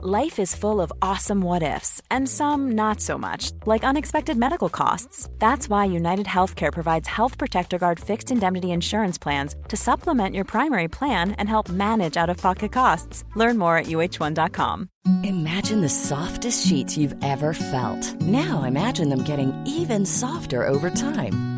Life 0.00 0.38
is 0.38 0.54
full 0.54 0.80
of 0.80 0.92
awesome 1.02 1.40
what 1.40 1.64
ifs, 1.64 2.00
and 2.08 2.28
some 2.28 2.70
not 2.76 3.00
so 3.00 3.18
much, 3.18 3.50
like 3.66 3.82
unexpected 3.82 4.36
medical 4.36 4.68
costs. 4.68 5.28
That's 5.40 5.68
why 5.68 5.86
United 5.86 6.26
Healthcare 6.26 6.72
provides 6.72 7.08
Health 7.08 7.36
Protector 7.36 7.78
Guard 7.78 7.98
fixed 7.98 8.30
indemnity 8.30 8.70
insurance 8.70 9.18
plans 9.18 9.56
to 9.66 9.76
supplement 9.76 10.36
your 10.36 10.44
primary 10.44 10.86
plan 10.86 11.32
and 11.32 11.48
help 11.48 11.68
manage 11.68 12.16
out 12.16 12.30
of 12.30 12.36
pocket 12.36 12.70
costs. 12.70 13.24
Learn 13.34 13.58
more 13.58 13.76
at 13.76 13.86
uhone.com. 13.86 14.88
Imagine 15.24 15.80
the 15.80 15.88
softest 15.88 16.64
sheets 16.64 16.96
you've 16.96 17.16
ever 17.24 17.52
felt. 17.52 18.20
Now 18.20 18.62
imagine 18.62 19.08
them 19.08 19.24
getting 19.24 19.52
even 19.66 20.06
softer 20.06 20.64
over 20.64 20.90
time. 20.90 21.57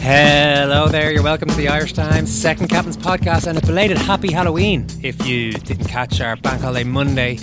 Hello 0.00 0.86
there, 0.88 1.10
you're 1.10 1.22
welcome 1.22 1.48
to 1.48 1.54
the 1.56 1.68
Irish 1.68 1.92
Times 1.92 2.32
Second 2.32 2.68
Captain's 2.68 2.96
Podcast 2.96 3.46
and 3.48 3.58
a 3.58 3.60
belated 3.66 3.98
happy 3.98 4.30
Halloween 4.30 4.86
if 5.02 5.26
you 5.26 5.52
didn't 5.52 5.86
catch 5.86 6.20
our 6.20 6.36
Bank 6.36 6.60
Holiday 6.60 6.84
Monday 6.84 7.36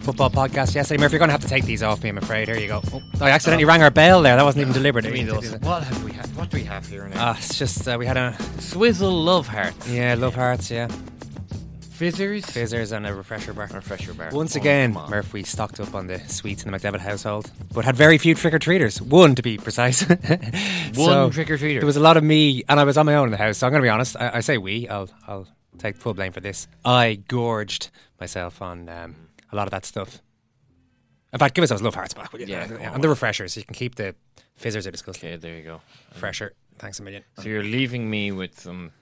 football 0.00 0.28
podcast 0.30 0.74
yesterday. 0.74 1.00
Murphy, 1.00 1.12
you're 1.12 1.18
going 1.18 1.28
to 1.28 1.32
have 1.32 1.42
to 1.42 1.48
take 1.48 1.64
these 1.64 1.82
off 1.82 2.02
me, 2.02 2.08
I'm 2.08 2.18
afraid. 2.18 2.48
Here 2.48 2.58
you 2.58 2.66
go. 2.68 2.82
Oh, 2.92 3.02
I 3.20 3.30
accidentally 3.30 3.64
rang 3.64 3.82
our 3.82 3.90
bell 3.90 4.22
there, 4.22 4.34
that 4.34 4.42
wasn't 4.44 4.62
even 4.62 4.72
deliberate. 4.72 5.06
I 5.06 5.10
mean, 5.10 5.28
what 5.28 5.84
have 5.84 6.02
we 6.04 6.12
had? 6.12 6.26
What 6.36 6.50
do 6.50 6.56
we 6.56 6.64
have 6.64 6.86
here 6.86 7.06
now? 7.08 7.16
Ah, 7.32 7.36
it's 7.38 7.56
just, 7.56 7.86
uh, 7.86 7.96
we 7.98 8.06
had 8.06 8.16
a, 8.16 8.34
Swizzels 8.58 9.24
Love 9.24 9.46
Hearts. 9.46 9.88
yeah, 9.88 10.14
Love 10.18 10.34
Hearts, 10.34 10.70
yeah. 10.70 10.88
Fizzers. 12.00 12.46
Fizzers 12.46 12.92
and 12.92 13.06
a 13.06 13.14
refresher 13.14 13.52
bar. 13.52 13.68
Refresher 13.70 14.14
bar. 14.14 14.30
Once 14.32 14.56
Oh, 14.56 14.60
again, 14.60 14.94
come 14.94 15.02
on. 15.04 15.10
Murph, 15.10 15.34
we 15.34 15.42
stocked 15.42 15.78
up 15.80 15.94
on 15.94 16.06
the 16.06 16.18
sweets 16.28 16.64
in 16.64 16.70
the 16.72 16.78
McDevitt 16.78 17.00
household, 17.00 17.50
but 17.74 17.84
had 17.84 17.94
very 17.94 18.16
few 18.16 18.34
trick 18.34 18.54
or 18.54 18.58
treaters. 18.58 19.02
One, 19.02 19.34
to 19.34 19.42
be 19.42 19.58
precise. 19.58 20.00
One 20.94 21.30
trick-or-treater. 21.30 21.80
There 21.80 21.84
was 21.86 21.98
a 21.98 22.00
lot 22.00 22.16
of 22.16 22.24
me, 22.24 22.64
and 22.70 22.80
I 22.80 22.84
was 22.84 22.96
on 22.96 23.04
my 23.04 23.14
own 23.16 23.26
in 23.26 23.32
the 23.32 23.36
house. 23.36 23.58
So 23.58 23.66
I'm 23.66 23.70
going 23.72 23.82
to 23.82 23.86
be 23.86 23.90
honest. 23.90 24.16
I, 24.18 24.36
I 24.36 24.40
say 24.40 24.56
we. 24.56 24.88
I'll 24.88 25.10
I'll 25.28 25.46
take 25.76 25.96
full 25.98 26.14
blame 26.14 26.32
for 26.32 26.40
this. 26.40 26.68
I 26.86 27.16
gorged 27.28 27.90
myself 28.18 28.62
on 28.62 28.88
um, 28.88 29.14
a 29.52 29.56
lot 29.56 29.66
of 29.66 29.70
that 29.72 29.84
stuff. 29.84 30.22
In 31.34 31.38
fact, 31.38 31.54
give 31.54 31.62
us 31.64 31.68
those 31.68 31.82
love 31.82 31.94
hearts 31.94 32.14
back, 32.14 32.32
will 32.32 32.40
you? 32.40 32.46
Yeah, 32.46 32.66
go 32.66 32.76
on. 32.76 32.80
and 32.94 33.04
the 33.04 33.10
refreshers. 33.10 33.58
You 33.58 33.62
can 33.62 33.74
keep 33.74 33.96
the 33.96 34.14
fizzers 34.58 34.86
are 34.86 34.90
disgusting. 34.90 35.28
Okay, 35.28 35.36
there 35.36 35.54
you 35.54 35.64
go. 35.64 35.82
Fresher. 36.14 36.54
Thanks 36.78 36.98
a 36.98 37.02
million. 37.02 37.24
So 37.36 37.42
you're 37.50 37.62
leaving 37.62 38.08
me 38.08 38.32
with 38.32 38.58
some 38.58 38.92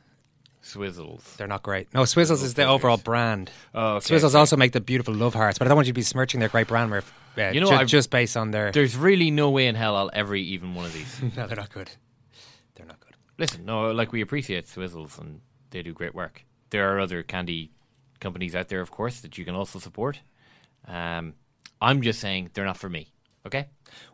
swizzels. 0.75 1.37
They're 1.37 1.47
not 1.47 1.63
great. 1.63 1.93
No, 1.95 2.03
Swizzels 2.03 2.43
is 2.43 2.55
the 2.55 2.63
Fizzers. 2.63 2.69
overall 2.71 2.97
brand. 2.97 3.51
Oh, 3.75 3.97
okay, 3.97 4.15
Swizzels 4.15 4.35
also 4.35 4.57
make 4.57 4.73
the 4.73 4.81
beautiful 4.81 5.15
love 5.15 5.35
hearts, 5.35 5.59
but 5.59 5.67
I 5.67 5.69
don't 5.69 5.77
want 5.77 5.87
you 5.87 5.93
to 5.93 5.99
be 5.99 6.03
smirching 6.03 6.41
their 6.41 6.49
great 6.49 6.67
brand, 6.69 6.91
Murph. 6.91 7.13
Uh, 7.37 7.51
You 7.51 7.61
know, 7.61 7.79
ju- 7.79 7.85
just 7.85 8.11
based 8.11 8.37
on 8.37 8.51
their. 8.51 8.73
There's 8.73 8.97
really 8.97 9.31
no 9.31 9.51
way 9.51 9.67
in 9.67 9.75
hell 9.75 9.97
I'll 9.97 10.11
ever 10.13 10.35
eat 10.35 10.49
even 10.49 10.75
one 10.75 10.85
of 10.87 10.93
these. 10.93 11.23
no, 11.37 11.47
they're 11.47 11.57
not 11.57 11.71
good. 11.73 11.91
They're 12.75 12.87
not 12.87 13.01
good. 13.01 13.15
Listen, 13.39 13.65
no, 13.65 13.91
like 13.93 14.13
we 14.13 14.21
appreciate 14.21 14.67
Swizzels 14.67 15.19
and 15.19 15.41
they 15.71 15.83
do 15.83 15.93
great 15.93 16.15
work. 16.15 16.45
There 16.71 16.95
are 16.95 17.01
other 17.01 17.23
candy 17.23 17.71
companies 18.21 18.55
out 18.57 18.69
there, 18.69 18.81
of 18.81 18.91
course, 18.91 19.21
that 19.21 19.39
you 19.39 19.45
can 19.45 19.55
also 19.55 19.79
support. 19.79 20.21
Um, 20.87 21.35
I'm 21.81 22.03
just 22.03 22.21
saying 22.21 22.51
they're 22.55 22.65
not 22.65 22.77
for 22.77 22.89
me. 22.89 23.13
Okay. 23.49 23.67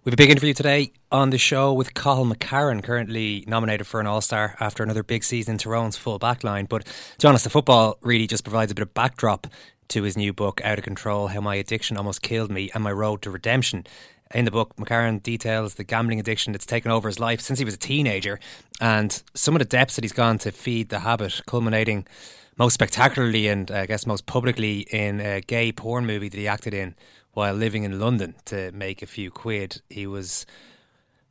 We 0.05 0.11
have 0.11 0.15
a 0.15 0.17
big 0.17 0.31
interview 0.31 0.55
today 0.55 0.93
on 1.11 1.31
the 1.31 1.39
show 1.39 1.73
with 1.73 1.93
Cathal 1.93 2.25
McCarron, 2.25 2.85
currently 2.85 3.43
nominated 3.49 3.85
for 3.85 3.99
an 3.99 4.07
All 4.07 4.21
Star 4.21 4.55
after 4.61 4.85
another 4.85 5.03
big 5.03 5.25
season 5.25 5.55
in 5.55 5.59
Tyrone's 5.59 5.97
full 5.97 6.21
back 6.21 6.45
line. 6.45 6.67
But 6.67 6.85
to 6.85 7.27
be 7.27 7.27
honest, 7.27 7.43
the 7.43 7.51
football 7.51 7.99
really 8.01 8.29
just 8.29 8.45
provides 8.45 8.71
a 8.71 8.77
bit 8.77 8.83
of 8.83 8.95
backdrop 8.95 9.49
to 9.89 10.05
his 10.05 10.17
new 10.17 10.33
book, 10.33 10.61
Out 10.63 10.79
of 10.79 10.85
Control 10.85 11.27
How 11.27 11.41
My 11.41 11.57
Addiction 11.57 11.97
Almost 11.97 12.23
Killed 12.23 12.49
Me 12.49 12.71
and 12.75 12.85
My 12.85 12.93
Road 12.93 13.23
to 13.23 13.31
Redemption. 13.33 13.89
In 14.33 14.45
the 14.45 14.53
book, 14.53 14.77
McCarron 14.77 15.21
details 15.21 15.75
the 15.75 15.83
gambling 15.83 16.21
addiction 16.21 16.53
that's 16.53 16.65
taken 16.65 16.93
over 16.93 17.09
his 17.09 17.19
life 17.19 17.41
since 17.41 17.59
he 17.59 17.65
was 17.65 17.75
a 17.75 17.79
teenager 17.79 18.39
and 18.81 19.21
some 19.35 19.57
of 19.57 19.59
the 19.59 19.65
depths 19.65 19.97
that 19.97 20.05
he's 20.05 20.13
gone 20.13 20.39
to 20.39 20.53
feed 20.53 20.91
the 20.91 21.01
habit, 21.01 21.41
culminating 21.45 22.07
most 22.57 22.75
spectacularly 22.75 23.49
and 23.49 23.73
uh, 23.73 23.79
I 23.79 23.87
guess 23.87 24.07
most 24.07 24.27
publicly 24.27 24.87
in 24.93 25.21
a 25.21 25.41
gay 25.41 25.73
porn 25.73 26.07
movie 26.07 26.29
that 26.29 26.39
he 26.39 26.47
acted 26.47 26.73
in 26.73 26.95
while 27.35 27.55
living 27.55 27.85
in 27.85 28.01
London 28.01 28.35
to 28.47 28.73
make 28.73 29.03
a 29.03 29.07
few 29.07 29.31
quid. 29.31 29.83
He 29.91 30.07
was, 30.07 30.47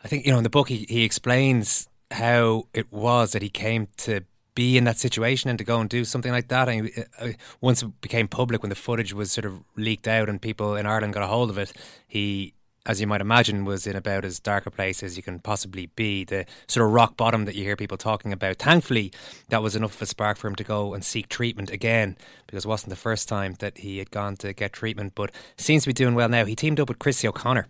I 0.04 0.08
think, 0.08 0.26
you 0.26 0.32
know, 0.32 0.38
in 0.38 0.44
the 0.44 0.50
book, 0.50 0.70
he, 0.70 0.86
he 0.88 1.04
explains 1.04 1.88
how 2.12 2.68
it 2.74 2.92
was 2.92 3.32
that 3.32 3.42
he 3.42 3.50
came 3.50 3.88
to 3.98 4.22
be 4.56 4.78
in 4.78 4.84
that 4.84 5.00
situation 5.00 5.50
and 5.50 5.58
to 5.58 5.66
go 5.66 5.80
and 5.80 5.90
do 5.90 6.06
something 6.06 6.32
like 6.32 6.50
that. 6.50 6.70
And 6.70 6.88
he, 6.88 7.04
uh, 7.20 7.30
once 7.60 7.82
it 7.82 8.02
became 8.02 8.28
public, 8.28 8.62
when 8.62 8.70
the 8.70 8.76
footage 8.76 9.14
was 9.14 9.32
sort 9.32 9.46
of 9.46 9.64
leaked 9.76 10.08
out 10.08 10.30
and 10.30 10.42
people 10.42 10.76
in 10.76 10.86
Ireland 10.86 11.14
got 11.14 11.24
a 11.24 11.28
hold 11.28 11.50
of 11.50 11.58
it, 11.58 11.74
he 12.08 12.54
as 12.86 13.00
you 13.00 13.08
might 13.08 13.22
imagine, 13.22 13.64
was 13.64 13.88
in 13.88 13.96
about 13.96 14.26
as 14.26 14.40
dark 14.40 14.66
a 14.66 14.72
place 14.72 15.04
as 15.04 15.16
you 15.16 15.24
can 15.24 15.40
possibly 15.40 15.88
be. 15.96 16.26
The 16.26 16.46
sort 16.68 16.86
of 16.86 16.92
rock 16.92 17.16
bottom 17.16 17.46
that 17.46 17.56
you 17.56 17.64
hear 17.64 17.76
people 17.76 17.98
talking 17.98 18.34
about. 18.34 18.58
Thankfully, 18.58 19.12
that 19.50 19.64
was 19.64 19.76
enough 19.76 19.96
of 19.96 20.02
a 20.02 20.06
spark 20.06 20.38
for 20.38 20.48
him 20.48 20.56
to 20.56 20.64
go 20.64 20.94
and 20.94 21.04
seek 21.04 21.30
treatment 21.30 21.72
again, 21.72 22.18
because 22.46 22.66
it 22.66 22.68
wasn't 22.68 22.90
the 22.90 22.96
first 22.96 23.30
time 23.30 23.56
that 23.60 23.78
he 23.80 24.00
had 24.00 24.12
gone 24.12 24.36
to 24.38 24.54
get 24.54 24.74
treatment. 24.74 25.14
But 25.16 25.32
seems 25.58 25.84
to 25.84 25.90
be 25.90 25.94
doing 25.94 26.16
well 26.16 26.30
now. 26.30 26.46
He 26.46 26.56
teamed 26.56 26.80
up 26.80 26.90
with 26.90 27.00
Christy 27.00 27.28
O'Connor. 27.28 27.68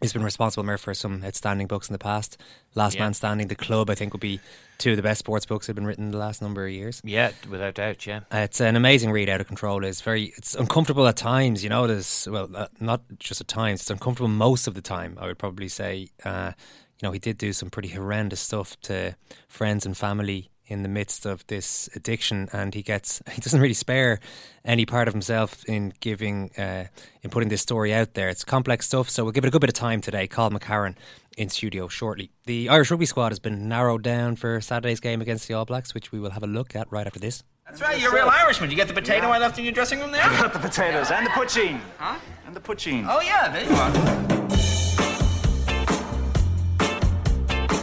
He's 0.00 0.12
been 0.12 0.22
responsible 0.22 0.62
Murph, 0.64 0.80
for 0.80 0.94
some 0.94 1.24
outstanding 1.24 1.66
books 1.66 1.88
in 1.88 1.92
the 1.92 1.98
past. 1.98 2.40
Last 2.74 2.94
Yeah. 2.94 3.02
Man 3.02 3.14
Standing, 3.14 3.48
The 3.48 3.56
Club, 3.56 3.90
I 3.90 3.96
think, 3.96 4.12
would 4.12 4.20
be 4.20 4.40
two 4.78 4.92
of 4.92 4.96
the 4.96 5.02
best 5.02 5.18
sports 5.18 5.44
books 5.44 5.66
that 5.66 5.70
have 5.70 5.76
been 5.76 5.86
written 5.86 6.06
in 6.06 6.10
the 6.12 6.18
last 6.18 6.40
number 6.40 6.66
of 6.66 6.72
years. 6.72 7.00
Yeah, 7.04 7.32
without 7.50 7.74
doubt. 7.74 8.06
Yeah. 8.06 8.20
Uh, 8.32 8.38
it's 8.38 8.60
an 8.60 8.76
amazing 8.76 9.10
read. 9.10 9.28
Out 9.28 9.40
of 9.40 9.46
control 9.46 9.84
is 9.84 10.00
very. 10.00 10.32
It's 10.36 10.54
uncomfortable 10.54 11.06
at 11.06 11.16
times. 11.16 11.62
You 11.62 11.70
know, 11.70 11.86
there's 11.86 12.28
well, 12.30 12.48
uh, 12.54 12.68
not 12.80 13.02
just 13.18 13.40
at 13.40 13.48
times. 13.48 13.80
It's 13.80 13.90
uncomfortable 13.90 14.28
most 14.28 14.66
of 14.66 14.74
the 14.74 14.82
time. 14.82 15.18
I 15.20 15.26
would 15.26 15.38
probably 15.38 15.68
say. 15.68 16.08
Uh, 16.24 16.52
you 17.00 17.06
know, 17.06 17.12
he 17.12 17.20
did 17.20 17.38
do 17.38 17.52
some 17.52 17.70
pretty 17.70 17.90
horrendous 17.90 18.40
stuff 18.40 18.78
to 18.82 19.14
friends 19.46 19.86
and 19.86 19.96
family 19.96 20.50
in 20.66 20.82
the 20.82 20.88
midst 20.88 21.24
of 21.24 21.46
this 21.46 21.88
addiction, 21.94 22.48
and 22.52 22.74
he 22.74 22.82
gets. 22.82 23.22
He 23.32 23.40
doesn't 23.40 23.60
really 23.60 23.74
spare 23.74 24.20
any 24.64 24.84
part 24.84 25.08
of 25.08 25.14
himself 25.14 25.64
in 25.66 25.92
giving, 26.00 26.50
uh, 26.58 26.86
in 27.22 27.30
putting 27.30 27.48
this 27.48 27.62
story 27.62 27.94
out 27.94 28.14
there. 28.14 28.28
It's 28.28 28.44
complex 28.44 28.86
stuff, 28.86 29.08
so 29.08 29.22
we'll 29.22 29.32
give 29.32 29.44
it 29.44 29.48
a 29.48 29.50
good 29.50 29.60
bit 29.60 29.70
of 29.70 29.74
time 29.74 30.00
today. 30.00 30.26
Cathal 30.26 30.50
McCarron 30.50 30.96
in 31.38 31.48
studio 31.48 31.88
shortly. 31.88 32.30
The 32.44 32.68
Irish 32.68 32.90
rugby 32.90 33.06
squad 33.06 33.30
has 33.30 33.38
been 33.38 33.68
narrowed 33.68 34.02
down 34.02 34.36
for 34.36 34.60
Saturday's 34.60 35.00
game 35.00 35.20
against 35.22 35.46
the 35.48 35.54
All 35.54 35.64
Blacks, 35.64 35.94
which 35.94 36.10
we 36.12 36.18
will 36.18 36.30
have 36.30 36.42
a 36.42 36.46
look 36.46 36.74
at 36.74 36.90
right 36.90 37.06
after 37.06 37.20
this. 37.20 37.44
That's 37.66 37.80
right, 37.80 38.00
you're 38.00 38.10
a 38.10 38.14
real 38.14 38.28
Irishman. 38.28 38.70
You 38.70 38.76
get 38.76 38.88
the 38.88 38.94
potato 38.94 39.28
I 39.28 39.38
left 39.38 39.58
in 39.58 39.64
your 39.64 39.72
dressing 39.72 40.00
room 40.00 40.10
there? 40.10 40.24
I 40.24 40.40
got 40.40 40.52
the 40.52 40.58
potatoes 40.58 41.10
and 41.10 41.24
the 41.24 41.30
poutine. 41.30 41.80
Huh? 41.98 42.18
And 42.46 42.56
the 42.56 42.60
poutine. 42.60 43.06
Oh, 43.08 43.20
yeah, 43.20 43.48
there 43.50 43.64
you 43.64 43.76
are. 43.76 43.92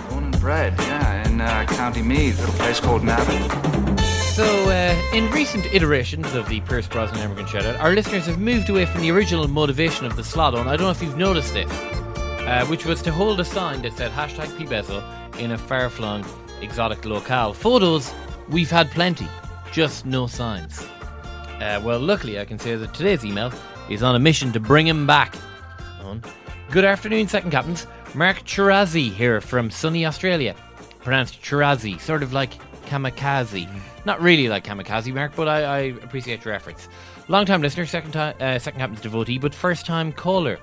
Born 0.10 0.24
and 0.26 0.40
bred, 0.40 0.74
yeah, 0.80 1.28
in 1.28 1.40
uh, 1.40 1.66
County 1.70 2.02
Meath, 2.02 2.40
little 2.40 2.56
place 2.56 2.80
called 2.80 3.04
Navan. 3.04 3.98
So, 4.34 4.44
uh, 4.70 4.96
in 5.14 5.32
recent 5.32 5.66
iterations 5.74 6.34
of 6.34 6.50
the 6.50 6.60
Pierce 6.62 6.88
Brosnan 6.88 7.22
Immigrant 7.22 7.48
Shoutout, 7.48 7.80
our 7.80 7.94
listeners 7.94 8.26
have 8.26 8.38
moved 8.38 8.70
away 8.70 8.86
from 8.86 9.02
the 9.02 9.12
original 9.12 9.48
motivation 9.48 10.06
of 10.06 10.18
the 10.18 10.24
slot 10.26 10.56
on. 10.56 10.68
I 10.68 10.76
don't 10.76 10.88
know 10.88 10.92
if 10.92 11.02
you've 11.02 11.16
noticed 11.16 11.54
this, 11.54 11.72
uh, 12.46 12.66
which 12.68 12.86
was 12.86 13.02
to 13.02 13.12
hold 13.12 13.40
a 13.40 13.46
sign 13.46 13.82
that 13.82 13.94
said 13.94 14.12
hashtag 14.12 14.48
PBESO 14.58 15.40
in 15.40 15.52
a 15.52 15.58
far-flung 15.58 16.26
exotic 16.62 17.04
locale. 17.06 17.54
Photos, 17.54 18.14
we've 18.50 18.70
had 18.70 18.90
plenty, 18.92 19.28
just 19.72 20.06
no 20.06 20.28
signs. 20.28 20.86
Uh, 21.60 21.82
well, 21.84 22.00
luckily, 22.00 22.40
I 22.40 22.46
can 22.46 22.60
say 22.60 22.76
that 22.76 22.94
today's 22.94 23.26
email 23.26 23.52
is 23.90 24.04
on 24.04 24.16
a 24.16 24.20
mission 24.20 24.52
to 24.54 24.60
bring 24.60 24.88
him 24.88 25.08
back. 25.08 25.36
On. 26.02 26.22
Good 26.70 26.86
afternoon, 26.86 27.28
second 27.28 27.52
captains. 27.52 27.88
Mark 28.14 28.38
Chirazi 28.40 29.12
here 29.12 29.42
from 29.42 29.72
sunny 29.72 30.06
Australia. 30.06 30.56
Pronounced 31.02 31.42
Chirazi, 31.42 32.00
sort 32.00 32.24
of 32.24 32.34
like 32.34 32.54
kamikaze. 32.86 33.68
Not 34.06 34.22
really 34.22 34.48
like 34.50 34.64
kamikaze, 34.64 35.14
Mark, 35.14 35.36
but 35.36 35.48
I, 35.48 35.64
I 35.64 35.80
appreciate 36.04 36.46
your 36.46 36.54
efforts. 36.54 36.88
Long 37.28 37.46
time 37.46 37.62
listener, 37.62 37.86
second 37.86 38.12
time, 38.12 38.36
uh, 38.40 38.60
second 38.60 38.80
happens 38.80 39.02
devotee, 39.02 39.40
but 39.40 39.54
first 39.54 39.86
time 39.86 40.12
caller. 40.12 40.60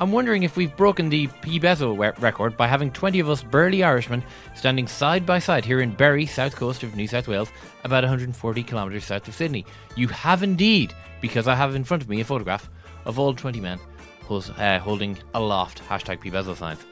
I'm 0.00 0.12
wondering 0.12 0.44
if 0.44 0.56
we've 0.56 0.74
broken 0.78 1.10
the 1.10 1.26
PBESO 1.26 1.94
we- 1.94 2.22
record 2.22 2.56
by 2.56 2.66
having 2.66 2.90
20 2.90 3.20
of 3.20 3.28
us 3.28 3.42
burly 3.42 3.84
Irishmen 3.84 4.24
standing 4.54 4.88
side 4.88 5.26
by 5.26 5.38
side 5.38 5.62
here 5.62 5.82
in 5.82 5.90
Berry, 5.92 6.24
south 6.24 6.56
coast 6.56 6.82
of 6.82 6.96
New 6.96 7.06
South 7.06 7.28
Wales, 7.28 7.50
about 7.84 8.02
140 8.02 8.62
kilometres 8.62 9.04
south 9.04 9.28
of 9.28 9.34
Sydney. 9.34 9.66
You 9.96 10.08
have 10.08 10.42
indeed, 10.42 10.94
because 11.20 11.46
I 11.46 11.54
have 11.54 11.74
in 11.74 11.84
front 11.84 12.02
of 12.02 12.08
me 12.08 12.22
a 12.22 12.24
photograph 12.24 12.70
of 13.04 13.18
all 13.18 13.34
20 13.34 13.60
men 13.60 13.78
who's, 14.22 14.48
uh, 14.48 14.78
holding 14.82 15.18
aloft 15.34 15.82
hashtag 15.86 16.20
PBESO 16.24 16.56
signs. 16.56 16.82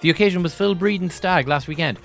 The 0.00 0.10
occasion 0.10 0.44
was 0.44 0.54
Phil 0.54 0.76
Breeden's 0.76 1.14
stag 1.14 1.48
last 1.48 1.66
weekend, 1.66 1.98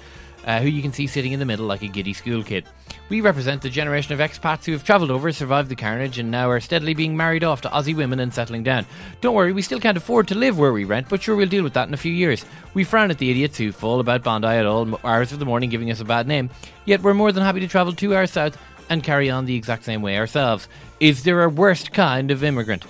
uh, 0.45 0.59
who 0.59 0.68
you 0.68 0.81
can 0.81 0.94
see 0.94 1.07
sitting 1.07 1.31
in 1.31 1.39
the 1.39 1.45
middle 1.45 1.65
like 1.65 1.81
a 1.81 1.88
giddy 1.88 2.13
school 2.13 2.44
kid. 2.44 2.65
We 3.09 3.21
represent 3.21 3.62
the 3.62 3.69
generation 3.69 4.13
of 4.13 4.19
expats 4.19 4.65
who 4.65 4.71
have 4.71 4.83
travelled 4.83 5.12
over, 5.12 5.31
survived 5.31 5.69
the 5.69 5.75
carnage, 5.75 6.18
and 6.18 6.31
now 6.31 6.50
are 6.50 6.59
steadily 6.59 6.94
being 6.94 7.18
married 7.18 7.44
off 7.44 7.62
to 7.62 7.69
Aussie 7.69 7.95
women 7.95 8.19
and 8.19 8.33
settling 8.33 8.63
down. 8.63 8.86
Don't 9.21 9.36
worry, 9.36 9.53
we 9.53 9.62
still 9.62 9.80
can't 9.80 9.97
afford 9.97 10.27
to 10.30 10.36
live 10.36 10.57
where 10.57 10.74
we 10.74 10.86
rent, 10.86 11.09
but 11.09 11.21
sure 11.21 11.36
we'll 11.36 11.47
deal 11.47 11.63
with 11.63 11.74
that 11.74 11.88
in 11.88 11.94
a 11.94 11.97
few 11.97 12.13
years. 12.13 12.45
We 12.74 12.83
frown 12.83 13.12
at 13.12 13.18
the 13.18 13.30
idiots 13.30 13.57
who 13.57 13.71
fall 13.71 14.00
about 14.00 14.24
Bondi 14.24 14.47
at 14.47 14.65
all 14.65 15.00
hours 15.03 15.31
of 15.31 15.39
the 15.39 15.45
morning, 15.45 15.69
giving 15.69 15.92
us 15.92 16.00
a 16.00 16.06
bad 16.06 16.27
name, 16.27 16.50
yet 16.86 17.01
we're 17.01 17.13
more 17.13 17.31
than 17.31 17.44
happy 17.44 17.59
to 17.59 17.68
travel 17.68 17.94
two 17.94 18.15
hours 18.15 18.31
south 18.31 18.57
and 18.89 19.03
carry 19.03 19.30
on 19.30 19.45
the 19.45 19.56
exact 19.56 19.83
same 19.83 20.01
way 20.01 20.18
ourselves. 20.18 20.68
Is 21.00 21.24
there 21.24 21.44
a 21.44 21.50
worst 21.50 21.92
kind 21.92 22.31
of 22.31 22.44
immigrant? 22.44 22.86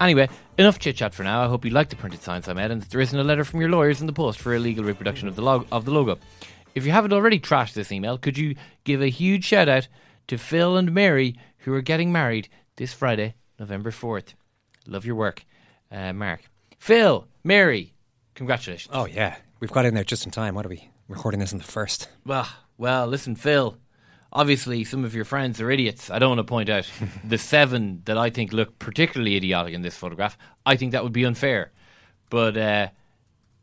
Anyway, 0.00 0.28
enough 0.56 0.78
chit 0.78 0.96
chat 0.96 1.14
for 1.14 1.24
now. 1.24 1.42
I 1.42 1.48
hope 1.48 1.64
you 1.64 1.70
like 1.70 1.90
the 1.90 1.96
printed 1.96 2.22
signs 2.22 2.48
I 2.48 2.54
made 2.54 2.70
and 2.70 2.80
that 2.80 2.90
there 2.90 3.00
isn't 3.00 3.18
a 3.18 3.24
letter 3.24 3.44
from 3.44 3.60
your 3.60 3.68
lawyers 3.68 4.00
in 4.00 4.06
the 4.06 4.12
post 4.12 4.38
for 4.38 4.54
illegal 4.54 4.84
reproduction 4.84 5.28
of 5.28 5.36
the, 5.36 5.42
log- 5.42 5.66
of 5.70 5.84
the 5.84 5.90
logo. 5.90 6.18
If 6.74 6.86
you 6.86 6.92
haven't 6.92 7.12
already 7.12 7.40
trashed 7.40 7.74
this 7.74 7.90
email, 7.90 8.16
could 8.16 8.38
you 8.38 8.54
give 8.84 9.02
a 9.02 9.08
huge 9.08 9.44
shout 9.44 9.68
out 9.68 9.88
to 10.28 10.38
Phil 10.38 10.76
and 10.76 10.92
Mary 10.92 11.36
who 11.58 11.74
are 11.74 11.82
getting 11.82 12.12
married 12.12 12.48
this 12.76 12.92
Friday, 12.92 13.34
November 13.58 13.90
4th? 13.90 14.34
Love 14.86 15.04
your 15.04 15.16
work, 15.16 15.44
uh, 15.90 16.12
Mark. 16.12 16.42
Phil, 16.78 17.26
Mary, 17.42 17.92
congratulations. 18.34 18.94
Oh, 18.94 19.06
yeah. 19.06 19.36
We've 19.58 19.72
got 19.72 19.84
in 19.84 19.94
there 19.94 20.04
just 20.04 20.24
in 20.24 20.30
time. 20.30 20.54
What 20.54 20.64
are 20.64 20.70
we 20.70 20.88
recording 21.08 21.40
this 21.40 21.52
in 21.52 21.58
the 21.58 21.64
first? 21.64 22.08
Well, 22.24 22.48
well, 22.78 23.06
listen, 23.06 23.34
Phil. 23.34 23.76
Obviously, 24.32 24.84
some 24.84 25.04
of 25.04 25.12
your 25.12 25.24
friends 25.24 25.60
are 25.60 25.72
idiots. 25.72 26.08
I 26.08 26.20
don't 26.20 26.30
want 26.30 26.38
to 26.38 26.44
point 26.44 26.68
out 26.68 26.88
the 27.24 27.36
seven 27.36 28.02
that 28.04 28.16
I 28.16 28.30
think 28.30 28.52
look 28.52 28.78
particularly 28.78 29.36
idiotic 29.36 29.74
in 29.74 29.82
this 29.82 29.96
photograph. 29.96 30.38
I 30.64 30.76
think 30.76 30.92
that 30.92 31.02
would 31.02 31.12
be 31.12 31.24
unfair. 31.24 31.72
But 32.30 32.56
uh, 32.56 32.88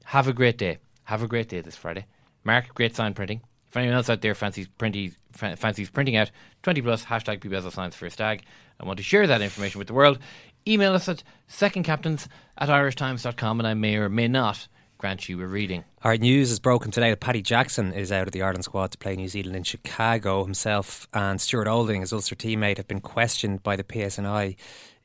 have 0.03 0.27
a 0.27 0.33
great 0.33 0.57
day. 0.57 0.79
Have 1.05 1.23
a 1.23 1.27
great 1.27 1.47
day 1.47 1.61
this 1.61 1.77
Friday. 1.77 2.05
Mark, 2.47 2.73
great 2.73 2.95
sign 2.95 3.13
printing. 3.13 3.41
If 3.67 3.75
anyone 3.75 3.97
else 3.97 4.09
out 4.09 4.21
there 4.21 4.33
fancies, 4.33 4.69
printy, 4.79 5.13
fancies 5.33 5.89
printing 5.89 6.15
out 6.15 6.31
20 6.63 6.81
plus 6.81 7.03
hashtag 7.03 7.41
PBESO 7.41 7.73
signs 7.73 7.93
for 7.93 8.05
a 8.05 8.09
stag 8.09 8.43
and 8.79 8.87
want 8.87 8.97
to 8.97 9.03
share 9.03 9.27
that 9.27 9.41
information 9.41 9.79
with 9.79 9.89
the 9.89 9.93
world, 9.93 10.17
email 10.65 10.93
us 10.93 11.09
at 11.09 11.23
secondcaptains 11.49 12.27
at 12.57 12.69
irishtimes.com 12.69 13.59
and 13.59 13.67
I 13.67 13.73
may 13.73 13.97
or 13.97 14.07
may 14.07 14.29
not 14.29 14.69
grant 14.97 15.27
you 15.27 15.41
a 15.41 15.45
reading. 15.45 15.83
Right, 16.05 16.21
news 16.21 16.49
is 16.49 16.59
broken 16.59 16.89
today 16.89 17.09
that 17.09 17.19
Paddy 17.19 17.41
Jackson 17.41 17.91
is 17.91 18.13
out 18.13 18.27
of 18.27 18.31
the 18.31 18.41
Ireland 18.41 18.63
squad 18.63 18.91
to 18.91 18.97
play 18.97 19.17
New 19.17 19.27
Zealand 19.27 19.57
in 19.57 19.63
Chicago. 19.63 20.45
Himself 20.45 21.05
and 21.13 21.41
Stuart 21.41 21.67
Olding, 21.67 21.99
his 21.99 22.13
Ulster 22.13 22.35
teammate, 22.35 22.77
have 22.77 22.87
been 22.87 23.01
questioned 23.01 23.61
by 23.61 23.75
the 23.75 23.83
PSNI 23.83 24.55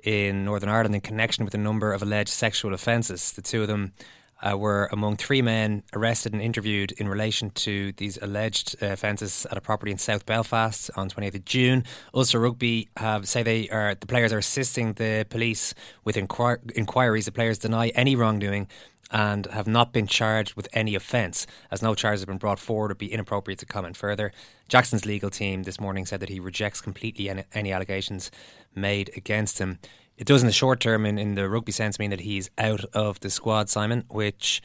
in 0.05 0.45
Northern 0.45 0.71
Ireland 0.71 0.95
in 0.95 1.01
connection 1.01 1.45
with 1.45 1.55
a 1.55 1.59
number 1.59 1.93
of 1.93 2.03
alleged 2.03 2.31
sexual 2.31 2.73
offences. 2.73 3.33
The 3.33 3.43
two 3.43 3.63
of 3.63 3.69
them 3.69 3.93
uh, 4.43 4.57
were 4.57 4.89
among 4.93 5.17
three 5.17 5.43
men 5.43 5.83
arrested 5.95 6.33
and 6.33 6.43
interviewed 6.43 6.93
in 6.93 7.09
relation 7.09 7.51
to 7.51 7.93
these 7.93 8.19
alleged 8.21 8.77
uh, 8.83 8.87
offences 8.87 9.47
at 9.51 9.57
a 9.57 9.61
property 9.61 9.93
in 9.93 9.99
South 9.99 10.27
Belfast 10.27 10.91
on 10.97 11.09
28th 11.09 11.35
of 11.35 11.45
June. 11.45 11.85
Ulster 12.15 12.41
Rugby 12.41 12.89
have 12.97 13.29
say 13.29 13.43
they 13.43 13.69
are 13.69 13.95
the 13.95 14.07
players 14.07 14.33
are 14.33 14.39
assisting 14.39 14.95
the 14.95 15.27
police 15.29 15.75
with 16.05 16.17
inquir- 16.17 16.71
inquiries. 16.73 17.27
The 17.27 17.33
players 17.33 17.59
deny 17.59 17.89
any 17.89 18.17
wrongdoing 18.17 18.69
and 19.13 19.47
have 19.47 19.67
not 19.67 19.93
been 19.93 20.07
charged 20.07 20.55
with 20.55 20.67
any 20.73 20.95
offence, 20.95 21.47
as 21.71 21.83
no 21.83 21.95
charges 21.95 22.23
have 22.23 22.29
been 22.29 22.39
brought 22.39 22.59
forward. 22.59 22.87
It 22.87 22.95
would 22.95 22.99
be 22.99 23.13
inappropriate 23.13 23.61
to 23.61 23.67
comment 23.67 23.97
further. 23.97 24.33
Jackson's 24.69 25.05
legal 25.05 25.29
team 25.29 25.65
this 25.65 25.79
morning 25.79 26.07
said 26.07 26.21
that 26.21 26.31
he 26.31 26.41
rejects 26.41 26.81
completely 26.81 27.29
any, 27.29 27.45
any 27.53 27.73
allegations 27.73 28.31
made 28.75 29.11
against 29.15 29.59
him. 29.59 29.79
It 30.23 30.27
does, 30.27 30.41
in 30.41 30.47
the 30.47 30.53
short 30.53 30.79
term, 30.79 31.05
in, 31.05 31.19
in 31.19 31.35
the 31.35 31.49
rugby 31.49 31.73
sense, 31.73 31.99
mean 31.99 32.11
that 32.11 32.21
he's 32.21 32.49
out 32.57 32.85
of 32.95 33.19
the 33.19 33.29
squad, 33.29 33.69
Simon, 33.69 34.05
which 34.07 34.63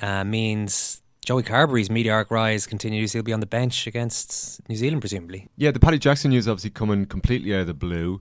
uh, 0.00 0.22
means 0.22 1.02
Joey 1.24 1.42
Carbery's 1.42 1.90
meteoric 1.90 2.30
rise 2.30 2.64
continues. 2.64 3.12
He'll 3.12 3.24
be 3.24 3.32
on 3.32 3.40
the 3.40 3.46
bench 3.46 3.88
against 3.88 4.60
New 4.68 4.76
Zealand, 4.76 5.02
presumably. 5.02 5.48
Yeah, 5.56 5.72
the 5.72 5.80
Paddy 5.80 5.98
Jackson 5.98 6.30
news 6.30 6.46
obviously 6.46 6.70
coming 6.70 7.06
completely 7.06 7.52
out 7.52 7.62
of 7.62 7.66
the 7.66 7.74
blue. 7.74 8.20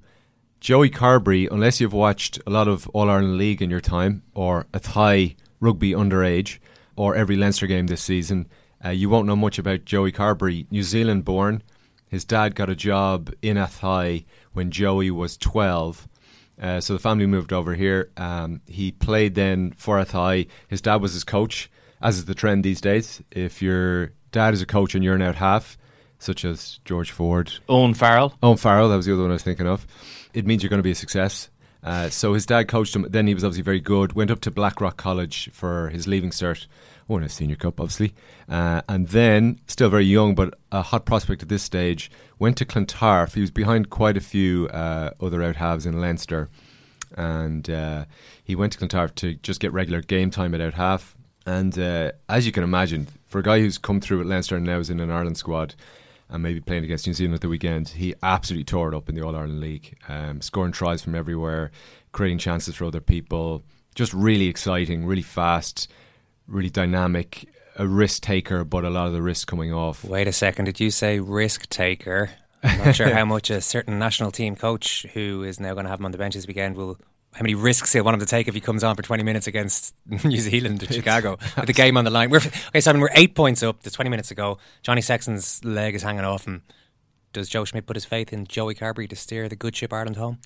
Joey 0.62 0.89
Carbery, 0.89 1.47
unless 1.51 1.80
you've 1.80 1.94
watched 1.94 2.39
a 2.47 2.50
lot 2.50 2.68
of 2.68 2.88
All 2.88 3.07
Ireland 3.07 3.38
League 3.38 3.62
in 3.62 3.69
your 3.69 3.81
time 3.81 4.24
or 4.33 4.65
Athy 4.74 5.35
rugby 5.59 5.92
underage 5.92 6.57
or 6.95 7.15
every 7.15 7.35
Leinster 7.35 7.68
game 7.68 7.85
this 7.85 8.01
season, 8.01 8.47
uh, 8.83 8.89
you 8.89 9.09
won't 9.12 9.27
know 9.27 9.35
much 9.35 9.59
about 9.59 9.85
Joey 9.85 10.12
Carbery. 10.12 10.65
New 10.71 10.81
Zealand 10.81 11.24
born. 11.24 11.62
His 12.07 12.25
dad 12.25 12.56
got 12.56 12.68
a 12.68 12.75
job 12.75 13.31
in 13.44 13.57
Athy 13.57 14.25
when 14.53 14.71
Joey 14.71 15.12
was 15.12 15.38
12. 15.38 16.07
Uh, 16.59 16.81
so 16.81 16.94
the 16.94 17.00
family 17.00 17.25
moved 17.25 17.53
over 17.53 17.73
here. 17.73 18.11
Um, 18.17 18.61
he 18.67 18.91
played 18.91 19.35
then 19.35 19.71
for 19.71 19.97
Athy. 19.97 20.47
His 20.67 20.81
dad 20.81 20.97
was 20.97 21.13
his 21.13 21.23
coach, 21.23 21.69
as 22.01 22.17
is 22.17 22.25
the 22.25 22.35
trend 22.35 22.63
these 22.63 22.81
days. 22.81 23.21
If 23.31 23.61
your 23.61 24.11
dad 24.31 24.53
is 24.53 24.61
a 24.61 24.65
coach 24.65 24.94
and 24.95 25.03
you're 25.03 25.15
an 25.15 25.21
out 25.21 25.35
half, 25.35 25.77
such 26.19 26.44
as 26.44 26.79
George 26.83 27.11
Ford, 27.11 27.53
Owen 27.69 27.94
Farrell, 27.94 28.35
Owen 28.44 28.57
Farrell, 28.57 28.89
that 28.89 28.97
was 28.97 29.06
the 29.06 29.13
other 29.13 29.21
one 29.21 29.31
I 29.31 29.35
was 29.35 29.44
thinking 29.44 29.67
of. 29.67 29.88
It 30.33 30.45
means 30.45 30.61
you're 30.61 30.69
going 30.69 30.79
to 30.79 30.83
be 30.83 30.91
a 30.91 30.95
success. 30.95 31.50
Uh, 31.81 32.09
so 32.09 32.33
his 32.33 32.45
dad 32.45 32.67
coached 32.67 32.95
him. 32.95 33.06
Then 33.09 33.25
he 33.27 33.33
was 33.33 33.44
obviously 33.44 33.63
very 33.63 33.79
good. 33.79 34.13
Went 34.13 34.31
up 34.31 34.41
to 34.41 34.51
Blackrock 34.51 34.97
College 34.97 35.50
for 35.53 35.89
his 35.89 36.07
leaving 36.07 36.31
cert. 36.31 36.67
Won 37.09 37.23
a 37.23 37.27
senior 37.27 37.57
cup, 37.57 37.81
obviously. 37.81 38.13
Uh, 38.47 38.83
and 38.88 39.07
then, 39.07 39.59
still 39.65 39.89
very 39.89 40.06
young, 40.06 40.35
but 40.35 40.53
a 40.71 40.83
hot 40.83 41.06
prospect 41.06 41.41
at 41.41 41.50
this 41.50 41.63
stage, 41.63 42.09
went 42.38 42.56
to 42.57 42.65
Clontarf. 42.65 43.33
He 43.33 43.41
was 43.41 43.51
behind 43.51 43.89
quite 43.89 44.15
a 44.15 44.21
few 44.21 44.67
uh, 44.67 45.09
other 45.19 45.44
out 45.44 45.57
halves 45.57 45.88
in 45.88 46.00
Leinster. 46.00 46.50
And 47.17 47.67
uh, 47.67 48.06
he 48.44 48.56
went 48.56 48.73
to 48.73 48.77
Clontarf 48.77 49.15
to 49.15 49.33
just 49.33 49.59
get 49.59 49.73
regular 49.73 50.01
game 50.01 50.29
time 50.29 50.53
at 50.53 50.61
out 50.61 50.75
half. 50.75 51.17
And 51.47 51.77
uh, 51.79 52.11
as 52.29 52.45
you 52.45 52.51
can 52.51 52.63
imagine, 52.63 53.07
for 53.25 53.39
a 53.39 53.44
guy 53.44 53.59
who's 53.59 53.79
come 53.79 54.00
through 54.00 54.21
at 54.21 54.27
Leinster 54.27 54.56
and 54.56 54.65
now 54.65 54.77
is 54.77 54.91
in 54.91 55.00
an 55.00 55.09
Ireland 55.09 55.38
squad, 55.38 55.73
and 56.29 56.44
maybe 56.44 56.61
playing 56.61 56.83
against 56.83 57.07
New 57.07 57.13
Zealand 57.13 57.33
at 57.33 57.41
the 57.41 57.50
weekend, 57.50 57.89
he 57.89 58.13
absolutely 58.21 58.65
tore 58.65 58.89
it 58.89 58.95
up 58.95 59.09
in 59.09 59.15
the 59.15 59.23
All 59.23 59.35
Ireland 59.35 59.59
League, 59.59 59.97
um, 60.07 60.42
scoring 60.42 60.71
tries 60.71 61.01
from 61.01 61.16
everywhere, 61.16 61.71
creating 62.11 62.37
chances 62.37 62.75
for 62.75 62.85
other 62.85 63.01
people. 63.01 63.63
Just 63.95 64.13
really 64.13 64.45
exciting, 64.45 65.07
really 65.07 65.23
fast, 65.23 65.92
really 66.49 66.69
dynamic, 66.69 67.47
a 67.77 67.87
risk 67.87 68.23
taker, 68.23 68.63
but 68.63 68.83
a 68.83 68.89
lot 68.89 69.07
of 69.07 69.13
the 69.13 69.21
risk 69.21 69.47
coming 69.47 69.73
off. 69.73 70.03
Wait 70.03 70.27
a 70.27 70.33
second, 70.33 70.65
did 70.65 70.79
you 70.79 70.91
say 70.91 71.19
risk 71.19 71.69
taker? 71.69 72.31
I'm 72.63 72.85
not 72.85 72.95
sure 72.95 73.13
how 73.13 73.25
much 73.35 73.49
a 73.49 73.61
certain 73.61 73.99
national 73.99 74.31
team 74.31 74.56
coach 74.56 75.06
who 75.13 75.44
is 75.44 75.59
now 75.59 75.73
going 75.73 75.85
to 75.85 75.89
have 75.89 75.99
him 75.99 76.06
on 76.06 76.11
the 76.11 76.18
bench 76.18 76.35
this 76.35 76.47
weekend 76.47 76.75
will 76.75 76.97
how 77.33 77.44
many 77.44 77.53
risks 77.53 77.94
he'll 77.94 78.03
want 78.03 78.15
him 78.15 78.19
to 78.19 78.25
take 78.25 78.47
if 78.47 78.56
he 78.56 78.59
comes 78.59 78.83
on 78.83 78.95
for 78.95 79.03
20 79.03 79.21
minutes 79.23 79.45
against 79.45 79.94
New 80.25 80.37
Zealand 80.37 80.81
in 80.81 80.89
Chicago 80.89 81.37
with 81.56 81.68
the 81.68 81.73
game 81.73 81.95
on 81.95 82.03
the 82.03 82.09
line. 82.09 82.31
We're, 82.31 82.37
okay, 82.37 82.81
Simon, 82.81 83.01
we're 83.01 83.09
eight 83.13 83.35
points 83.35 83.61
up. 83.61 83.83
There's 83.83 83.94
20 83.94 84.09
minutes 84.09 84.29
to 84.29 84.35
go. 84.35 84.57
Johnny 84.81 85.01
Sexton's 85.01 85.63
leg 85.63 85.95
is 85.95 86.01
hanging 86.01 86.25
off 86.25 86.45
him. 86.45 86.63
Does 87.31 87.47
Joe 87.47 87.63
Schmidt 87.63 87.85
put 87.85 87.95
his 87.95 88.06
faith 88.06 88.33
in 88.33 88.47
Joey 88.47 88.73
Carbery 88.73 89.07
to 89.07 89.15
steer 89.15 89.47
the 89.47 89.56
good 89.56 89.75
ship 89.75 89.94
Ireland 89.94 90.15
home? 90.15 90.39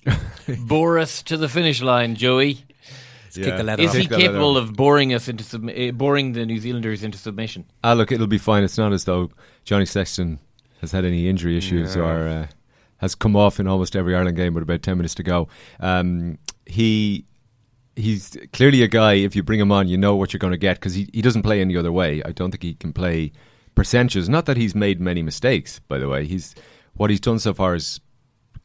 Bore 0.67 0.99
us 0.99 1.23
to 1.23 1.37
the 1.37 1.47
finish 1.47 1.81
line, 1.81 2.15
Joey. 2.15 2.65
Yeah. 3.37 3.45
Kick 3.45 3.57
the 3.57 3.63
leather 3.63 3.83
Is 3.83 3.89
off. 3.91 3.95
he 3.97 4.07
capable 4.07 4.57
of 4.57 4.73
boring 4.73 5.13
us 5.13 5.27
into 5.27 5.43
submi- 5.43 5.89
uh, 5.89 5.91
boring 5.91 6.33
the 6.33 6.45
New 6.45 6.59
Zealanders 6.59 7.03
into 7.03 7.17
submission? 7.17 7.65
Ah, 7.83 7.93
look, 7.93 8.11
it'll 8.11 8.27
be 8.27 8.37
fine. 8.37 8.63
It's 8.63 8.77
not 8.77 8.93
as 8.93 9.05
though 9.05 9.29
Johnny 9.65 9.85
Sexton 9.85 10.39
has 10.81 10.91
had 10.91 11.05
any 11.05 11.27
injury 11.27 11.57
issues 11.57 11.95
Yeah. 11.95 12.01
or 12.03 12.27
uh, 12.27 12.47
has 12.97 13.15
come 13.15 13.35
off 13.35 13.59
in 13.59 13.67
almost 13.67 13.95
every 13.95 14.15
Ireland 14.15 14.37
game 14.37 14.53
with 14.53 14.63
about 14.63 14.81
10 14.81 14.97
minutes 14.97 15.15
to 15.15 15.23
go. 15.23 15.47
Um, 15.79 16.37
he 16.65 17.25
he's 17.95 18.35
clearly 18.53 18.81
a 18.81 18.87
guy, 18.87 19.13
if 19.13 19.35
you 19.35 19.43
bring 19.43 19.59
him 19.59 19.71
on, 19.71 19.87
you 19.87 19.97
know 19.97 20.15
what 20.15 20.33
you're 20.33 20.39
going 20.39 20.51
to 20.51 20.57
get 20.57 20.77
because 20.77 20.95
he, 20.95 21.07
he 21.13 21.21
doesn't 21.21 21.43
play 21.43 21.61
any 21.61 21.77
other 21.77 21.91
way. 21.91 22.21
I 22.25 22.31
don't 22.31 22.49
think 22.51 22.63
he 22.63 22.73
can 22.73 22.91
play 22.91 23.31
percentages. 23.75 24.27
Not 24.29 24.45
that 24.47 24.57
he's 24.57 24.73
made 24.73 24.99
many 24.99 25.21
mistakes, 25.21 25.79
by 25.87 25.99
the 25.99 26.09
way. 26.09 26.25
He's 26.25 26.55
What 26.95 27.09
he's 27.11 27.19
done 27.19 27.39
so 27.39 27.53
far 27.53 27.75
is 27.75 27.99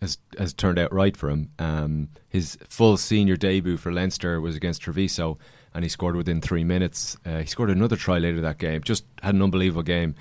has 0.00 0.19
has 0.38 0.52
turned 0.52 0.78
out 0.78 0.93
right 0.93 1.17
for 1.17 1.31
him. 1.31 1.50
Um, 1.59 2.09
his 2.28 2.57
full 2.69 2.97
senior 2.97 3.37
debut 3.37 3.76
for 3.76 3.93
Leinster 3.93 4.40
was 4.40 4.57
against 4.57 4.83
Treviso, 4.83 5.38
and 5.75 5.85
he 5.85 5.88
scored 5.88 6.17
within 6.17 6.40
three 6.40 6.64
minutes. 6.64 7.17
Uh, 7.25 7.38
he 7.38 7.47
scored 7.47 7.71
another 7.71 7.97
try 7.97 8.19
later 8.19 8.40
that 8.40 8.59
game. 8.59 8.83
Just 8.83 9.05
had 9.23 9.35
an 9.35 9.43
unbelievable 9.43 9.83
game. 9.83 10.14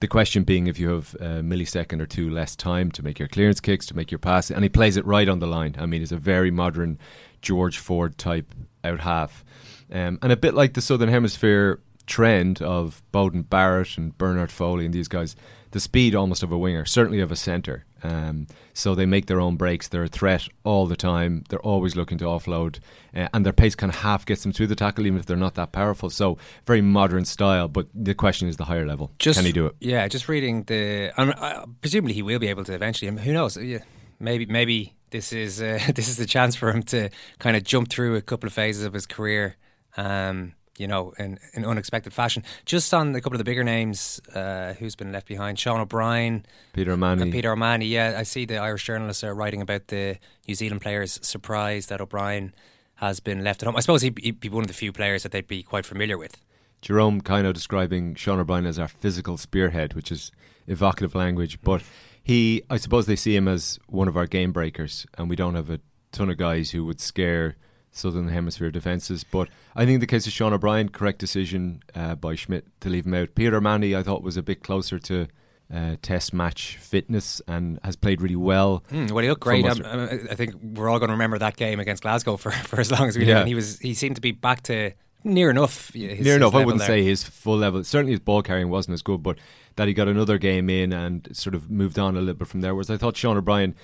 The 0.00 0.08
question 0.08 0.44
being 0.44 0.66
if 0.66 0.78
you 0.78 0.90
have 0.90 1.14
a 1.20 1.42
millisecond 1.42 2.00
or 2.02 2.06
two 2.06 2.28
less 2.28 2.54
time 2.54 2.90
to 2.92 3.02
make 3.02 3.18
your 3.18 3.28
clearance 3.28 3.60
kicks, 3.60 3.86
to 3.86 3.96
make 3.96 4.10
your 4.10 4.18
pass, 4.18 4.50
and 4.50 4.62
he 4.62 4.68
plays 4.68 4.96
it 4.96 5.06
right 5.06 5.28
on 5.28 5.38
the 5.38 5.46
line. 5.46 5.74
I 5.78 5.86
mean, 5.86 6.02
he's 6.02 6.12
a 6.12 6.18
very 6.18 6.50
modern 6.50 6.98
George 7.40 7.78
Ford 7.78 8.18
type 8.18 8.54
out 8.84 9.00
half, 9.00 9.44
um, 9.90 10.18
and 10.20 10.32
a 10.32 10.36
bit 10.36 10.54
like 10.54 10.74
the 10.74 10.82
Southern 10.82 11.08
Hemisphere 11.08 11.80
trend 12.06 12.60
of 12.62 13.02
Beauden 13.12 13.48
Barrett 13.48 13.96
and 13.96 14.16
Bernard 14.16 14.52
Foley 14.52 14.84
and 14.84 14.94
these 14.94 15.08
guys, 15.08 15.34
the 15.72 15.80
speed 15.80 16.14
almost 16.14 16.42
of 16.42 16.52
a 16.52 16.58
winger, 16.58 16.84
certainly 16.84 17.20
of 17.20 17.32
a 17.32 17.36
centre. 17.36 17.85
Um, 18.02 18.46
so 18.74 18.94
they 18.94 19.06
make 19.06 19.26
their 19.26 19.40
own 19.40 19.56
breaks. 19.56 19.88
They're 19.88 20.04
a 20.04 20.08
threat 20.08 20.48
all 20.64 20.86
the 20.86 20.96
time. 20.96 21.44
They're 21.48 21.60
always 21.60 21.96
looking 21.96 22.18
to 22.18 22.24
offload, 22.26 22.78
uh, 23.14 23.28
and 23.32 23.44
their 23.44 23.52
pace 23.52 23.74
kind 23.74 23.90
of 23.92 24.00
half 24.00 24.26
gets 24.26 24.42
them 24.42 24.52
through 24.52 24.66
the 24.66 24.76
tackle, 24.76 25.06
even 25.06 25.18
if 25.18 25.26
they're 25.26 25.36
not 25.36 25.54
that 25.54 25.72
powerful. 25.72 26.10
So 26.10 26.38
very 26.66 26.82
modern 26.82 27.24
style. 27.24 27.68
But 27.68 27.88
the 27.94 28.14
question 28.14 28.48
is 28.48 28.56
the 28.56 28.64
higher 28.64 28.86
level. 28.86 29.10
Just, 29.18 29.38
Can 29.38 29.46
he 29.46 29.52
do 29.52 29.66
it? 29.66 29.76
Yeah, 29.80 30.06
just 30.08 30.28
reading 30.28 30.64
the. 30.64 31.12
Um, 31.16 31.32
uh, 31.36 31.66
presumably 31.80 32.12
he 32.12 32.22
will 32.22 32.38
be 32.38 32.48
able 32.48 32.64
to 32.64 32.74
eventually. 32.74 33.10
Who 33.10 33.32
knows? 33.32 33.56
Yeah, 33.56 33.78
maybe 34.20 34.46
maybe 34.46 34.94
this 35.10 35.32
is 35.32 35.62
uh, 35.62 35.80
this 35.94 36.08
is 36.08 36.16
the 36.16 36.26
chance 36.26 36.54
for 36.54 36.70
him 36.70 36.82
to 36.84 37.10
kind 37.38 37.56
of 37.56 37.64
jump 37.64 37.88
through 37.88 38.16
a 38.16 38.22
couple 38.22 38.46
of 38.46 38.52
phases 38.52 38.84
of 38.84 38.92
his 38.92 39.06
career. 39.06 39.56
Um, 39.96 40.52
you 40.78 40.86
know, 40.86 41.12
in, 41.18 41.38
in 41.54 41.64
unexpected 41.64 42.12
fashion. 42.12 42.42
Just 42.64 42.92
on 42.92 43.14
a 43.14 43.20
couple 43.20 43.34
of 43.34 43.38
the 43.38 43.44
bigger 43.44 43.64
names, 43.64 44.20
uh, 44.34 44.74
who's 44.74 44.96
been 44.96 45.12
left 45.12 45.26
behind? 45.26 45.58
Sean 45.58 45.80
O'Brien, 45.80 46.44
Peter 46.72 46.92
O'Mahony. 46.92 47.30
Peter 47.30 47.52
O'Mahony. 47.52 47.86
Yeah, 47.86 48.14
I 48.16 48.22
see 48.22 48.44
the 48.44 48.58
Irish 48.58 48.84
journalists 48.84 49.24
are 49.24 49.34
writing 49.34 49.62
about 49.62 49.88
the 49.88 50.18
New 50.46 50.54
Zealand 50.54 50.82
players' 50.82 51.18
surprise 51.22 51.86
that 51.86 52.00
O'Brien 52.00 52.54
has 52.96 53.20
been 53.20 53.44
left 53.44 53.62
at 53.62 53.66
home. 53.66 53.76
I 53.76 53.80
suppose 53.80 54.02
he'd, 54.02 54.18
he'd 54.22 54.40
be 54.40 54.48
one 54.48 54.62
of 54.62 54.68
the 54.68 54.74
few 54.74 54.92
players 54.92 55.22
that 55.22 55.32
they'd 55.32 55.46
be 55.46 55.62
quite 55.62 55.84
familiar 55.84 56.16
with. 56.16 56.42
Jerome 56.82 57.20
kind 57.20 57.46
of 57.46 57.54
describing 57.54 58.14
Sean 58.14 58.38
O'Brien 58.38 58.66
as 58.66 58.78
our 58.78 58.88
physical 58.88 59.36
spearhead, 59.36 59.94
which 59.94 60.12
is 60.12 60.30
evocative 60.66 61.14
language. 61.14 61.60
But 61.62 61.82
he, 62.22 62.62
I 62.70 62.76
suppose, 62.76 63.06
they 63.06 63.16
see 63.16 63.36
him 63.36 63.48
as 63.48 63.78
one 63.88 64.08
of 64.08 64.16
our 64.16 64.26
game 64.26 64.52
breakers, 64.52 65.06
and 65.16 65.28
we 65.28 65.36
don't 65.36 65.54
have 65.54 65.70
a 65.70 65.80
ton 66.12 66.30
of 66.30 66.36
guys 66.36 66.70
who 66.70 66.84
would 66.84 67.00
scare 67.00 67.56
Southern 67.96 68.28
Hemisphere 68.28 68.70
defences. 68.70 69.24
But 69.24 69.48
I 69.74 69.86
think 69.86 70.00
the 70.00 70.06
case 70.06 70.26
of 70.26 70.32
Sean 70.32 70.52
O'Brien, 70.52 70.88
correct 70.88 71.18
decision 71.18 71.82
uh, 71.94 72.14
by 72.14 72.34
Schmidt 72.34 72.66
to 72.80 72.88
leave 72.88 73.06
him 73.06 73.14
out. 73.14 73.34
Peter 73.34 73.60
Manny, 73.60 73.94
I 73.94 74.02
thought, 74.02 74.22
was 74.22 74.36
a 74.36 74.42
bit 74.42 74.62
closer 74.62 74.98
to 74.98 75.28
uh, 75.72 75.96
test 76.02 76.32
match 76.32 76.76
fitness 76.76 77.42
and 77.48 77.80
has 77.82 77.96
played 77.96 78.20
really 78.20 78.36
well. 78.36 78.84
Mm, 78.92 79.10
well, 79.10 79.22
he 79.22 79.28
looked 79.28 79.42
great. 79.42 79.64
Um, 79.64 79.82
I 80.30 80.34
think 80.34 80.54
we're 80.62 80.88
all 80.88 80.98
going 80.98 81.08
to 81.08 81.14
remember 81.14 81.38
that 81.38 81.56
game 81.56 81.80
against 81.80 82.02
Glasgow 82.02 82.36
for, 82.36 82.50
for 82.68 82.80
as 82.80 82.90
long 82.90 83.08
as 83.08 83.16
we 83.16 83.24
yeah. 83.24 83.34
do. 83.34 83.40
And 83.40 83.48
he 83.48 83.54
was 83.54 83.78
he 83.78 83.94
seemed 83.94 84.16
to 84.16 84.22
be 84.22 84.32
back 84.32 84.62
to 84.64 84.92
near 85.24 85.50
enough. 85.50 85.92
His, 85.92 86.20
near 86.20 86.36
enough. 86.36 86.54
I 86.54 86.64
wouldn't 86.64 86.78
there. 86.78 86.88
say 86.88 87.02
his 87.02 87.24
full 87.24 87.56
level. 87.56 87.82
Certainly, 87.82 88.12
his 88.12 88.20
ball 88.20 88.42
carrying 88.42 88.70
wasn't 88.70 88.94
as 88.94 89.02
good, 89.02 89.22
but 89.22 89.38
that 89.76 89.88
he 89.88 89.94
got 89.94 90.08
another 90.08 90.38
game 90.38 90.70
in 90.70 90.92
and 90.92 91.28
sort 91.36 91.54
of 91.54 91.70
moved 91.70 91.98
on 91.98 92.16
a 92.16 92.20
little 92.20 92.34
bit 92.34 92.48
from 92.48 92.60
there. 92.60 92.74
Whereas 92.74 92.90
I 92.90 92.96
thought 92.96 93.16
Sean 93.16 93.36
O'Brien 93.36 93.74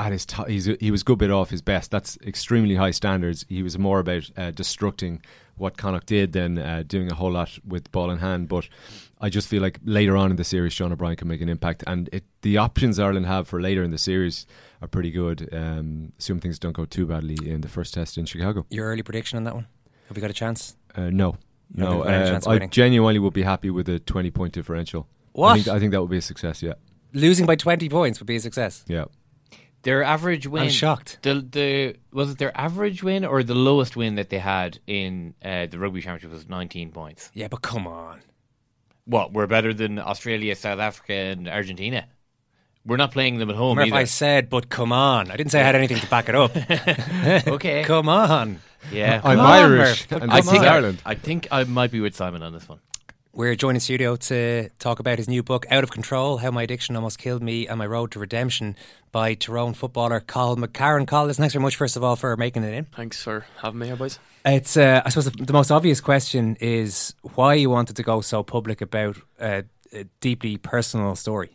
at 0.00 0.12
his 0.12 0.26
he 0.80 0.90
was 0.90 1.02
a 1.02 1.04
good 1.04 1.18
bit 1.18 1.30
off 1.30 1.50
his 1.50 1.62
best. 1.62 1.90
That's 1.90 2.18
extremely 2.26 2.76
high 2.76 2.92
standards. 2.92 3.44
He 3.48 3.62
was 3.62 3.78
more 3.78 4.00
about 4.00 4.30
uh, 4.36 4.50
destructing 4.52 5.20
what 5.56 5.76
Connacht 5.76 6.06
did 6.06 6.32
than 6.32 6.58
uh, 6.58 6.82
doing 6.86 7.12
a 7.12 7.14
whole 7.14 7.32
lot 7.32 7.58
with 7.66 7.92
ball 7.92 8.10
in 8.10 8.18
hand. 8.18 8.48
But 8.48 8.68
I 9.20 9.28
just 9.28 9.46
feel 9.46 9.60
like 9.60 9.78
later 9.84 10.16
on 10.16 10.30
in 10.30 10.36
the 10.36 10.44
series, 10.44 10.72
Sean 10.72 10.92
O'Brien 10.92 11.16
can 11.16 11.28
make 11.28 11.42
an 11.42 11.50
impact, 11.50 11.84
and 11.86 12.08
it, 12.12 12.24
the 12.40 12.56
options 12.56 12.98
Ireland 12.98 13.26
have 13.26 13.46
for 13.46 13.60
later 13.60 13.82
in 13.82 13.90
the 13.90 13.98
series 13.98 14.46
are 14.80 14.88
pretty 14.88 15.10
good. 15.10 15.48
Um, 15.52 16.12
assume 16.18 16.40
things 16.40 16.58
don't 16.58 16.72
go 16.72 16.86
too 16.86 17.06
badly 17.06 17.36
in 17.46 17.60
the 17.60 17.68
first 17.68 17.92
test 17.92 18.16
in 18.16 18.24
Chicago. 18.24 18.64
Your 18.70 18.86
early 18.86 19.02
prediction 19.02 19.36
on 19.36 19.44
that 19.44 19.54
one? 19.54 19.66
Have 20.08 20.16
we 20.16 20.22
got 20.22 20.30
a 20.30 20.34
chance? 20.34 20.76
Uh, 20.94 21.10
no, 21.10 21.36
no. 21.74 22.02
Uh, 22.02 22.40
I 22.46 22.58
genuinely 22.66 23.18
would 23.18 23.34
be 23.34 23.42
happy 23.42 23.70
with 23.70 23.88
a 23.88 23.98
twenty 23.98 24.30
point 24.30 24.54
differential. 24.54 25.06
What? 25.32 25.50
I 25.50 25.54
think, 25.56 25.68
I 25.68 25.78
think 25.78 25.92
that 25.92 26.00
would 26.00 26.10
be 26.10 26.16
a 26.16 26.22
success. 26.22 26.62
Yeah, 26.62 26.74
losing 27.12 27.44
by 27.46 27.56
twenty 27.56 27.88
points 27.88 28.18
would 28.18 28.26
be 28.26 28.36
a 28.36 28.40
success. 28.40 28.84
Yeah. 28.88 29.04
Their 29.82 30.02
average 30.02 30.46
win. 30.46 30.64
I'm 30.64 30.70
shocked. 30.70 31.18
The 31.22 31.34
the 31.34 31.96
was 32.12 32.32
it 32.32 32.38
their 32.38 32.56
average 32.56 33.02
win 33.02 33.24
or 33.24 33.42
the 33.42 33.54
lowest 33.54 33.96
win 33.96 34.16
that 34.16 34.28
they 34.28 34.38
had 34.38 34.78
in 34.86 35.34
uh, 35.42 35.66
the 35.66 35.78
rugby 35.78 36.02
championship 36.02 36.32
was 36.32 36.48
19 36.48 36.92
points. 36.92 37.30
Yeah, 37.34 37.48
but 37.48 37.62
come 37.62 37.86
on. 37.86 38.20
What? 39.06 39.32
We're 39.32 39.46
better 39.46 39.72
than 39.72 39.98
Australia, 39.98 40.54
South 40.54 40.78
Africa, 40.78 41.14
and 41.14 41.48
Argentina. 41.48 42.06
We're 42.84 42.96
not 42.96 43.12
playing 43.12 43.38
them 43.38 43.50
at 43.50 43.56
home. 43.56 43.76
Remember 43.76 43.96
either. 43.96 44.02
I 44.02 44.04
said, 44.04 44.48
but 44.48 44.68
come 44.68 44.92
on. 44.92 45.30
I 45.30 45.36
didn't 45.36 45.50
say 45.50 45.60
I 45.60 45.64
had 45.64 45.74
anything 45.74 45.98
to 45.98 46.06
back 46.06 46.28
it 46.28 46.34
up. 46.34 46.56
okay. 47.46 47.82
come 47.86 48.08
on. 48.08 48.60
Yeah. 48.90 49.20
I'm 49.22 49.36
come 49.36 49.46
Irish. 49.46 50.10
On, 50.12 50.22
and 50.22 50.32
I 50.32 50.40
think 50.40 50.62
is 50.62 50.68
Ireland. 50.68 51.02
I, 51.04 51.10
I 51.10 51.14
think 51.14 51.48
I 51.50 51.64
might 51.64 51.90
be 51.90 52.00
with 52.00 52.14
Simon 52.14 52.42
on 52.42 52.52
this 52.52 52.68
one. 52.68 52.80
We're 53.32 53.54
joined 53.54 53.76
in 53.76 53.80
studio 53.80 54.16
to 54.16 54.70
talk 54.80 54.98
about 54.98 55.18
his 55.18 55.28
new 55.28 55.44
book, 55.44 55.64
Out 55.70 55.84
of 55.84 55.92
Control 55.92 56.38
How 56.38 56.50
My 56.50 56.64
Addiction 56.64 56.96
Almost 56.96 57.18
Killed 57.18 57.44
Me 57.44 57.68
and 57.68 57.78
My 57.78 57.86
Road 57.86 58.10
to 58.10 58.18
Redemption 58.18 58.74
by 59.12 59.34
Tyrone 59.34 59.72
footballer 59.72 60.18
Cathal 60.18 60.56
McCarron. 60.56 61.06
Cathal, 61.06 61.26
listen, 61.26 61.42
thanks 61.42 61.54
very 61.54 61.62
much, 61.62 61.76
first 61.76 61.96
of 61.96 62.02
all, 62.02 62.16
for 62.16 62.36
making 62.36 62.64
it 62.64 62.74
in. 62.74 62.86
Thanks 62.86 63.22
for 63.22 63.46
having 63.62 63.78
me 63.78 63.86
here, 63.86 63.94
boys. 63.94 64.18
It's, 64.44 64.76
uh, 64.76 65.02
I 65.04 65.10
suppose, 65.10 65.26
the, 65.26 65.44
the, 65.44 65.52
most 65.52 65.70
obvious 65.70 66.00
question 66.00 66.56
is 66.60 67.14
why 67.36 67.54
you 67.54 67.70
wanted 67.70 67.94
to 67.96 68.02
go 68.02 68.20
so 68.20 68.42
public 68.42 68.80
about 68.80 69.16
uh, 69.38 69.62
a 69.92 70.04
deeply 70.20 70.56
personal 70.56 71.14
story. 71.14 71.50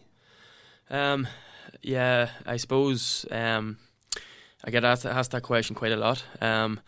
Um, 0.89 1.27
yeah, 1.81 2.29
I 2.45 2.55
suppose 2.55 3.25
um, 3.31 3.79
I 4.63 4.71
get 4.71 4.85
asked, 4.85 5.05
asked 5.05 5.31
that 5.31 5.43
question 5.43 5.75
quite 5.75 5.91
a 5.91 5.97
lot. 5.97 6.23
Um, 6.39 6.79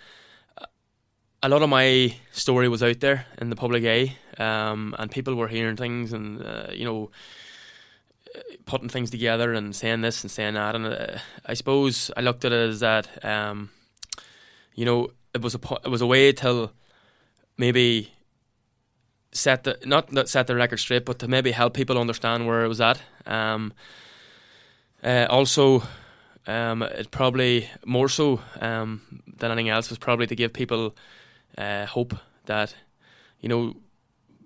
a 1.44 1.50
lot 1.50 1.62
of 1.62 1.70
my 1.70 2.16
story 2.32 2.70
was 2.70 2.82
out 2.82 3.02
there 3.02 3.26
in 3.40 3.50
the 3.50 3.56
public 3.56 3.84
eye, 3.84 4.16
um, 4.38 4.96
and 5.00 5.12
people 5.12 5.36
were 5.36 5.48
hearing 5.48 5.76
things 5.76 6.14
and 6.14 6.42
uh, 6.42 6.68
you 6.72 6.86
know 6.86 7.10
putting 8.66 8.90
things 8.90 9.10
together 9.10 9.54
and 9.54 9.76
saying 9.76 10.02
this 10.02 10.22
and 10.24 10.32
saying 10.32 10.54
that. 10.56 10.76
And 10.76 10.86
uh, 10.86 11.18
I 11.46 11.54
suppose 11.54 12.12
I 12.16 12.22
looked 12.22 12.46
at 12.46 12.52
it 12.52 12.70
as 12.70 12.80
that 12.82 13.24
um, 13.26 13.70
you 14.76 14.86
know 14.86 15.10
it 15.34 15.42
was 15.42 15.56
a 15.56 15.60
it 15.84 15.90
was 15.90 16.02
a 16.02 16.08
way 16.08 16.32
to 16.34 16.70
maybe 17.58 18.12
set 19.32 19.64
the 19.64 19.78
not 19.86 20.12
not 20.12 20.30
set 20.30 20.48
the 20.48 20.56
record 20.56 20.78
straight, 20.78 21.06
but 21.06 21.20
to 21.20 21.28
maybe 21.28 21.52
help 21.52 21.74
people 21.74 21.98
understand 21.98 22.48
where 22.48 22.64
it 22.64 22.68
was 22.68 22.82
at. 22.82 23.02
Um, 23.26 23.74
uh, 25.04 25.28
also, 25.30 25.84
um, 26.48 26.82
it 26.82 27.12
probably 27.12 27.70
more 27.86 28.10
so 28.10 28.42
um, 28.60 29.22
than 29.38 29.52
anything 29.52 29.70
else 29.70 29.90
was 29.90 30.00
probably 30.00 30.28
to 30.28 30.36
give 30.36 30.54
people 30.54 30.96
uh, 31.58 31.86
hope 31.86 32.16
that 32.46 32.76
you 33.40 33.50
know 33.50 33.76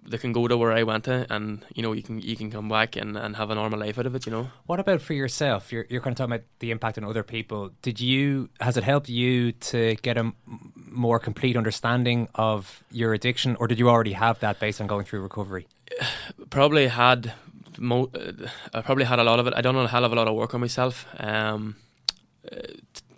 they 0.03 0.17
can 0.17 0.31
go 0.31 0.48
to 0.48 0.58
where 0.58 0.72
I 0.72 0.84
went 0.84 1.05
to, 1.05 1.25
and 1.29 1.63
you 1.75 1.84
know 1.84 1.93
you 1.93 2.01
can 2.01 2.20
you 2.22 2.36
can 2.36 2.50
come 2.50 2.67
back 2.67 2.96
and, 2.96 3.17
and 3.17 3.36
have 3.36 3.50
a 3.51 3.55
normal 3.55 3.79
life 3.79 4.00
out 4.00 4.05
of 4.05 4.15
it. 4.15 4.25
You 4.25 4.31
know. 4.31 4.50
What 4.65 4.79
about 4.79 5.01
for 5.01 5.13
yourself? 5.13 5.72
You're 5.72 5.86
you're 5.89 6.01
kind 6.01 6.13
of 6.13 6.17
talking 6.17 6.34
about 6.34 6.46
the 6.60 6.72
impact 6.72 6.98
on 6.98 7.03
other 7.03 7.24
people. 7.24 7.72
Did 7.81 8.00
you 8.00 8.50
has 8.60 8.77
it 8.77 8.84
helped 8.84 9.10
you 9.10 9.51
to 9.51 9.96
get 10.01 10.17
a 10.17 10.31
more 10.75 11.20
complete 11.20 11.55
understanding 11.55 12.27
of 12.36 12.84
your 12.91 13.13
addiction, 13.13 13.55
or 13.60 13.67
did 13.67 13.79
you 13.79 13.89
already 13.89 14.13
have 14.13 14.39
that 14.39 14.60
based 14.60 14.81
on 14.81 14.88
going 14.88 15.05
through 15.05 15.22
recovery? 15.22 15.67
Probably 16.50 16.88
had. 16.88 17.34
Mo- 17.77 18.12
uh, 18.13 18.48
I 18.74 18.81
probably 18.81 19.05
had 19.05 19.17
a 19.17 19.24
lot 19.24 19.39
of 19.39 19.48
it. 19.48 19.53
I 19.55 19.62
done 19.62 19.75
a 19.77 19.88
hell 19.88 20.03
of 20.03 20.12
a 20.12 20.15
lot 20.15 20.27
of 20.27 20.36
work 20.36 20.53
on 20.53 20.60
myself. 20.60 21.08
Um, 21.17 21.77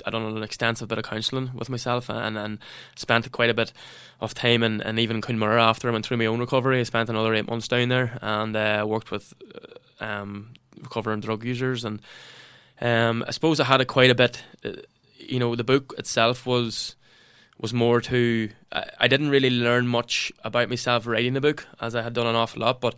I 0.06 0.10
done 0.10 0.24
an 0.24 0.44
extensive 0.44 0.88
bit 0.88 0.98
of 0.98 1.06
counselling 1.06 1.52
with 1.54 1.70
myself 1.70 2.10
and, 2.10 2.38
and 2.38 2.60
spent 2.96 3.32
quite 3.32 3.50
a 3.50 3.54
bit 3.54 3.74
of 4.20 4.34
time 4.34 4.64
and, 4.64 4.82
and 4.82 5.00
even 5.00 5.22
Cuan 5.22 5.38
Mhuire 5.38 5.62
after 5.62 5.90
I 5.90 5.92
went 5.92 6.06
through 6.06 6.18
my 6.18 6.26
own 6.26 6.40
recovery. 6.40 6.80
I 6.80 6.84
spent 6.84 7.10
another 7.10 7.34
eight 7.34 7.48
months 7.48 7.68
down 7.68 7.90
there 7.90 8.18
and 8.22 8.56
uh, 8.56 8.86
worked 8.88 9.12
with 9.12 9.34
uh, 10.02 10.04
um, 10.04 10.54
recovering 10.82 11.22
drug 11.22 11.44
users 11.44 11.86
and 11.86 12.02
um, 12.82 13.24
I 13.28 13.32
suppose 13.32 13.60
I 13.60 13.66
had 13.66 13.82
a 13.82 13.86
quite 13.86 14.10
a 14.10 14.16
bit. 14.16 14.44
Uh, 14.64 14.72
you 15.18 15.40
know, 15.40 15.56
the 15.56 15.64
book 15.64 15.94
itself 15.98 16.46
was 16.46 16.96
was 17.58 17.74
more 17.74 18.02
to. 18.02 18.50
I, 18.72 18.86
I 19.02 19.08
didn't 19.08 19.30
really 19.30 19.50
learn 19.50 19.88
much 19.88 20.32
about 20.44 20.70
myself 20.70 21.08
writing 21.08 21.34
the 21.34 21.42
book 21.42 21.66
as 21.80 21.96
I 21.96 22.02
had 22.02 22.14
done 22.14 22.28
an 22.28 22.36
awful 22.36 22.62
lot, 22.62 22.82
but 22.82 22.96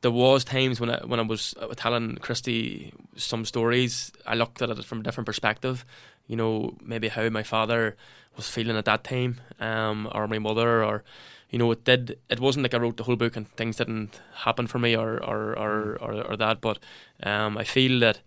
there 0.00 0.10
was 0.10 0.44
times 0.44 0.80
when 0.80 0.90
I 0.90 1.04
when 1.04 1.20
I 1.20 1.24
was 1.24 1.54
telling 1.76 2.16
Christy 2.16 2.92
some 3.16 3.44
stories, 3.44 4.12
I 4.26 4.34
looked 4.34 4.62
at 4.62 4.70
it 4.70 4.84
from 4.84 5.00
a 5.00 5.02
different 5.02 5.26
perspective. 5.26 5.84
You 6.30 6.36
know, 6.36 6.76
maybe 6.80 7.08
how 7.08 7.28
my 7.28 7.42
father 7.42 7.96
was 8.36 8.48
feeling 8.48 8.76
at 8.76 8.84
that 8.84 9.02
time, 9.02 9.40
um, 9.58 10.08
or 10.14 10.28
my 10.28 10.38
mother, 10.38 10.84
or 10.84 11.02
you 11.50 11.58
know, 11.58 11.72
it 11.72 11.84
did. 11.84 12.18
It 12.28 12.38
wasn't 12.40 12.62
like 12.62 12.74
I 12.74 12.78
wrote 12.78 12.96
the 12.96 13.02
whole 13.02 13.16
book 13.16 13.36
and 13.36 13.48
things 13.48 13.76
didn't 13.76 14.20
happen 14.44 14.66
for 14.68 14.78
me, 14.78 14.96
or 14.96 15.18
or 15.30 15.58
or 15.58 15.98
or, 16.00 16.12
or 16.22 16.36
that. 16.36 16.60
But 16.60 16.78
um, 17.22 17.58
I 17.58 17.64
feel 17.64 18.00
that. 18.00 18.20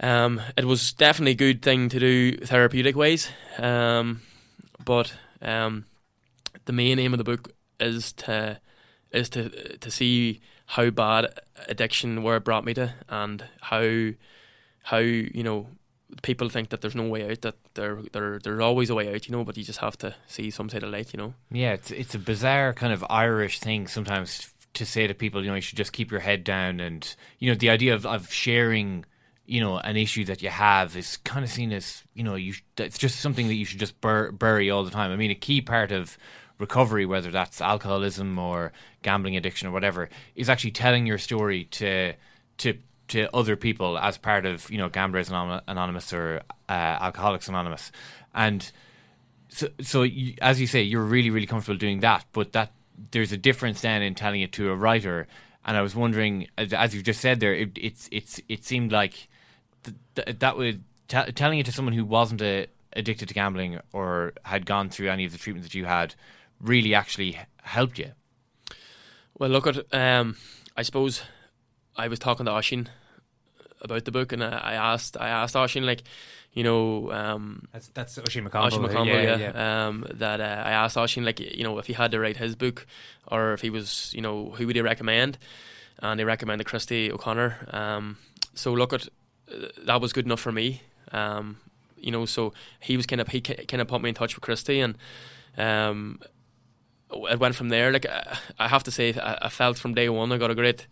Um, 0.00 0.40
it 0.56 0.64
was 0.64 0.92
definitely 0.92 1.32
a 1.32 1.52
good 1.52 1.60
thing 1.60 1.88
to 1.88 1.98
do 1.98 2.36
therapeutic 2.36 2.94
ways, 2.94 3.30
um, 3.58 4.20
but 4.84 5.12
um, 5.42 5.86
the 6.66 6.72
main 6.72 7.00
aim 7.00 7.12
of 7.12 7.18
the 7.18 7.24
book 7.24 7.52
is 7.80 8.12
to 8.12 8.60
is 9.10 9.28
to 9.30 9.76
to 9.78 9.90
see 9.90 10.40
how 10.66 10.90
bad 10.90 11.26
addiction 11.66 12.22
where 12.22 12.36
it 12.36 12.44
brought 12.44 12.64
me 12.64 12.74
to, 12.74 12.94
and 13.08 13.44
how 13.60 14.10
how 14.82 14.98
you 14.98 15.42
know 15.42 15.66
people 16.22 16.48
think 16.48 16.70
that 16.70 16.80
there's 16.80 16.94
no 16.94 17.06
way 17.08 17.30
out. 17.30 17.42
That 17.42 17.56
there 17.74 18.00
there 18.12 18.38
there's 18.38 18.60
always 18.60 18.90
a 18.90 18.94
way 18.94 19.12
out, 19.14 19.28
you 19.28 19.32
know. 19.32 19.44
But 19.44 19.56
you 19.56 19.64
just 19.64 19.80
have 19.80 19.98
to 19.98 20.14
see 20.26 20.50
some 20.50 20.68
side 20.68 20.82
of 20.82 20.90
light, 20.90 21.12
you 21.12 21.18
know. 21.18 21.34
Yeah, 21.50 21.72
it's 21.72 21.90
it's 21.90 22.14
a 22.14 22.18
bizarre 22.18 22.72
kind 22.72 22.92
of 22.92 23.04
Irish 23.08 23.60
thing 23.60 23.86
sometimes 23.86 24.52
to 24.74 24.84
say 24.86 25.06
to 25.06 25.14
people, 25.14 25.42
you 25.42 25.48
know, 25.48 25.56
you 25.56 25.60
should 25.60 25.78
just 25.78 25.92
keep 25.92 26.10
your 26.10 26.20
head 26.20 26.44
down, 26.44 26.80
and 26.80 27.14
you 27.38 27.50
know, 27.50 27.56
the 27.56 27.70
idea 27.70 27.94
of 27.94 28.06
of 28.06 28.32
sharing 28.32 29.04
you 29.46 29.60
know 29.60 29.78
an 29.78 29.96
issue 29.96 30.24
that 30.26 30.42
you 30.42 30.50
have 30.50 30.96
is 30.96 31.16
kind 31.18 31.44
of 31.44 31.50
seen 31.50 31.72
as 31.72 32.04
you 32.12 32.22
know 32.22 32.34
you 32.34 32.52
it's 32.76 32.98
just 32.98 33.18
something 33.20 33.48
that 33.48 33.54
you 33.54 33.64
should 33.64 33.80
just 33.80 33.98
bur- 34.00 34.30
bury 34.32 34.70
all 34.70 34.84
the 34.84 34.90
time. 34.90 35.10
I 35.10 35.16
mean, 35.16 35.30
a 35.30 35.34
key 35.34 35.60
part 35.60 35.90
of 35.90 36.18
recovery, 36.58 37.06
whether 37.06 37.30
that's 37.30 37.60
alcoholism 37.60 38.38
or 38.38 38.72
gambling 39.02 39.36
addiction 39.36 39.68
or 39.68 39.70
whatever, 39.70 40.08
is 40.34 40.48
actually 40.48 40.72
telling 40.72 41.06
your 41.06 41.18
story 41.18 41.64
to 41.64 42.14
to 42.58 42.78
to 43.08 43.34
other 43.34 43.56
people 43.56 43.98
as 43.98 44.18
part 44.18 44.46
of 44.46 44.70
you 44.70 44.78
know 44.78 44.88
Gamblers 44.88 45.30
Anonymous 45.30 46.12
or 46.12 46.42
uh, 46.68 46.72
Alcoholics 46.72 47.48
Anonymous, 47.48 47.90
and 48.34 48.70
so 49.48 49.68
so 49.80 50.02
you, 50.02 50.34
as 50.40 50.60
you 50.60 50.66
say, 50.66 50.82
you're 50.82 51.02
really 51.02 51.30
really 51.30 51.46
comfortable 51.46 51.78
doing 51.78 52.00
that, 52.00 52.24
but 52.32 52.52
that 52.52 52.72
there's 53.10 53.32
a 53.32 53.36
difference 53.36 53.80
then 53.80 54.02
in 54.02 54.14
telling 54.14 54.40
it 54.40 54.52
to 54.52 54.70
a 54.70 54.76
writer. 54.76 55.26
And 55.64 55.76
I 55.76 55.82
was 55.82 55.94
wondering, 55.94 56.48
as 56.56 56.94
you've 56.94 57.04
just 57.04 57.20
said 57.20 57.40
there, 57.40 57.54
it, 57.54 57.70
it's 57.76 58.08
it's 58.10 58.40
it 58.48 58.64
seemed 58.64 58.92
like 58.92 59.28
th- 59.84 59.96
th- 60.14 60.38
that 60.38 60.56
would 60.56 60.82
t- 61.08 61.32
telling 61.32 61.58
it 61.58 61.66
to 61.66 61.72
someone 61.72 61.92
who 61.92 62.04
wasn't 62.04 62.40
a, 62.40 62.68
addicted 62.94 63.28
to 63.28 63.34
gambling 63.34 63.78
or 63.92 64.32
had 64.44 64.64
gone 64.64 64.88
through 64.88 65.10
any 65.10 65.24
of 65.24 65.32
the 65.32 65.38
treatment 65.38 65.64
that 65.64 65.74
you 65.74 65.84
had 65.84 66.14
really 66.60 66.94
actually 66.94 67.38
helped 67.62 67.98
you. 67.98 68.12
Well, 69.38 69.50
look 69.50 69.66
at 69.66 69.94
um, 69.94 70.36
I 70.76 70.82
suppose 70.82 71.22
I 71.98 72.08
was 72.08 72.18
talking 72.18 72.46
to 72.46 72.52
Oisín 72.52 72.86
about 73.82 74.04
the 74.04 74.12
book, 74.12 74.32
and 74.32 74.42
I, 74.42 74.56
I 74.56 74.74
asked 74.74 75.16
I 75.20 75.28
asked 75.28 75.54
Oisín 75.54 75.84
like 75.84 76.02
you 76.52 76.64
know, 76.64 77.12
um, 77.12 77.68
that's 77.72 77.88
that's 77.88 78.18
Oisín 78.18 78.48
McConville. 78.48 78.70
Oisín 78.70 78.88
McConville, 78.88 79.06
yeah, 79.06 79.36
yeah. 79.36 79.52
yeah. 79.54 79.86
Um, 79.86 80.06
that 80.14 80.40
uh, 80.40 80.62
I 80.66 80.72
asked 80.72 80.96
Oisín, 80.96 81.24
like, 81.24 81.38
you 81.38 81.62
know, 81.62 81.78
if 81.78 81.86
he 81.86 81.92
had 81.92 82.10
to 82.10 82.18
write 82.18 82.36
his 82.36 82.56
book, 82.56 82.86
or 83.28 83.52
if 83.52 83.60
he 83.60 83.70
was, 83.70 84.12
you 84.14 84.20
know, 84.20 84.50
who 84.50 84.66
would 84.66 84.74
he 84.74 84.82
recommend? 84.82 85.38
And 86.00 86.18
he 86.18 86.24
recommended 86.24 86.64
Christy 86.66 87.12
O'Connor. 87.12 87.68
Um, 87.70 88.16
so 88.54 88.72
look 88.72 88.92
at 88.92 89.06
uh, 89.52 89.68
that 89.84 90.00
was 90.00 90.12
good 90.12 90.24
enough 90.24 90.40
for 90.40 90.52
me. 90.52 90.82
Um, 91.12 91.58
you 91.96 92.10
know, 92.10 92.24
so 92.24 92.52
he 92.80 92.96
was 92.96 93.06
kind 93.06 93.20
of 93.20 93.28
he 93.28 93.40
kind 93.40 93.80
of 93.80 93.88
put 93.88 94.00
me 94.02 94.08
in 94.08 94.14
touch 94.14 94.34
with 94.34 94.42
Christy, 94.42 94.80
and 94.80 94.96
um, 95.56 96.20
it 97.30 97.38
went 97.38 97.56
from 97.56 97.68
there. 97.68 97.92
Like 97.92 98.06
I 98.58 98.68
have 98.68 98.84
to 98.84 98.90
say, 98.90 99.14
I, 99.14 99.38
I 99.42 99.48
felt 99.48 99.78
from 99.78 99.94
day 99.94 100.08
one 100.08 100.32
I 100.32 100.38
got 100.38 100.50
a 100.50 100.54
great. 100.54 100.86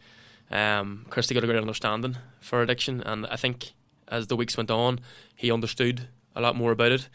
Um, 0.50 1.06
Christy 1.10 1.34
got 1.34 1.44
a 1.44 1.46
great 1.46 1.60
understanding 1.60 2.16
for 2.40 2.62
addiction, 2.62 3.02
and 3.02 3.26
I 3.26 3.36
think 3.36 3.72
as 4.08 4.28
the 4.28 4.36
weeks 4.36 4.56
went 4.56 4.70
on, 4.70 5.00
he 5.34 5.50
understood 5.50 6.08
a 6.34 6.40
lot 6.40 6.56
more 6.56 6.72
about 6.72 6.92
it. 6.92 7.08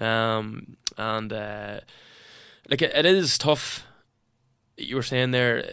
Um, 0.00 0.76
and 0.96 1.32
uh, 1.32 1.80
like 2.68 2.82
it, 2.82 2.92
it 2.94 3.06
is 3.06 3.38
tough. 3.38 3.84
You 4.76 4.96
were 4.96 5.02
saying 5.02 5.30
there, 5.30 5.64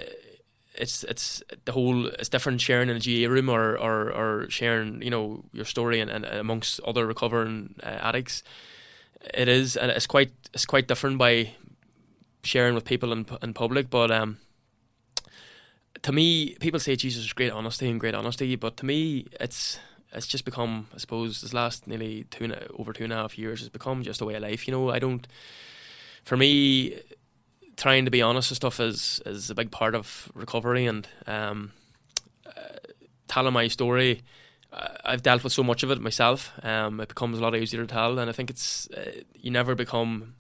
it's 0.76 1.04
it's 1.04 1.44
the 1.66 1.74
whole 1.74 2.08
it's 2.08 2.30
different 2.30 2.62
sharing 2.62 2.90
in 2.90 2.96
a 2.96 3.00
GA 3.00 3.28
room 3.28 3.50
or 3.50 3.78
or, 3.78 4.12
or 4.12 4.50
sharing 4.50 5.02
you 5.02 5.10
know 5.10 5.44
your 5.54 5.66
story 5.66 6.00
and, 6.00 6.10
and 6.10 6.26
amongst 6.26 6.80
other 6.82 7.06
recovering 7.06 7.76
uh, 7.84 7.88
addicts. 8.02 8.44
It 9.34 9.48
is 9.48 9.78
and 9.78 9.92
it's 9.92 10.08
quite 10.08 10.32
it's 10.54 10.66
quite 10.66 10.88
different 10.88 11.18
by 11.18 11.52
sharing 12.44 12.76
with 12.76 12.86
people 12.86 13.12
in 13.12 13.26
in 13.42 13.54
public, 13.54 13.90
but 13.90 14.10
um. 14.12 14.38
To 16.04 16.12
me, 16.12 16.56
people 16.60 16.80
say 16.80 16.96
Jesus 16.96 17.26
is 17.26 17.34
great 17.34 17.52
honesty 17.52 17.90
and 17.90 18.00
great 18.00 18.14
honesty, 18.16 18.56
but 18.56 18.78
to 18.78 18.86
me, 18.86 19.28
it's 19.40 19.80
it's 20.12 20.28
just 20.28 20.46
become, 20.46 20.88
I 20.94 20.98
suppose, 20.98 21.42
this 21.42 21.54
last 21.54 21.88
nearly 21.88 22.26
two 22.30 22.44
and, 22.44 22.68
over 22.78 22.94
two 22.94 23.04
and 23.04 23.14
a 23.14 23.16
half 23.16 23.38
years 23.38 23.62
has 23.62 23.70
become 23.70 24.04
just 24.04 24.22
a 24.22 24.26
way 24.26 24.36
of 24.36 24.44
life. 24.44 24.68
You 24.68 24.74
know, 24.74 24.92
I 24.92 25.00
don't. 25.00 25.28
For 26.24 26.38
me, 26.38 27.00
trying 27.76 28.06
to 28.06 28.12
be 28.12 28.22
honest 28.22 28.52
and 28.52 28.56
stuff 28.56 28.80
is 28.80 29.22
is 29.26 29.50
a 29.50 29.56
big 29.56 29.72
part 29.72 29.96
of 29.96 30.32
recovery 30.36 30.86
and 30.86 31.08
um, 31.26 31.72
uh, 32.46 32.78
telling 33.28 33.54
my 33.54 33.68
story. 33.68 34.24
I've 35.06 35.22
dealt 35.22 35.44
with 35.44 35.54
so 35.54 35.64
much 35.64 35.84
of 35.84 35.92
it 35.92 36.02
myself. 36.02 36.52
Um, 36.64 37.00
it 37.00 37.08
becomes 37.08 37.38
a 37.38 37.42
lot 37.42 37.56
easier 37.56 37.86
to 37.86 37.88
tell, 37.88 38.18
and 38.18 38.28
I 38.28 38.34
think 38.34 38.50
it's 38.50 38.90
uh, 38.90 39.22
you 39.36 39.52
never 39.52 39.76
become 39.76 40.34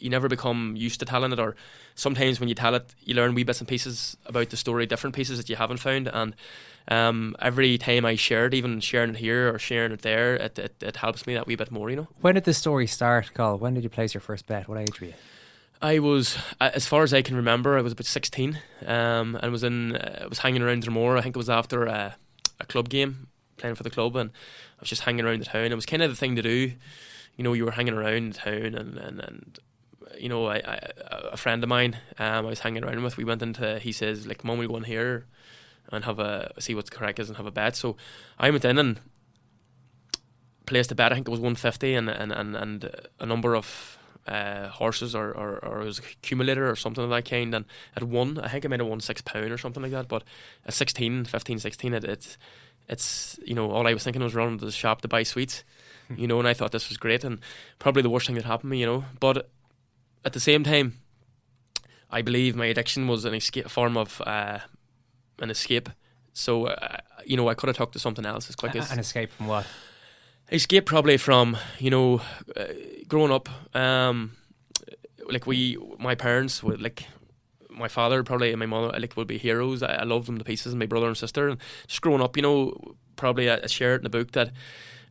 you 0.00 0.10
never 0.10 0.28
become 0.28 0.74
used 0.76 1.00
to 1.00 1.06
telling 1.06 1.32
it, 1.32 1.38
or 1.38 1.54
sometimes 1.94 2.40
when 2.40 2.48
you 2.48 2.54
tell 2.54 2.74
it, 2.74 2.94
you 3.04 3.14
learn 3.14 3.34
wee 3.34 3.44
bits 3.44 3.60
and 3.60 3.68
pieces 3.68 4.16
about 4.26 4.50
the 4.50 4.56
story, 4.56 4.86
different 4.86 5.14
pieces 5.14 5.38
that 5.38 5.48
you 5.48 5.56
haven't 5.56 5.78
found, 5.78 6.08
and 6.08 6.34
um, 6.88 7.36
every 7.40 7.78
time 7.78 8.04
I 8.04 8.16
share 8.16 8.46
it, 8.46 8.54
even 8.54 8.80
sharing 8.80 9.10
it 9.10 9.16
here 9.16 9.54
or 9.54 9.58
sharing 9.58 9.92
it 9.92 10.02
there, 10.02 10.34
it, 10.34 10.58
it, 10.58 10.82
it 10.82 10.96
helps 10.96 11.26
me 11.26 11.34
that 11.34 11.46
wee 11.46 11.54
bit 11.54 11.70
more, 11.70 11.88
you 11.90 11.96
know. 11.96 12.08
When 12.20 12.34
did 12.34 12.44
the 12.44 12.54
story 12.54 12.86
start, 12.86 13.32
Cathal? 13.32 13.58
When 13.58 13.74
did 13.74 13.84
you 13.84 13.90
place 13.90 14.12
your 14.12 14.20
first 14.22 14.46
bet? 14.46 14.66
What 14.66 14.78
age 14.78 15.00
were 15.00 15.08
you? 15.08 15.14
I 15.82 15.98
was, 15.98 16.36
as 16.60 16.86
far 16.86 17.04
as 17.04 17.14
I 17.14 17.22
can 17.22 17.36
remember, 17.36 17.78
I 17.78 17.80
was 17.80 17.92
about 17.92 18.06
sixteen, 18.06 18.58
um, 18.86 19.38
and 19.40 19.50
was 19.50 19.62
in, 19.62 19.96
uh, 19.96 20.26
was 20.28 20.40
hanging 20.40 20.62
around 20.62 20.82
Dromore. 20.82 21.16
I 21.16 21.22
think 21.22 21.36
it 21.36 21.38
was 21.38 21.48
after 21.48 21.86
a, 21.86 22.16
a 22.58 22.66
club 22.66 22.88
game, 22.88 23.28
playing 23.56 23.76
for 23.76 23.82
the 23.82 23.90
club, 23.90 24.16
and 24.16 24.30
I 24.30 24.80
was 24.80 24.90
just 24.90 25.02
hanging 25.02 25.24
around 25.24 25.40
the 25.40 25.46
town. 25.46 25.72
It 25.72 25.76
was 25.76 25.86
kind 25.86 26.02
of 26.02 26.10
the 26.10 26.16
thing 26.16 26.36
to 26.36 26.42
do, 26.42 26.72
you 27.36 27.44
know. 27.44 27.54
You 27.54 27.64
were 27.64 27.70
hanging 27.70 27.94
around 27.94 28.34
the 28.34 28.38
town, 28.38 28.74
and 28.74 28.98
and, 28.98 29.20
and 29.20 29.58
you 30.18 30.28
know, 30.28 30.46
I, 30.46 30.56
I, 30.56 30.90
a 31.32 31.36
friend 31.36 31.62
of 31.62 31.68
mine, 31.68 31.98
um, 32.18 32.46
I 32.46 32.48
was 32.48 32.60
hanging 32.60 32.84
around 32.84 33.02
with. 33.02 33.16
We 33.16 33.24
went 33.24 33.42
into. 33.42 33.78
He 33.78 33.92
says, 33.92 34.26
like, 34.26 34.44
"Mum, 34.44 34.58
we 34.58 34.66
go 34.66 34.76
in 34.76 34.84
here." 34.84 35.26
and 35.92 36.04
have 36.04 36.18
a 36.18 36.52
see 36.58 36.74
what's 36.74 36.90
correct 36.90 37.18
is 37.18 37.28
and 37.28 37.36
have 37.36 37.46
a 37.46 37.50
bet. 37.50 37.76
So 37.76 37.96
I 38.38 38.50
went 38.50 38.64
in 38.64 38.78
and 38.78 39.00
placed 40.66 40.92
a 40.92 40.94
bet. 40.94 41.12
I 41.12 41.16
think 41.16 41.28
it 41.28 41.30
was 41.30 41.40
one 41.40 41.54
fifty 41.54 41.94
and 41.94 42.08
and 42.08 42.32
and 42.32 42.56
and 42.56 42.90
a 43.18 43.26
number 43.26 43.54
of 43.54 43.98
uh, 44.26 44.68
horses 44.68 45.14
or, 45.14 45.32
or, 45.32 45.58
or 45.64 45.80
it 45.80 45.86
was 45.86 45.98
accumulator 45.98 46.70
or 46.70 46.76
something 46.76 47.02
of 47.02 47.10
that 47.10 47.24
kind 47.24 47.54
and 47.54 47.64
at 47.96 48.04
one 48.04 48.38
I 48.38 48.48
think 48.48 48.64
I 48.64 48.68
made 48.68 48.80
a 48.80 48.84
won 48.84 49.00
six 49.00 49.22
pound 49.22 49.50
or 49.50 49.58
something 49.58 49.82
like 49.82 49.92
that 49.92 50.08
but 50.08 50.22
at 50.66 50.74
16 50.74 51.24
15 51.24 51.58
16 51.58 51.94
it, 51.94 52.04
it's 52.04 52.38
it's 52.86 53.40
you 53.44 53.54
know 53.54 53.70
all 53.70 53.88
I 53.88 53.94
was 53.94 54.04
thinking 54.04 54.22
was 54.22 54.34
running 54.34 54.58
to 54.58 54.66
the 54.66 54.72
shop 54.72 55.00
to 55.00 55.08
buy 55.08 55.22
sweets 55.22 55.64
you 56.14 56.28
know 56.28 56.38
and 56.38 56.46
I 56.46 56.52
thought 56.52 56.70
this 56.70 56.90
was 56.90 56.98
great 56.98 57.24
and 57.24 57.38
probably 57.78 58.02
the 58.02 58.10
worst 58.10 58.26
thing 58.26 58.36
that 58.36 58.44
happened 58.44 58.68
to 58.68 58.72
me 58.72 58.80
you 58.80 58.86
know 58.86 59.04
but 59.18 59.48
at 60.24 60.32
the 60.32 60.40
same 60.40 60.64
time 60.64 61.00
I 62.10 62.22
believe 62.22 62.56
my 62.56 62.66
addiction 62.66 63.06
was 63.06 63.24
an 63.24 63.34
escape 63.34 63.68
form 63.68 63.96
of 63.96 64.20
uh, 64.26 64.58
an 65.38 65.50
escape. 65.50 65.88
So 66.32 66.66
uh, 66.66 66.98
you 67.24 67.36
know, 67.36 67.48
I 67.48 67.54
could 67.54 67.68
have 67.68 67.76
talked 67.76 67.92
to 67.92 67.98
something 67.98 68.26
else 68.26 68.48
as 68.48 68.56
quick 68.56 68.74
as 68.74 68.90
an 68.90 68.98
escape 68.98 69.30
from 69.30 69.46
what? 69.46 69.66
Escape 70.50 70.86
probably 70.86 71.16
from 71.16 71.56
you 71.78 71.90
know, 71.90 72.20
uh, 72.56 72.66
growing 73.06 73.32
up. 73.32 73.48
Um, 73.74 74.32
like 75.28 75.46
we, 75.46 75.76
my 75.98 76.14
parents 76.14 76.62
would 76.62 76.82
like. 76.82 77.04
My 77.72 77.88
father 77.88 78.22
probably 78.24 78.50
and 78.50 78.58
my 78.58 78.66
mother 78.66 78.98
like 78.98 79.16
would 79.16 79.28
be 79.28 79.38
heroes. 79.38 79.82
I, 79.82 79.94
I 79.94 80.02
love 80.02 80.26
them 80.26 80.36
to 80.36 80.44
pieces. 80.44 80.72
And 80.72 80.80
my 80.80 80.86
brother 80.86 81.06
and 81.06 81.16
sister, 81.16 81.48
and 81.48 81.58
just 81.86 82.02
growing 82.02 82.20
up, 82.20 82.36
you 82.36 82.42
know, 82.42 82.76
probably 83.16 83.48
I, 83.48 83.60
I 83.62 83.66
shared 83.68 84.00
in 84.00 84.02
the 84.02 84.10
book 84.10 84.32
that, 84.32 84.50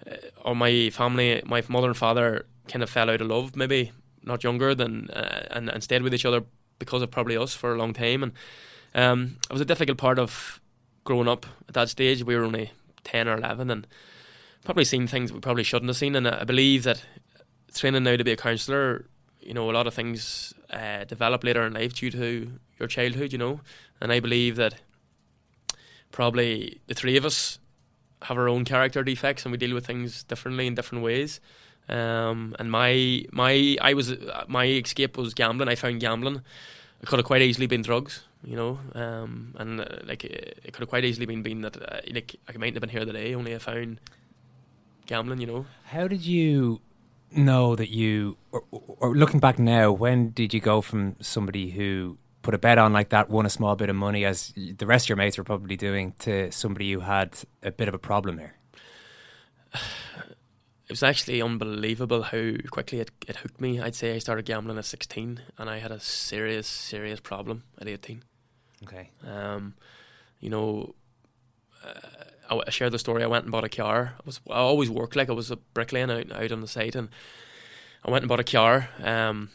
uh, 0.05 0.15
or 0.45 0.55
my 0.55 0.91
family, 0.91 1.41
my 1.45 1.63
mother 1.67 1.87
and 1.87 1.97
father 1.97 2.45
kind 2.67 2.83
of 2.83 2.89
fell 2.89 3.09
out 3.09 3.21
of 3.21 3.27
love. 3.27 3.55
Maybe 3.55 3.91
not 4.23 4.43
younger 4.43 4.75
than 4.75 5.09
uh, 5.09 5.47
and 5.51 5.69
and 5.69 5.83
stayed 5.83 6.01
with 6.01 6.13
each 6.13 6.25
other 6.25 6.43
because 6.77 7.01
of 7.01 7.11
probably 7.11 7.37
us 7.37 7.53
for 7.53 7.73
a 7.73 7.77
long 7.77 7.93
time 7.93 8.23
and 8.23 8.33
um, 8.95 9.37
it 9.49 9.53
was 9.53 9.61
a 9.61 9.65
difficult 9.65 9.97
part 9.97 10.19
of 10.19 10.59
growing 11.03 11.27
up 11.27 11.45
at 11.67 11.73
that 11.75 11.89
stage. 11.89 12.23
We 12.23 12.35
were 12.35 12.43
only 12.43 12.71
10 13.03 13.27
or 13.27 13.37
11 13.37 13.69
and 13.69 13.87
probably 14.63 14.85
seen 14.85 15.07
things 15.07 15.31
we 15.31 15.39
probably 15.39 15.63
shouldn't 15.63 15.89
have 15.89 15.97
seen. 15.97 16.15
And 16.15 16.27
I 16.27 16.43
believe 16.43 16.83
that 16.83 17.03
training 17.73 18.03
now 18.03 18.15
to 18.15 18.23
be 18.23 18.31
a 18.31 18.37
counsellor, 18.37 19.05
you 19.41 19.53
know, 19.53 19.69
a 19.69 19.73
lot 19.73 19.87
of 19.87 19.93
things 19.93 20.53
uh, 20.69 21.03
develop 21.05 21.43
later 21.43 21.65
in 21.65 21.73
life 21.73 21.93
due 21.93 22.11
to 22.11 22.51
your 22.79 22.87
childhood, 22.87 23.31
you 23.31 23.37
know. 23.37 23.61
And 24.01 24.11
I 24.11 24.19
believe 24.19 24.55
that 24.55 24.75
probably 26.11 26.79
the 26.87 26.93
three 26.93 27.17
of 27.17 27.25
us 27.25 27.59
have 28.23 28.37
our 28.37 28.49
own 28.49 28.65
character 28.65 29.03
defects 29.03 29.45
and 29.45 29.51
we 29.51 29.57
deal 29.57 29.73
with 29.73 29.85
things 29.85 30.23
differently 30.23 30.67
in 30.67 30.75
different 30.75 31.03
ways. 31.03 31.39
Um, 31.89 32.55
and 32.59 32.71
my 32.71 33.25
my 33.31 33.77
I 33.81 33.93
was 33.93 34.15
my 34.47 34.65
escape 34.65 35.17
was 35.17 35.33
gambling. 35.33 35.69
I 35.69 35.75
found 35.75 35.99
gambling. 35.99 36.41
It 37.01 37.07
could 37.07 37.19
have 37.19 37.25
quite 37.25 37.41
easily 37.41 37.67
been 37.67 37.81
drugs 37.81 38.23
you 38.43 38.55
know. 38.55 38.79
Um, 38.95 39.55
and 39.57 39.81
uh, 39.81 39.85
like 40.05 40.23
it, 40.23 40.59
it 40.63 40.71
could 40.73 40.81
have 40.81 40.89
quite 40.89 41.03
easily 41.03 41.25
been 41.25 41.43
been 41.43 41.61
that 41.61 41.75
uh, 41.81 41.99
like 42.13 42.35
I 42.47 42.57
might 42.57 42.73
have 42.73 42.81
been 42.81 42.89
here 42.89 43.05
today 43.05 43.35
only 43.35 43.53
I 43.53 43.59
found 43.59 43.99
gambling, 45.09 45.41
you 45.41 45.47
know. 45.47 45.65
How 45.85 46.07
did 46.07 46.25
you 46.25 46.81
know 47.31 47.75
that 47.75 47.89
you, 47.89 48.37
or, 48.51 48.63
or 48.71 49.15
looking 49.15 49.39
back 49.39 49.59
now, 49.59 49.91
when 49.91 50.29
did 50.29 50.53
you 50.53 50.61
go 50.61 50.81
from 50.81 51.15
somebody 51.19 51.71
who 51.71 52.17
put 52.41 52.53
a 52.53 52.57
bet 52.57 52.77
on 52.77 52.93
like 52.93 53.09
that, 53.09 53.29
won 53.29 53.45
a 53.45 53.49
small 53.49 53.75
bit 53.75 53.89
of 53.89 53.95
money, 53.95 54.23
as 54.23 54.53
the 54.55 54.85
rest 54.85 55.05
of 55.05 55.09
your 55.09 55.17
mates 55.17 55.37
were 55.37 55.43
probably 55.43 55.75
doing, 55.75 56.13
to 56.19 56.51
somebody 56.51 56.91
who 56.93 57.01
had 57.01 57.37
a 57.63 57.71
bit 57.71 57.87
of 57.87 57.93
a 57.93 57.99
problem 57.99 58.37
here? 58.37 58.55
it 60.89 60.93
was 60.93 61.03
actually 61.03 61.39
unbelievable 61.39 62.23
how 62.23 62.53
quickly 62.71 62.99
it, 62.99 63.11
it 63.27 63.35
hooked 63.37 63.61
me. 63.61 63.79
I'd 63.79 63.93
say 63.93 64.15
I 64.15 64.17
started 64.17 64.45
gambling 64.45 64.79
at 64.79 64.85
16 64.85 65.39
and 65.59 65.69
I 65.69 65.77
had 65.77 65.91
a 65.91 65.99
serious, 65.99 66.65
serious 66.67 67.19
problem 67.19 67.61
at 67.79 67.87
18. 67.87 68.23
Okay. 68.83 69.11
Um, 69.23 69.75
you 70.39 70.49
know, 70.49 70.95
uh, 71.85 71.91
I, 72.49 72.61
I 72.65 72.69
shared 72.71 72.91
the 72.91 72.97
story. 72.97 73.23
I 73.23 73.27
went 73.27 73.43
and 73.45 73.51
bought 73.51 73.63
a 73.63 73.69
car. 73.69 74.15
I 74.17 74.21
was 74.25 74.41
I 74.49 74.55
always 74.55 74.89
worked 74.89 75.15
like 75.15 75.29
I 75.29 75.33
was 75.33 75.51
a 75.51 75.57
bricklaying 75.57 76.09
out, 76.09 76.31
out 76.31 76.51
on 76.51 76.61
the 76.61 76.67
site 76.67 76.95
and 76.95 77.09
I 78.03 78.09
went 78.09 78.23
and 78.23 78.29
bought 78.29 78.39
a 78.39 78.43
car. 78.43 78.89
Um, 79.03 79.51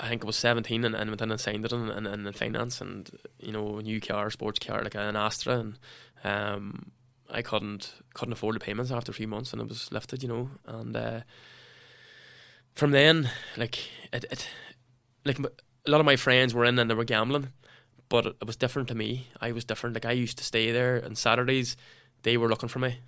I 0.00 0.08
think 0.08 0.24
I 0.24 0.26
was 0.26 0.36
17 0.36 0.82
and, 0.82 0.94
and 0.94 1.10
went 1.10 1.20
in 1.20 1.30
and 1.30 1.40
signed 1.40 1.66
it 1.66 1.72
in, 1.72 1.90
in, 1.90 2.06
in 2.06 2.32
finance 2.32 2.80
and, 2.80 3.10
you 3.38 3.52
know, 3.52 3.78
a 3.78 3.82
new 3.82 4.00
car, 4.00 4.30
sports 4.30 4.58
car, 4.58 4.82
like 4.82 4.94
an 4.94 5.14
Astra. 5.14 5.58
And 5.58 5.78
um, 6.24 6.90
I 7.30 7.42
couldn't 7.42 7.94
couldn't 8.14 8.32
afford 8.32 8.56
the 8.56 8.60
payments 8.60 8.90
after 8.90 9.12
three 9.12 9.26
months, 9.26 9.52
and 9.52 9.60
it 9.60 9.68
was 9.68 9.90
lifted, 9.92 10.22
you 10.22 10.28
know. 10.28 10.50
And 10.66 10.96
uh, 10.96 11.20
from 12.74 12.90
then, 12.90 13.30
like 13.56 13.90
it, 14.12 14.24
it, 14.30 14.48
like 15.24 15.38
a 15.38 15.90
lot 15.90 16.00
of 16.00 16.06
my 16.06 16.16
friends 16.16 16.54
were 16.54 16.64
in 16.64 16.78
and 16.78 16.90
they 16.90 16.94
were 16.94 17.04
gambling, 17.04 17.48
but 18.08 18.26
it 18.26 18.46
was 18.46 18.56
different 18.56 18.88
to 18.88 18.94
me. 18.94 19.28
I 19.40 19.52
was 19.52 19.64
different. 19.64 19.94
Like 19.94 20.06
I 20.06 20.12
used 20.12 20.38
to 20.38 20.44
stay 20.44 20.70
there 20.70 21.02
on 21.04 21.14
Saturdays. 21.14 21.76
They 22.22 22.36
were 22.36 22.48
looking 22.48 22.68
for 22.68 22.78
me, 22.78 22.98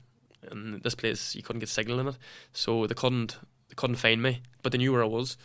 and 0.50 0.82
this 0.82 0.94
place 0.94 1.34
you 1.34 1.42
couldn't 1.42 1.60
get 1.60 1.68
signal 1.68 2.00
in 2.00 2.08
it, 2.08 2.18
so 2.52 2.86
they 2.86 2.94
couldn't 2.94 3.38
they 3.68 3.74
couldn't 3.74 3.96
find 3.96 4.22
me. 4.22 4.42
But 4.62 4.72
they 4.72 4.78
knew 4.78 4.92
where 4.92 5.02
I 5.02 5.06
was, 5.06 5.36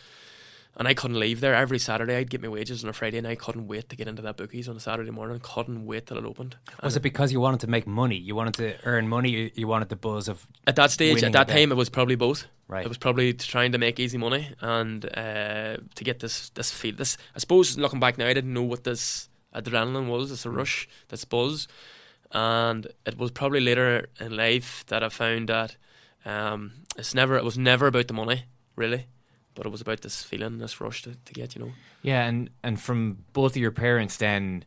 and 0.76 0.88
I 0.88 0.94
couldn't 0.94 1.18
leave 1.20 1.40
there. 1.40 1.54
Every 1.54 1.78
Saturday 1.78 2.16
I'd 2.16 2.30
get 2.30 2.40
my 2.42 2.48
wages 2.48 2.82
on 2.82 2.90
a 2.90 2.92
Friday, 2.92 3.18
and 3.18 3.26
I 3.26 3.34
couldn't 3.34 3.66
wait 3.68 3.88
to 3.90 3.96
get 3.96 4.08
into 4.08 4.22
that 4.22 4.36
bookies 4.36 4.68
on 4.68 4.76
a 4.76 4.80
Saturday 4.80 5.10
morning. 5.10 5.38
Couldn't 5.42 5.84
wait 5.84 6.06
till 6.06 6.18
it 6.18 6.24
opened. 6.24 6.56
Was 6.82 6.96
it 6.96 7.00
because 7.02 7.32
you 7.32 7.40
wanted 7.40 7.60
to 7.60 7.66
make 7.66 7.86
money? 7.86 8.16
You 8.16 8.34
wanted 8.34 8.54
to 8.54 8.74
earn 8.84 9.08
money. 9.08 9.30
You, 9.30 9.50
you 9.54 9.68
wanted 9.68 9.88
the 9.88 9.96
buzz 9.96 10.28
of 10.28 10.46
At 10.66 10.76
that 10.76 10.90
stage, 10.90 11.22
at 11.22 11.32
that 11.32 11.48
time, 11.48 11.72
it 11.72 11.76
was 11.76 11.88
probably 11.88 12.14
both. 12.16 12.46
Right. 12.68 12.84
It 12.86 12.88
was 12.88 12.96
probably 12.98 13.34
trying 13.34 13.72
to 13.72 13.78
make 13.78 14.00
easy 14.00 14.16
money 14.16 14.48
and 14.62 15.04
uh, 15.04 15.76
to 15.94 16.04
get 16.04 16.20
this 16.20 16.48
this 16.50 16.70
feel. 16.70 16.94
This 16.96 17.18
I 17.36 17.38
suppose 17.38 17.76
looking 17.76 18.00
back 18.00 18.16
now, 18.16 18.26
I 18.26 18.32
didn't 18.32 18.54
know 18.54 18.62
what 18.62 18.84
this 18.84 19.28
adrenaline 19.54 20.08
was. 20.08 20.32
It's 20.32 20.46
a 20.46 20.48
Mm. 20.48 20.56
rush, 20.56 20.88
this 21.08 21.26
buzz, 21.26 21.68
and 22.30 22.86
it 23.04 23.18
was 23.18 23.30
probably 23.30 23.60
later 23.60 24.08
in 24.18 24.36
life 24.36 24.84
that 24.86 25.02
I 25.02 25.10
found 25.10 25.48
that 25.50 25.76
um, 26.24 26.72
it's 26.96 27.14
never. 27.14 27.36
It 27.36 27.44
was 27.44 27.58
never 27.58 27.88
about 27.88 28.08
the 28.08 28.14
money, 28.14 28.44
really, 28.74 29.06
but 29.54 29.66
it 29.66 29.70
was 29.70 29.80
about 29.80 30.00
this 30.00 30.22
feeling, 30.22 30.58
this 30.58 30.80
rush 30.80 31.02
to, 31.02 31.14
to 31.24 31.32
get. 31.32 31.54
You 31.54 31.62
know. 31.62 31.72
Yeah, 32.02 32.24
and 32.24 32.50
and 32.62 32.80
from 32.80 33.24
both 33.32 33.52
of 33.52 33.58
your 33.58 33.70
parents, 33.70 34.16
then, 34.16 34.64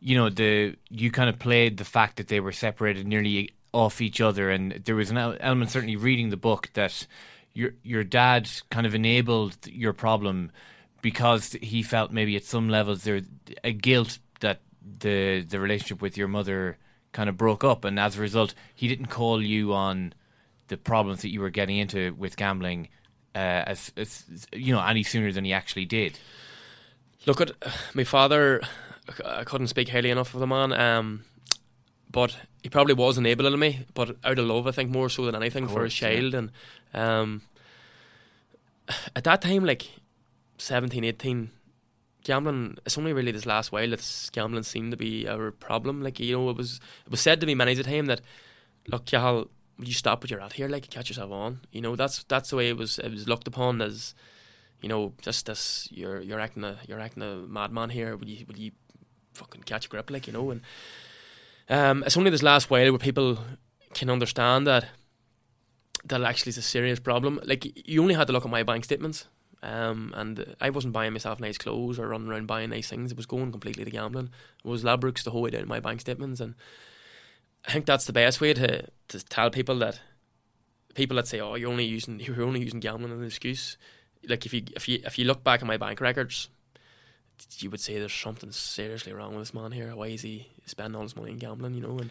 you 0.00 0.16
know, 0.16 0.28
the 0.30 0.76
you 0.90 1.10
kind 1.10 1.28
of 1.28 1.38
played 1.38 1.76
the 1.76 1.84
fact 1.84 2.16
that 2.16 2.28
they 2.28 2.40
were 2.40 2.52
separated 2.52 3.06
nearly 3.06 3.50
off 3.72 4.00
each 4.00 4.20
other, 4.20 4.50
and 4.50 4.72
there 4.84 4.96
was 4.96 5.10
an 5.10 5.18
element 5.18 5.70
certainly 5.70 5.96
reading 5.96 6.30
the 6.30 6.36
book 6.36 6.70
that 6.74 7.06
your 7.52 7.72
your 7.82 8.04
dad 8.04 8.48
kind 8.70 8.86
of 8.86 8.94
enabled 8.94 9.56
your 9.66 9.92
problem 9.92 10.50
because 11.02 11.52
he 11.62 11.82
felt 11.82 12.10
maybe 12.10 12.36
at 12.36 12.44
some 12.44 12.68
levels 12.68 13.04
there 13.04 13.20
a 13.62 13.72
guilt 13.72 14.18
that 14.40 14.60
the 15.00 15.42
the 15.42 15.60
relationship 15.60 16.02
with 16.02 16.16
your 16.16 16.28
mother 16.28 16.76
kind 17.12 17.28
of 17.28 17.36
broke 17.36 17.64
up, 17.64 17.84
and 17.84 17.98
as 17.98 18.16
a 18.16 18.20
result, 18.20 18.54
he 18.74 18.88
didn't 18.88 19.06
call 19.06 19.42
you 19.42 19.72
on 19.72 20.12
the 20.68 20.76
problems 20.76 21.22
that 21.22 21.30
you 21.30 21.40
were 21.40 21.50
getting 21.50 21.78
into 21.78 22.14
with 22.14 22.36
gambling. 22.36 22.88
Uh, 23.34 23.62
as, 23.66 23.92
as 23.96 24.24
you 24.52 24.74
know, 24.74 24.82
any 24.82 25.02
sooner 25.02 25.30
than 25.30 25.44
he 25.44 25.52
actually 25.52 25.84
did. 25.84 26.18
Look 27.26 27.40
at 27.40 27.52
my 27.94 28.04
father. 28.04 28.62
I 29.24 29.44
couldn't 29.44 29.68
speak 29.68 29.90
highly 29.90 30.10
enough 30.10 30.34
of 30.34 30.40
the 30.40 30.46
man. 30.46 30.72
Um, 30.72 31.24
but 32.10 32.36
he 32.62 32.68
probably 32.68 32.94
was 32.94 33.18
enabling 33.18 33.58
me, 33.58 33.86
but 33.94 34.16
out 34.24 34.38
of 34.38 34.46
love, 34.46 34.66
I 34.66 34.70
think 34.70 34.90
more 34.90 35.08
so 35.08 35.26
than 35.26 35.34
anything 35.34 35.64
Of 35.64 35.72
for 35.72 35.84
his 35.84 35.92
course, 35.92 36.02
yeah. 36.02 36.20
child. 36.20 36.34
And 36.34 36.50
um, 36.94 37.42
at 39.14 39.24
that 39.24 39.42
time, 39.42 39.64
like 39.64 39.88
17, 40.56 41.04
18, 41.04 41.50
gambling. 42.24 42.76
It's 42.84 42.98
only 42.98 43.12
really 43.12 43.32
this 43.32 43.46
last 43.46 43.72
while 43.72 43.88
that 43.90 44.30
gambling 44.32 44.62
seemed 44.62 44.90
to 44.92 44.96
be 44.96 45.28
our 45.28 45.50
problem. 45.50 46.02
Like 46.02 46.20
you 46.20 46.36
know, 46.36 46.50
it 46.50 46.56
was 46.56 46.80
it 47.04 47.10
was 47.10 47.20
said 47.20 47.40
to 47.40 47.46
me 47.46 47.54
many 47.54 47.72
a 47.72 47.82
time 47.82 48.06
that 48.06 48.20
look, 48.86 49.04
would 49.12 49.48
you 49.80 49.92
stop 49.92 50.22
what 50.22 50.30
you're 50.30 50.40
at 50.40 50.54
here? 50.54 50.68
Like 50.68 50.90
catch 50.90 51.08
yourself 51.08 51.30
on. 51.30 51.60
You 51.72 51.80
know, 51.80 51.96
that's 51.96 52.24
that's 52.24 52.50
the 52.50 52.56
way 52.56 52.68
it 52.68 52.76
was. 52.76 52.98
It 52.98 53.10
was 53.10 53.28
looked 53.28 53.46
upon 53.46 53.80
as 53.80 54.14
you 54.80 54.88
know, 54.88 55.12
just 55.22 55.46
this 55.46 55.88
you're 55.90 56.20
you're 56.20 56.40
acting 56.40 56.64
a 56.64 56.76
you're 56.86 57.00
acting 57.00 57.22
a 57.22 57.36
madman 57.36 57.90
here. 57.90 58.16
Would 58.16 58.28
you 58.28 58.44
would 58.46 58.58
you 58.58 58.72
fucking 59.34 59.62
catch 59.62 59.86
a 59.86 59.88
grip 59.88 60.10
like 60.10 60.26
you 60.26 60.32
know? 60.32 60.50
And 60.50 60.60
um, 61.68 62.02
it's 62.04 62.16
only 62.16 62.30
this 62.30 62.42
last 62.42 62.70
while 62.70 62.90
where 62.90 62.98
people 62.98 63.38
can 63.94 64.10
understand 64.10 64.66
that 64.66 64.86
that 66.04 66.22
actually 66.22 66.50
is 66.50 66.58
a 66.58 66.62
serious 66.62 66.98
problem. 66.98 67.40
Like 67.44 67.88
you 67.88 68.02
only 68.02 68.14
had 68.14 68.26
to 68.28 68.32
look 68.32 68.44
at 68.44 68.50
my 68.50 68.62
bank 68.62 68.84
statements. 68.84 69.26
Um, 69.60 70.12
and 70.16 70.54
I 70.60 70.70
wasn't 70.70 70.92
buying 70.92 71.12
myself 71.12 71.40
nice 71.40 71.58
clothes 71.58 71.98
or 71.98 72.06
running 72.06 72.28
around 72.28 72.46
buying 72.46 72.70
nice 72.70 72.88
things. 72.88 73.10
It 73.10 73.16
was 73.16 73.26
going 73.26 73.50
completely 73.50 73.84
to 73.84 73.90
gambling. 73.90 74.30
It 74.64 74.68
was 74.68 74.84
Ladbrokes 74.84 75.24
the 75.24 75.32
whole 75.32 75.42
way 75.42 75.50
down 75.50 75.66
my 75.66 75.80
bank 75.80 76.00
statements, 76.00 76.40
and 76.40 76.54
I 77.66 77.72
think 77.72 77.86
that's 77.86 78.04
the 78.06 78.12
best 78.12 78.40
way 78.40 78.54
to 78.54 78.86
to 79.08 79.24
tell 79.24 79.50
people 79.50 79.78
that 79.80 80.00
people 80.94 81.16
that 81.16 81.26
say, 81.26 81.40
"Oh, 81.40 81.54
you're 81.54 81.70
only 81.70 81.84
using 81.84 82.20
you're 82.24 82.42
only 82.42 82.60
using 82.60 82.80
gambling 82.80 83.12
as 83.12 83.18
an 83.18 83.24
excuse." 83.24 83.76
Like 84.28 84.44
if 84.46 84.52
you 84.52 84.62
if 84.76 84.88
you 84.88 85.00
if 85.04 85.18
you 85.18 85.24
look 85.24 85.44
back 85.44 85.60
at 85.60 85.66
my 85.66 85.76
bank 85.76 86.00
records, 86.00 86.48
you 87.58 87.70
would 87.70 87.80
say 87.80 87.98
there's 87.98 88.12
something 88.12 88.50
seriously 88.52 89.12
wrong 89.12 89.30
with 89.30 89.42
this 89.42 89.54
man 89.54 89.72
here. 89.72 89.94
Why 89.94 90.08
is 90.08 90.22
he 90.22 90.48
spending 90.66 90.96
all 90.96 91.02
his 91.02 91.16
money 91.16 91.32
in 91.32 91.38
gambling? 91.38 91.74
You 91.74 91.82
know, 91.82 91.98
and 91.98 92.10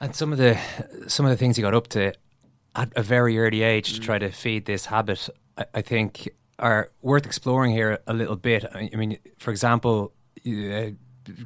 And 0.00 0.14
some 0.16 0.32
of 0.32 0.38
the 0.38 0.58
some 1.06 1.26
of 1.26 1.30
the 1.30 1.36
things 1.36 1.56
he 1.56 1.62
got 1.62 1.74
up 1.74 1.88
to 1.88 2.12
at 2.74 2.92
a 2.96 3.02
very 3.02 3.38
early 3.38 3.62
age 3.62 3.94
to 3.94 4.00
try 4.00 4.18
to 4.18 4.30
feed 4.30 4.64
this 4.64 4.86
habit, 4.86 5.28
I, 5.56 5.66
I 5.74 5.82
think, 5.82 6.28
are 6.58 6.90
worth 7.02 7.26
exploring 7.26 7.72
here 7.72 7.98
a 8.06 8.12
little 8.12 8.36
bit. 8.36 8.64
I 8.74 8.90
I 8.92 8.96
mean, 8.96 9.18
for 9.38 9.50
example, 9.50 10.12
uh, 10.46 10.90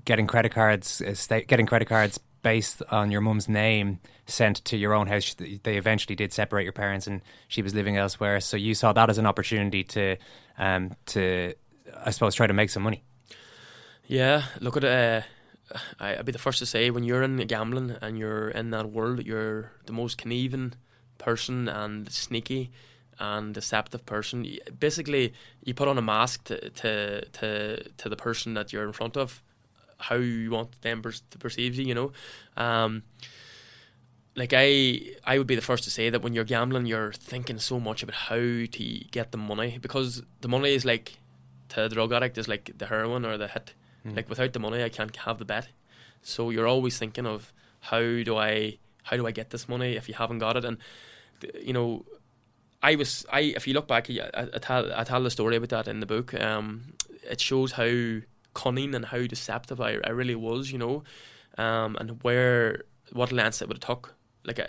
getting 0.05 0.26
credit 0.26 0.52
cards, 0.52 1.02
uh, 1.02 1.14
sta- 1.14 1.44
getting 1.46 1.66
credit 1.66 1.88
cards 1.88 2.18
based 2.47 2.81
on 2.93 3.11
your 3.11 3.21
mum's 3.21 3.49
name 3.49 3.99
sent 4.27 4.65
to 4.65 4.77
your 4.77 4.95
own 4.95 5.09
house. 5.09 5.35
They 5.35 5.77
eventually 5.77 6.15
did 6.15 6.33
separate 6.33 6.63
your 6.63 6.73
parents, 6.73 7.09
and 7.09 7.21
she 7.49 7.61
was 7.61 7.75
living 7.75 7.97
elsewhere. 7.97 8.39
So 8.41 8.57
you 8.57 8.73
saw 8.73 8.93
that 8.93 9.11
as 9.11 9.19
an 9.19 9.27
opportunity 9.27 9.83
to, 9.83 10.17
um, 10.57 10.95
to, 11.07 11.55
I 12.05 12.11
suppose, 12.13 12.37
try 12.37 12.47
to 12.47 12.53
make 12.53 12.71
some 12.71 12.85
money. 12.85 13.03
Yeah, 14.07 14.45
look 14.61 14.77
at 14.77 14.85
uh, 14.85 15.23
I, 15.99 16.19
I'd 16.19 16.25
be 16.25 16.31
the 16.31 16.39
first 16.39 16.61
to 16.61 16.67
say 16.67 16.89
when 16.91 17.03
you're 17.03 17.25
in 17.25 17.37
gambling 17.49 17.97
and 18.01 18.17
you're 18.17 18.51
in 18.51 18.71
that 18.71 18.91
world, 18.93 19.27
you're 19.27 19.73
the 19.87 19.93
most 19.93 20.17
conniving 20.17 20.75
person 21.19 21.69
and 21.69 22.09
sneaky 22.13 22.71
and 23.19 23.55
deceptive 23.55 24.07
person. 24.07 24.47
Basically, 24.79 25.33
you 25.65 25.75
put 25.75 25.89
on 25.89 25.99
a 25.99 26.03
mask 26.03 26.45
to 26.45 26.71
to 26.71 27.25
to, 27.25 27.83
to 27.83 28.09
the 28.09 28.17
person 28.17 28.55
that 28.55 28.73
you're 28.73 28.87
in 28.87 28.93
front 28.93 29.17
of, 29.17 29.43
how 29.99 30.17
you 30.17 30.51
want 30.51 30.81
them 30.83 31.03
per- 31.03 31.13
to 31.13 31.39
perceive 31.39 31.75
you. 31.75 31.85
You 31.85 31.95
know, 31.95 32.13
um, 32.57 33.03
like 34.35 34.53
I 34.55 35.01
I 35.25 35.39
would 35.39 35.47
be 35.47 35.55
the 35.55 35.63
first 35.63 35.85
to 35.85 35.91
say 35.91 36.11
that 36.11 36.23
when 36.23 36.35
you're 36.35 36.45
gambling, 36.45 36.87
you're 36.87 37.13
thinking 37.13 37.59
so 37.59 37.81
much 37.81 38.03
about 38.03 38.17
how 38.17 38.37
to 38.37 38.99
get 39.11 39.33
the 39.33 39.39
money 39.39 39.79
because 39.81 40.23
the 40.41 40.49
money 40.49 40.75
is 40.75 40.85
like 40.85 41.19
to 41.71 41.85
a 41.85 41.89
drug 41.89 42.13
addict 42.13 42.39
is 42.39 42.49
like 42.49 42.71
the 42.77 42.87
heroin 42.87 43.25
or 43.25 43.37
the 43.37 43.49
hit. 43.49 43.75
Mm. 44.07 44.17
Like 44.17 44.29
without 44.29 44.53
the 44.53 44.61
money, 44.61 44.83
I 44.83 44.89
can't 44.89 45.15
have 45.17 45.39
the 45.39 45.45
bet. 45.45 45.69
So 46.23 46.51
you're 46.51 46.67
always 46.67 46.99
thinking 46.99 47.27
of 47.27 47.53
how 47.81 48.01
do 48.01 48.37
I 48.37 48.79
how 49.05 49.17
do 49.17 49.27
I 49.27 49.31
get 49.31 49.51
this 49.51 49.69
money 49.69 49.97
if 49.97 50.09
you 50.09 50.15
haven't 50.15 50.39
got 50.39 50.57
it, 50.57 50.65
and 50.65 50.79
you 51.61 51.73
know. 51.73 52.05
I 52.83 52.95
was 52.95 53.25
I 53.33 53.41
if 53.41 53.67
you 53.67 53.73
look 53.73 53.89
back 53.89 54.09
I, 54.11 54.31
I, 54.35 54.43
I 54.43 54.59
tell 54.59 54.93
I 54.95 55.03
tell 55.03 55.23
the 55.23 55.31
story 55.31 55.57
about 55.57 55.71
that 55.71 55.89
in 55.89 56.01
the 56.01 56.07
book. 56.07 56.35
Um, 56.35 56.93
it 57.29 57.41
shows 57.41 57.73
how 57.73 58.21
cunning 58.62 58.95
and 58.95 59.05
how 59.07 59.23
deceptive 59.27 59.81
I, 59.81 59.99
I 60.05 60.11
really 60.11 60.35
was, 60.35 60.71
you 60.73 60.79
know, 60.79 61.03
um, 61.59 61.97
and 62.01 62.23
where 62.25 62.85
what 63.12 63.31
lengths 63.33 63.62
it 63.62 63.69
would 63.69 63.77
have 63.83 63.88
took, 63.97 64.14
like 64.45 64.59
uh, 64.59 64.66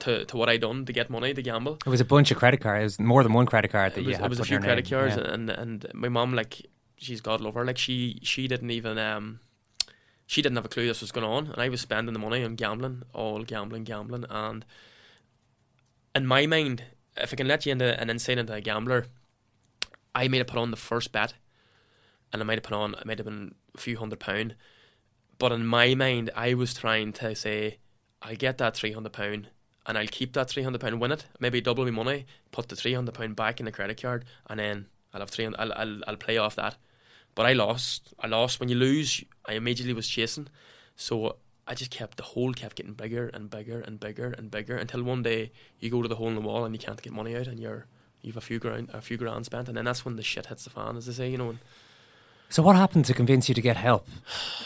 to 0.00 0.24
to 0.26 0.36
what 0.36 0.48
I 0.48 0.56
done 0.58 0.84
to 0.86 0.92
get 0.92 1.10
money 1.10 1.34
to 1.34 1.42
gamble. 1.42 1.78
It 1.86 1.90
was 1.90 2.00
a 2.00 2.04
bunch 2.14 2.30
of 2.30 2.38
credit 2.38 2.60
cards. 2.60 2.80
It 2.80 2.84
was 2.84 3.06
more 3.06 3.22
than 3.22 3.32
one 3.32 3.46
credit 3.46 3.70
card 3.72 3.92
that 3.94 4.00
It 4.00 4.02
you 4.04 4.08
was, 4.08 4.16
had. 4.18 4.26
it 4.26 4.30
was 4.30 4.40
a 4.40 4.44
few 4.44 4.58
credit 4.60 4.84
name. 4.90 4.98
cards, 5.00 5.16
Yeah. 5.16 5.34
and 5.34 5.50
and 5.50 5.86
my 5.94 6.08
mom 6.08 6.34
like 6.34 6.54
she's 6.96 7.20
God 7.20 7.40
love 7.40 7.54
her, 7.54 7.64
like 7.64 7.78
she 7.78 8.18
she 8.22 8.48
didn't 8.48 8.70
even 8.70 8.98
um 8.98 9.40
she 10.26 10.42
didn't 10.42 10.56
have 10.56 10.66
a 10.66 10.68
clue 10.68 10.86
this 10.86 11.00
was 11.00 11.12
going 11.12 11.26
on, 11.26 11.46
and 11.52 11.60
I 11.62 11.68
was 11.68 11.80
spending 11.80 12.12
the 12.12 12.18
money 12.20 12.44
on 12.44 12.54
gambling, 12.56 13.02
all 13.14 13.42
gambling, 13.44 13.84
gambling, 13.84 14.24
and 14.30 14.64
in 16.14 16.26
my 16.26 16.46
mind, 16.46 16.82
if 17.16 17.32
I 17.32 17.36
can 17.36 17.48
let 17.48 17.64
you 17.66 17.72
into 17.72 17.98
an 18.00 18.10
insight 18.10 18.38
into 18.38 18.52
a 18.52 18.60
gambler, 18.60 19.06
I 20.14 20.28
made 20.28 20.40
a 20.42 20.44
put 20.44 20.58
on 20.58 20.70
the 20.70 20.76
first 20.76 21.12
bet, 21.12 21.34
and 22.32 22.42
I 22.42 22.44
might 22.44 22.58
have 22.58 22.64
put 22.64 22.76
on, 22.76 22.94
it 22.94 23.06
might 23.06 23.18
have 23.18 23.26
been 23.26 23.54
a 23.74 23.78
few 23.78 23.96
hundred 23.98 24.20
pound, 24.20 24.54
but 25.38 25.52
in 25.52 25.66
my 25.66 25.94
mind, 25.94 26.30
I 26.34 26.54
was 26.54 26.74
trying 26.74 27.12
to 27.14 27.34
say, 27.34 27.78
I'll 28.22 28.36
get 28.36 28.58
that 28.58 28.76
three 28.76 28.92
hundred 28.92 29.12
pound, 29.12 29.48
and 29.86 29.96
I'll 29.96 30.06
keep 30.06 30.32
that 30.34 30.48
three 30.50 30.62
hundred 30.62 30.80
pound, 30.80 31.00
win 31.00 31.12
it, 31.12 31.26
maybe 31.40 31.60
double 31.60 31.84
my 31.84 31.90
money, 31.90 32.26
put 32.50 32.68
the 32.68 32.76
three 32.76 32.94
hundred 32.94 33.14
pound 33.14 33.36
back 33.36 33.60
in 33.60 33.66
the 33.66 33.72
credit 33.72 34.00
card, 34.00 34.24
and 34.48 34.58
then 34.58 34.86
I'll 35.12 35.20
have 35.20 35.30
three. 35.30 35.46
I'll, 35.46 35.72
I'll 35.72 36.00
I'll 36.06 36.16
play 36.16 36.36
off 36.36 36.56
that. 36.56 36.76
But 37.34 37.46
I 37.46 37.52
lost. 37.52 38.14
I 38.18 38.26
lost. 38.26 38.60
When 38.60 38.68
you 38.68 38.74
lose, 38.74 39.24
I 39.46 39.52
immediately 39.52 39.94
was 39.94 40.08
chasing. 40.08 40.48
So 40.96 41.36
I 41.68 41.74
just 41.74 41.90
kept 41.90 42.16
the 42.16 42.22
hole 42.22 42.54
kept 42.54 42.76
getting 42.76 42.94
bigger 42.94 43.28
and 43.28 43.50
bigger 43.50 43.80
and 43.80 44.00
bigger 44.00 44.30
and 44.30 44.50
bigger 44.50 44.76
until 44.76 45.02
one 45.02 45.22
day 45.22 45.52
you 45.78 45.90
go 45.90 46.00
to 46.00 46.08
the 46.08 46.16
hole 46.16 46.28
in 46.28 46.34
the 46.34 46.40
wall 46.40 46.64
and 46.64 46.74
you 46.74 46.78
can't 46.78 47.00
get 47.00 47.12
money 47.12 47.36
out 47.36 47.46
and 47.46 47.60
you're 47.60 47.86
you've 48.22 48.38
a 48.38 48.40
few 48.40 48.58
grand 48.58 48.88
a 48.92 49.02
few 49.02 49.18
grand 49.18 49.44
spent 49.44 49.68
and 49.68 49.76
then 49.76 49.84
that's 49.84 50.02
when 50.02 50.16
the 50.16 50.22
shit 50.22 50.46
hits 50.46 50.64
the 50.64 50.70
fan 50.70 50.96
as 50.96 51.04
they 51.04 51.12
say 51.12 51.30
you 51.30 51.36
know 51.36 51.50
and 51.50 51.58
So 52.50 52.62
what 52.62 52.76
happened 52.76 53.04
to 53.06 53.14
convince 53.14 53.48
you 53.48 53.54
to 53.54 53.60
get 53.60 53.76
help 53.76 54.08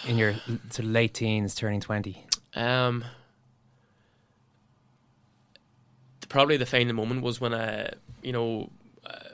in 0.06 0.16
your 0.16 0.34
late 0.78 1.14
teens, 1.14 1.54
turning 1.54 1.80
twenty? 1.80 2.26
Um, 2.54 3.04
probably 6.32 6.56
the 6.56 6.66
final 6.66 6.94
moment 6.94 7.22
was 7.22 7.40
when 7.40 7.52
I, 7.52 7.90
you 8.22 8.32
know, 8.32 8.70
uh, 9.04 9.30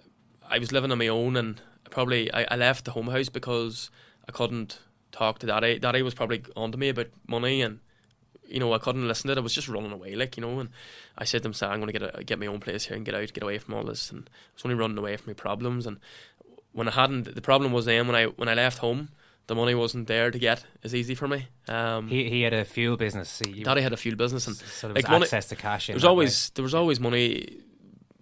I 0.48 0.58
was 0.58 0.72
living 0.72 0.90
on 0.90 0.98
my 0.98 1.08
own, 1.08 1.36
and 1.36 1.60
probably 1.90 2.32
I, 2.32 2.46
I 2.50 2.56
left 2.56 2.86
the 2.86 2.90
home 2.90 3.08
house 3.08 3.28
because 3.28 3.90
I 4.28 4.32
couldn't 4.32 4.80
talk 5.12 5.38
to 5.38 5.46
daddy. 5.46 5.78
Daddy 5.78 6.02
was 6.02 6.14
probably 6.14 6.42
on 6.56 6.72
to 6.72 6.78
me 6.78 6.88
about 6.88 7.06
money, 7.26 7.62
and 7.62 7.80
you 8.46 8.58
know 8.58 8.72
I 8.72 8.78
couldn't 8.78 9.06
listen 9.06 9.28
to 9.28 9.32
it. 9.32 9.38
I 9.38 9.42
was 9.42 9.54
just 9.54 9.68
running 9.68 9.92
away, 9.92 10.16
like 10.16 10.36
you 10.36 10.40
know. 10.40 10.58
And 10.58 10.70
I 11.16 11.24
said 11.24 11.42
to 11.42 11.48
him, 11.48 11.54
"Say, 11.54 11.66
I'm 11.66 11.80
going 11.80 11.92
to 11.92 11.98
get 11.98 12.18
a, 12.18 12.24
get 12.24 12.40
my 12.40 12.46
own 12.46 12.60
place 12.60 12.86
here 12.86 12.96
and 12.96 13.06
get 13.06 13.14
out, 13.14 13.32
get 13.32 13.44
away 13.44 13.58
from 13.58 13.74
all 13.74 13.84
this." 13.84 14.10
And 14.10 14.28
I 14.28 14.54
was 14.54 14.64
only 14.64 14.76
running 14.76 14.98
away 14.98 15.16
from 15.16 15.30
my 15.30 15.34
problems, 15.34 15.86
and 15.86 15.98
when 16.72 16.88
I 16.88 16.92
hadn't, 16.92 17.34
the 17.34 17.40
problem 17.42 17.72
was 17.72 17.84
then 17.86 18.06
when 18.06 18.16
I 18.16 18.26
when 18.26 18.48
I 18.48 18.54
left 18.54 18.78
home, 18.78 19.08
the 19.46 19.54
money 19.54 19.74
wasn't 19.74 20.06
there 20.06 20.30
to 20.30 20.38
get 20.38 20.64
as 20.84 20.94
easy 20.94 21.14
for 21.14 21.26
me. 21.28 21.46
Um, 21.68 22.08
he 22.08 22.28
he 22.28 22.42
had 22.42 22.52
a 22.52 22.64
fuel 22.64 22.96
business. 22.96 23.40
He, 23.44 23.62
Daddy 23.62 23.80
had 23.80 23.92
a 23.92 23.96
fuel 23.96 24.16
business, 24.16 24.46
and 24.46 24.56
so 24.56 24.88
there 24.88 24.94
was 24.94 25.04
like 25.04 25.10
money- 25.10 25.24
access 25.24 25.46
to 25.48 25.56
cash. 25.56 25.86
There 25.86 25.94
was 25.94 26.04
always 26.04 26.48
way. 26.48 26.52
there 26.54 26.62
was 26.62 26.74
always 26.74 27.00
money 27.00 27.58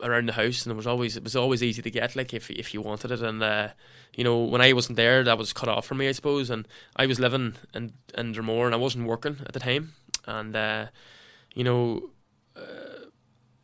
around 0.03 0.27
the 0.29 0.33
house, 0.33 0.65
and 0.65 0.73
it 0.73 0.77
was 0.77 0.87
always 0.87 1.17
it 1.17 1.25
was 1.25 1.37
always 1.37 1.63
easy 1.63 1.83
to 1.83 1.91
get, 1.91 2.17
like 2.17 2.33
if 2.33 2.51
if 2.51 2.73
you 2.73 2.81
wanted 2.81 3.11
it. 3.11 3.23
And 3.23 3.43
uh, 3.43 3.69
you 4.15 4.25
know, 4.25 4.45
when 4.45 4.61
I 4.61 4.73
wasn't 4.73 4.97
there, 4.97 5.25
that 5.25 5.39
was 5.39 5.53
cut 5.53 5.69
off 5.69 5.87
from 5.87 5.99
me, 5.99 6.09
I 6.09 6.13
suppose. 6.13 6.49
And 6.51 6.67
I 6.95 7.07
was 7.07 7.19
living 7.19 7.55
in 7.75 7.93
in 8.17 8.33
Dromore, 8.33 8.67
and 8.67 8.75
I 8.75 8.79
wasn't 8.79 9.07
working 9.07 9.39
at 9.47 9.53
the 9.53 9.61
time. 9.61 9.95
And 10.27 10.55
uh, 10.55 10.87
you 11.55 11.65
know, 11.65 12.11
uh, 12.57 13.07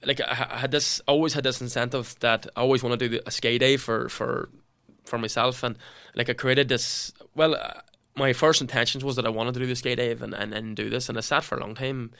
like 0.05 0.21
I, 0.21 0.49
I 0.51 0.59
had 0.59 0.71
this 0.73 1.01
always 1.07 1.35
had 1.35 1.45
this 1.45 1.61
incentive 1.61 2.16
that 2.21 2.47
I 2.57 2.61
always 2.61 2.83
want 2.83 2.99
to 2.99 3.09
do 3.09 3.21
a 3.25 3.31
skate 3.31 3.61
day 3.61 3.77
for 3.77 4.09
for 4.09 4.49
for 5.05 5.19
myself, 5.19 5.62
and 5.62 5.77
like 6.15 6.29
I 6.29 6.35
created 6.35 6.69
this. 6.69 7.12
Well, 7.35 7.55
uh, 7.55 7.81
my 8.15 8.33
first 8.33 8.61
intentions 8.61 9.05
was 9.05 9.17
that 9.17 9.27
I 9.27 9.31
wanted 9.31 9.55
to 9.55 9.61
do 9.61 9.67
the 9.67 9.77
skate 9.77 9.99
day 9.99 10.12
and, 10.12 10.35
and 10.35 10.53
and 10.53 10.77
do 10.77 10.91
this, 10.91 11.09
and 11.09 11.19
I 11.19 11.23
sat 11.23 11.45
for 11.45 11.57
a 11.57 11.61
long 11.61 11.75
time 11.75 12.12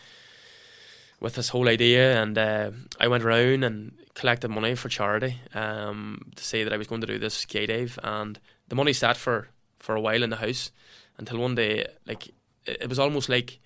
with 1.21 1.35
this 1.37 1.51
whole 1.51 1.68
idea, 1.68 2.21
and 2.21 2.37
uh, 2.37 2.71
I 2.99 3.09
went 3.09 3.25
around 3.25 3.62
and 3.62 3.92
collected 4.14 4.49
money 4.49 4.75
for 4.75 4.88
charity 4.88 5.40
um, 5.55 6.33
to 6.35 6.45
say 6.45 6.64
that 6.64 6.73
I 6.73 6.77
was 6.77 6.88
going 6.88 7.01
to 7.01 7.07
do 7.07 7.18
this 7.18 7.35
skate 7.35 7.68
dive, 7.68 7.99
and 8.03 8.40
the 8.68 8.75
money 8.75 8.92
sat 8.92 9.16
for 9.16 9.49
for 9.79 9.95
a 9.95 10.01
while 10.01 10.23
in 10.23 10.31
the 10.31 10.37
house 10.37 10.73
until 11.18 11.38
one 11.38 11.55
day, 11.55 11.87
like 12.07 12.29
it, 12.66 12.83
it 12.83 12.88
was 12.88 12.99
almost 12.99 13.29
like 13.29 13.61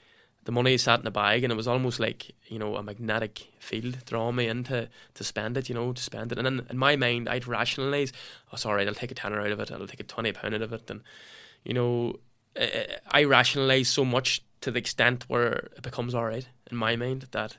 the 0.46 0.52
money 0.52 0.78
sat 0.78 1.00
in 1.00 1.06
a 1.06 1.10
bag, 1.10 1.44
and 1.44 1.52
it 1.52 1.56
was 1.56 1.68
almost 1.68 2.00
like 2.00 2.32
you 2.46 2.58
know 2.58 2.76
a 2.76 2.82
magnetic 2.82 3.48
field 3.58 3.98
drawing 4.06 4.36
me 4.36 4.46
into 4.46 4.88
to 5.14 5.24
spend 5.24 5.56
it, 5.56 5.68
you 5.68 5.74
know, 5.74 5.92
to 5.92 6.02
spend 6.02 6.32
it, 6.32 6.38
and 6.38 6.46
then 6.46 6.66
in 6.70 6.78
my 6.78 6.96
mind 6.96 7.28
I'd 7.28 7.46
rationalise, 7.46 8.12
oh, 8.52 8.56
sorry, 8.56 8.86
I'll 8.86 8.94
take 8.94 9.10
a 9.10 9.14
tenner 9.14 9.40
out 9.40 9.50
of 9.50 9.60
it, 9.60 9.70
I'll 9.70 9.86
take 9.86 10.00
a 10.00 10.04
twenty 10.04 10.32
pound 10.32 10.54
out 10.54 10.62
of 10.62 10.72
it, 10.72 10.90
and 10.90 11.02
you 11.64 11.74
know, 11.74 12.20
I, 13.10 13.24
rationalise 13.24 13.88
so 13.88 14.04
much 14.04 14.40
to 14.60 14.70
the 14.70 14.78
extent 14.78 15.24
where 15.28 15.52
it 15.52 15.82
becomes 15.82 16.14
all 16.14 16.26
right 16.26 16.48
in 16.70 16.76
my 16.76 16.96
mind 16.96 17.26
that 17.32 17.58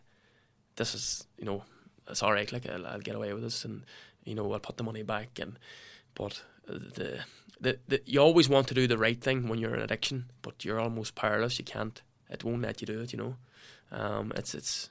this 0.78 0.96
is, 0.96 1.28
you 1.38 1.46
know, 1.46 1.64
it's 2.10 2.24
all 2.24 2.32
right. 2.32 2.52
Like 2.52 2.70
I'll, 2.70 2.88
I'll 2.88 3.00
get 3.00 3.16
away 3.16 3.34
with 3.34 3.44
this, 3.44 3.66
and 3.66 3.84
you 4.24 4.34
know, 4.34 4.52
I'll 4.54 4.60
put 4.60 4.78
the 4.78 4.84
money 4.84 5.04
back. 5.04 5.40
And 5.40 5.60
but 6.16 6.42
the, 6.66 7.20
the 7.60 7.80
the 7.88 8.02
you 8.06 8.22
always 8.22 8.48
want 8.48 8.68
to 8.70 8.74
do 8.74 8.88
the 8.88 8.98
right 8.98 9.20
thing 9.20 9.50
when 9.50 9.60
you're 9.60 9.76
in 9.76 9.82
addiction, 9.82 10.32
but 10.42 10.64
you're 10.64 10.80
almost 10.80 11.16
powerless. 11.16 11.60
You 11.60 11.66
can't. 11.66 12.02
It 12.30 12.44
won't 12.44 12.62
let 12.62 12.82
you 12.82 12.88
do 12.88 13.02
it. 13.02 13.14
You 13.14 13.20
know, 13.20 13.36
um, 13.92 14.32
it's 14.36 14.54
it's. 14.54 14.90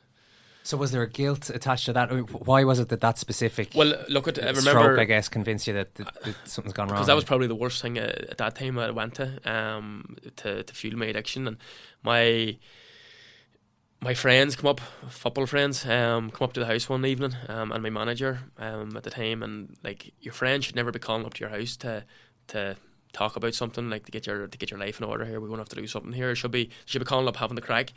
So 0.63 0.77
was 0.77 0.91
there 0.91 1.03
a 1.03 1.09
guilt 1.09 1.49
attached 1.49 1.87
to 1.87 1.93
that? 1.93 2.11
I 2.11 2.15
mean, 2.17 2.25
Why 2.25 2.65
was 2.65 2.81
it 2.81 2.89
that 2.89 3.01
that 3.01 3.19
specific? 3.19 3.71
Well, 3.73 3.95
look 4.09 4.27
at 4.27 4.37
I 4.43 4.53
stroke, 4.53 4.75
remember 4.75 5.01
I 5.01 5.05
guess, 5.05 5.29
convinced 5.29 5.69
you 5.69 5.75
that, 5.75 5.95
that, 5.95 6.23
that 6.25 6.35
something's 6.45 6.73
gone 6.75 6.89
wrong. 6.89 6.97
because 6.97 7.07
that 7.07 7.15
was 7.15 7.23
probably 7.23 7.47
the 7.47 7.55
worst 7.55 7.81
thing 7.81 7.99
uh, 7.99 8.13
at 8.31 8.39
that 8.39 8.57
time 8.57 8.77
I 8.77 8.91
went 8.91 9.15
to 9.15 9.39
um, 9.49 10.17
to 10.37 10.65
to 10.65 10.75
fuel 10.75 10.99
my 10.99 11.07
addiction 11.07 11.47
and 11.47 11.57
my 12.03 12.57
my 14.01 14.13
friends 14.15 14.57
come 14.57 14.69
up 14.69 14.81
football 15.09 15.47
friends 15.47 15.87
um, 15.87 16.31
come 16.31 16.47
up 16.47 16.53
to 16.55 16.61
the 16.61 16.67
house 16.67 16.89
one 16.89 17.07
evening 17.07 17.35
um, 17.49 17.71
and 17.73 17.83
my 17.83 17.91
manager 17.91 18.41
um, 18.59 18.97
at 18.97 19.05
the 19.05 19.11
time 19.11 19.43
and 19.43 19.77
like 19.85 20.13
your 20.21 20.35
friend 20.35 20.65
should 20.65 20.77
never 20.77 20.91
be 20.91 20.99
calling 20.99 21.25
up 21.25 21.35
to 21.35 21.41
your 21.41 21.51
house 21.51 21.77
to 21.77 22.05
to 22.49 22.77
talk 23.17 23.37
about 23.37 23.55
something 23.55 23.89
like 23.91 24.05
to 24.05 24.13
get 24.13 24.27
your 24.27 24.47
to 24.47 24.59
get 24.59 24.71
your 24.71 24.81
life 24.81 25.01
in 25.01 25.07
order 25.07 25.25
here 25.25 25.41
we're 25.41 25.49
going 25.49 25.59
to 25.59 25.63
have 25.63 25.69
to 25.69 25.77
do 25.77 25.87
something 25.87 26.13
here 26.13 26.31
It 26.31 26.37
should 26.37 26.51
be 26.51 26.71
should 26.85 26.99
be 27.01 27.07
calling 27.07 27.29
up 27.29 27.37
having 27.37 27.57
the 27.57 27.63
crack 27.63 27.93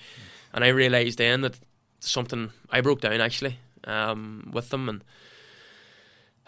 and 0.54 0.64
I 0.64 0.70
realised 0.70 1.18
then 1.18 1.42
that 1.42 1.60
something 2.00 2.52
I 2.70 2.82
broke 2.82 3.02
down 3.02 3.22
actually 3.22 3.58
um, 3.84 4.52
with 4.54 4.70
them 4.70 4.90
and 4.90 5.04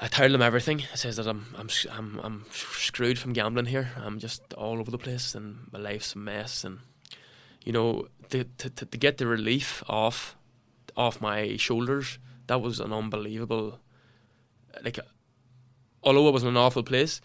I 0.03 0.07
told 0.07 0.31
them 0.31 0.41
everything. 0.41 0.81
I 0.91 0.95
says 0.95 1.17
that 1.17 1.27
I'm 1.27 1.45
I'm 1.55 1.69
I'm 1.91 2.19
I'm 2.23 2.45
screwed 2.51 3.19
from 3.19 3.33
gambling 3.33 3.67
here. 3.67 3.91
I'm 3.97 4.17
just 4.17 4.41
all 4.55 4.79
over 4.79 4.89
the 4.89 4.97
place, 4.97 5.35
and 5.35 5.67
my 5.71 5.77
life's 5.77 6.15
a 6.15 6.17
mess. 6.17 6.63
And 6.63 6.79
you 7.63 7.71
know, 7.71 8.07
to 8.29 8.43
to 8.43 8.69
to, 8.71 8.85
to 8.85 8.97
get 8.97 9.19
the 9.19 9.27
relief 9.27 9.83
off 9.87 10.35
off 10.97 11.21
my 11.21 11.55
shoulders, 11.57 12.17
that 12.47 12.61
was 12.61 12.79
an 12.79 12.91
unbelievable. 12.91 13.79
Like, 14.83 14.99
although 16.01 16.27
it 16.29 16.33
was 16.33 16.41
in 16.41 16.49
an 16.49 16.57
awful 16.57 16.81
place, 16.81 17.21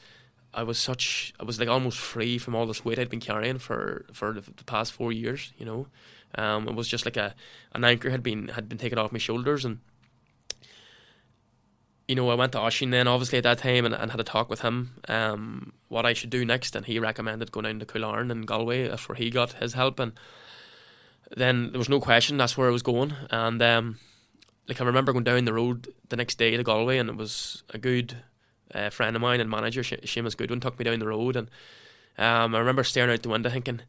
I 0.56 0.62
was 0.62 0.78
such 0.78 1.34
I 1.38 1.44
was 1.44 1.60
like 1.60 1.68
almost 1.68 1.98
free 1.98 2.38
from 2.38 2.54
all 2.54 2.66
this 2.66 2.84
weight 2.84 2.98
I'd 2.98 3.10
been 3.10 3.20
carrying 3.20 3.58
for 3.58 4.06
for 4.12 4.32
the, 4.32 4.40
the 4.40 4.64
past 4.64 4.92
four 4.92 5.12
years. 5.12 5.52
You 5.58 5.66
know, 5.66 5.86
um, 6.34 6.66
it 6.68 6.74
was 6.74 6.88
just 6.88 7.04
like 7.04 7.16
a 7.16 7.34
an 7.72 7.84
anchor 7.84 8.10
had 8.10 8.22
been 8.22 8.48
had 8.48 8.68
been 8.68 8.78
taken 8.78 8.98
off 8.98 9.12
my 9.12 9.18
shoulders 9.18 9.64
and 9.64 9.80
you 12.08 12.14
know, 12.14 12.30
I 12.30 12.34
went 12.34 12.52
to 12.52 12.58
Oisín 12.58 12.90
then 12.90 13.08
obviously 13.08 13.38
at 13.38 13.44
that 13.44 13.58
time 13.58 13.84
and, 13.84 13.94
and 13.94 14.10
had 14.10 14.20
a 14.20 14.24
talk 14.24 14.48
with 14.48 14.60
him 14.60 14.94
um, 15.08 15.72
what 15.88 16.06
I 16.06 16.12
should 16.12 16.30
do 16.30 16.44
next, 16.44 16.76
and 16.76 16.86
he 16.86 16.98
recommended 16.98 17.52
going 17.52 17.64
down 17.64 17.80
to 17.80 17.86
Coolarne 17.86 18.30
in 18.30 18.42
Galway. 18.42 18.88
That's 18.88 19.08
where 19.08 19.16
he 19.16 19.30
got 19.30 19.54
his 19.54 19.74
help, 19.74 19.98
and 19.98 20.12
then 21.36 21.72
there 21.72 21.78
was 21.78 21.88
no 21.88 22.00
question 22.00 22.36
that's 22.36 22.56
where 22.56 22.68
I 22.68 22.72
was 22.72 22.82
going. 22.82 23.14
And 23.30 23.60
um, 23.60 23.98
like 24.68 24.80
I 24.80 24.84
remember 24.84 25.12
going 25.12 25.24
down 25.24 25.44
the 25.44 25.52
road 25.52 25.88
the 26.08 26.16
next 26.16 26.38
day 26.38 26.56
to 26.56 26.62
Galway, 26.62 26.98
and 26.98 27.10
it 27.10 27.16
was 27.16 27.64
a 27.70 27.78
good 27.78 28.16
uh, 28.74 28.90
friend 28.90 29.16
of 29.16 29.22
mine 29.22 29.40
and 29.40 29.50
manager, 29.50 29.82
Se- 29.82 30.00
Seamus 30.04 30.36
Goodwin, 30.36 30.60
took 30.60 30.78
me 30.78 30.84
down 30.84 30.98
the 30.98 31.06
road, 31.06 31.36
and 31.36 31.50
um, 32.18 32.54
I 32.54 32.58
remember 32.58 32.84
staring 32.84 33.10
out 33.10 33.22
the 33.22 33.28
window 33.28 33.50
thinking. 33.50 33.80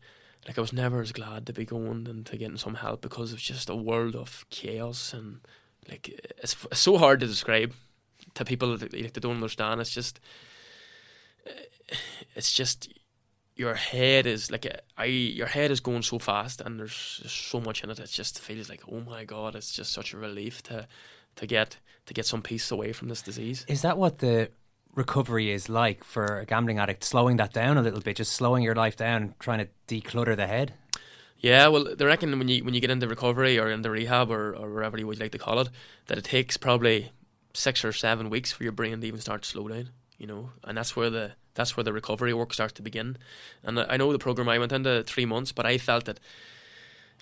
Like 0.47 0.57
I 0.57 0.61
was 0.61 0.71
never 0.71 1.01
as 1.01 1.11
glad 1.11 1.45
to 1.47 1.53
be 1.53 1.65
going 1.65 2.07
and 2.07 2.25
to 2.27 2.37
getting 2.37 2.57
some 2.57 2.75
help 2.75 3.01
because 3.01 3.31
it 3.31 3.35
was 3.35 3.43
just 3.43 3.69
a 3.69 3.75
world 3.75 4.15
of 4.15 4.45
chaos 4.49 5.13
and 5.13 5.41
like 5.89 6.07
it's, 6.41 6.55
it's 6.71 6.79
so 6.79 6.97
hard 6.97 7.19
to 7.19 7.27
describe 7.27 7.73
to 8.35 8.45
people 8.45 8.77
that, 8.77 8.93
like, 8.93 9.13
that 9.13 9.19
don't 9.19 9.35
understand. 9.35 9.81
It's 9.81 9.93
just, 9.93 10.21
it's 12.35 12.53
just 12.53 12.93
your 13.55 13.73
head 13.73 14.25
is 14.25 14.51
like 14.51 14.65
a, 14.65 14.79
I 14.97 15.05
your 15.05 15.47
head 15.47 15.71
is 15.71 15.79
going 15.79 16.03
so 16.03 16.19
fast, 16.19 16.61
and 16.61 16.79
there's 16.79 17.21
so 17.25 17.59
much 17.59 17.83
in 17.83 17.89
it. 17.89 17.99
It 17.99 18.09
just 18.09 18.39
feels 18.39 18.69
like 18.69 18.83
oh 18.91 19.01
my 19.01 19.25
god, 19.25 19.55
it's 19.55 19.73
just 19.73 19.91
such 19.91 20.13
a 20.13 20.17
relief 20.17 20.61
to 20.63 20.87
to 21.35 21.47
get 21.47 21.77
to 22.05 22.13
get 22.13 22.25
some 22.25 22.41
peace 22.41 22.71
away 22.71 22.93
from 22.93 23.09
this 23.09 23.21
disease. 23.21 23.65
Is 23.67 23.81
that 23.81 23.97
what 23.97 24.19
the 24.19 24.51
recovery 24.95 25.51
is 25.51 25.69
like 25.69 26.03
for 26.03 26.39
a 26.39 26.45
gambling 26.45 26.79
addict? 26.79 27.03
Slowing 27.03 27.37
that 27.37 27.53
down 27.53 27.77
a 27.77 27.81
little 27.81 28.01
bit, 28.01 28.17
just 28.17 28.33
slowing 28.33 28.63
your 28.63 28.75
life 28.75 28.95
down, 28.95 29.35
trying 29.39 29.59
to 29.59 29.67
declutter 29.87 30.35
the 30.35 30.47
head. 30.47 30.73
Yeah, 31.39 31.67
well, 31.67 31.95
they 31.95 32.05
reckon 32.05 32.37
when 32.37 32.47
you 32.47 32.63
when 32.63 32.73
you 32.73 32.81
get 32.81 32.89
into 32.89 33.07
recovery 33.07 33.59
or 33.59 33.69
into 33.69 33.89
rehab 33.91 34.31
or, 34.31 34.55
or 34.55 34.71
wherever 34.71 34.97
you 34.97 35.05
would 35.05 35.19
like 35.19 35.31
to 35.33 35.37
call 35.37 35.59
it, 35.59 35.69
that 36.07 36.17
it 36.17 36.23
takes 36.23 36.57
probably 36.57 37.11
six 37.53 37.85
or 37.85 37.93
seven 37.93 38.29
weeks 38.29 38.51
for 38.51 38.63
your 38.63 38.71
brain 38.71 39.01
to 39.01 39.07
even 39.07 39.19
start 39.19 39.43
to 39.43 39.49
slow 39.49 39.67
down. 39.67 39.89
You 40.17 40.25
know, 40.25 40.49
and 40.63 40.77
that's 40.77 40.95
where 40.95 41.11
the 41.11 41.33
that's 41.53 41.77
where 41.77 41.83
the 41.83 41.93
recovery 41.93 42.33
work 42.33 42.53
starts 42.53 42.73
to 42.73 42.81
begin. 42.81 43.17
And 43.63 43.79
I 43.79 43.97
know 43.97 44.11
the 44.11 44.19
program 44.19 44.49
I 44.49 44.57
went 44.57 44.71
into 44.71 45.03
three 45.03 45.25
months, 45.25 45.51
but 45.51 45.65
I 45.65 45.77
felt 45.77 46.05
that 46.05 46.19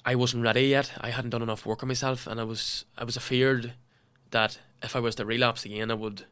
I 0.06 0.16
wasn't 0.16 0.44
ready 0.44 0.68
yet. 0.68 0.94
I 1.02 1.10
hadn't 1.10 1.32
done 1.32 1.42
enough 1.42 1.66
work 1.66 1.84
on 1.84 1.88
myself, 1.88 2.26
and 2.28 2.40
I 2.40 2.44
was 2.44 2.86
I 2.98 3.04
was 3.04 3.18
afeared 3.18 3.74
that 4.32 4.60
if 4.82 4.96
I 4.96 5.00
was 5.00 5.16
to 5.16 5.26
relapse 5.26 5.66
again, 5.66 5.92
I 5.92 5.96
would 5.96 6.26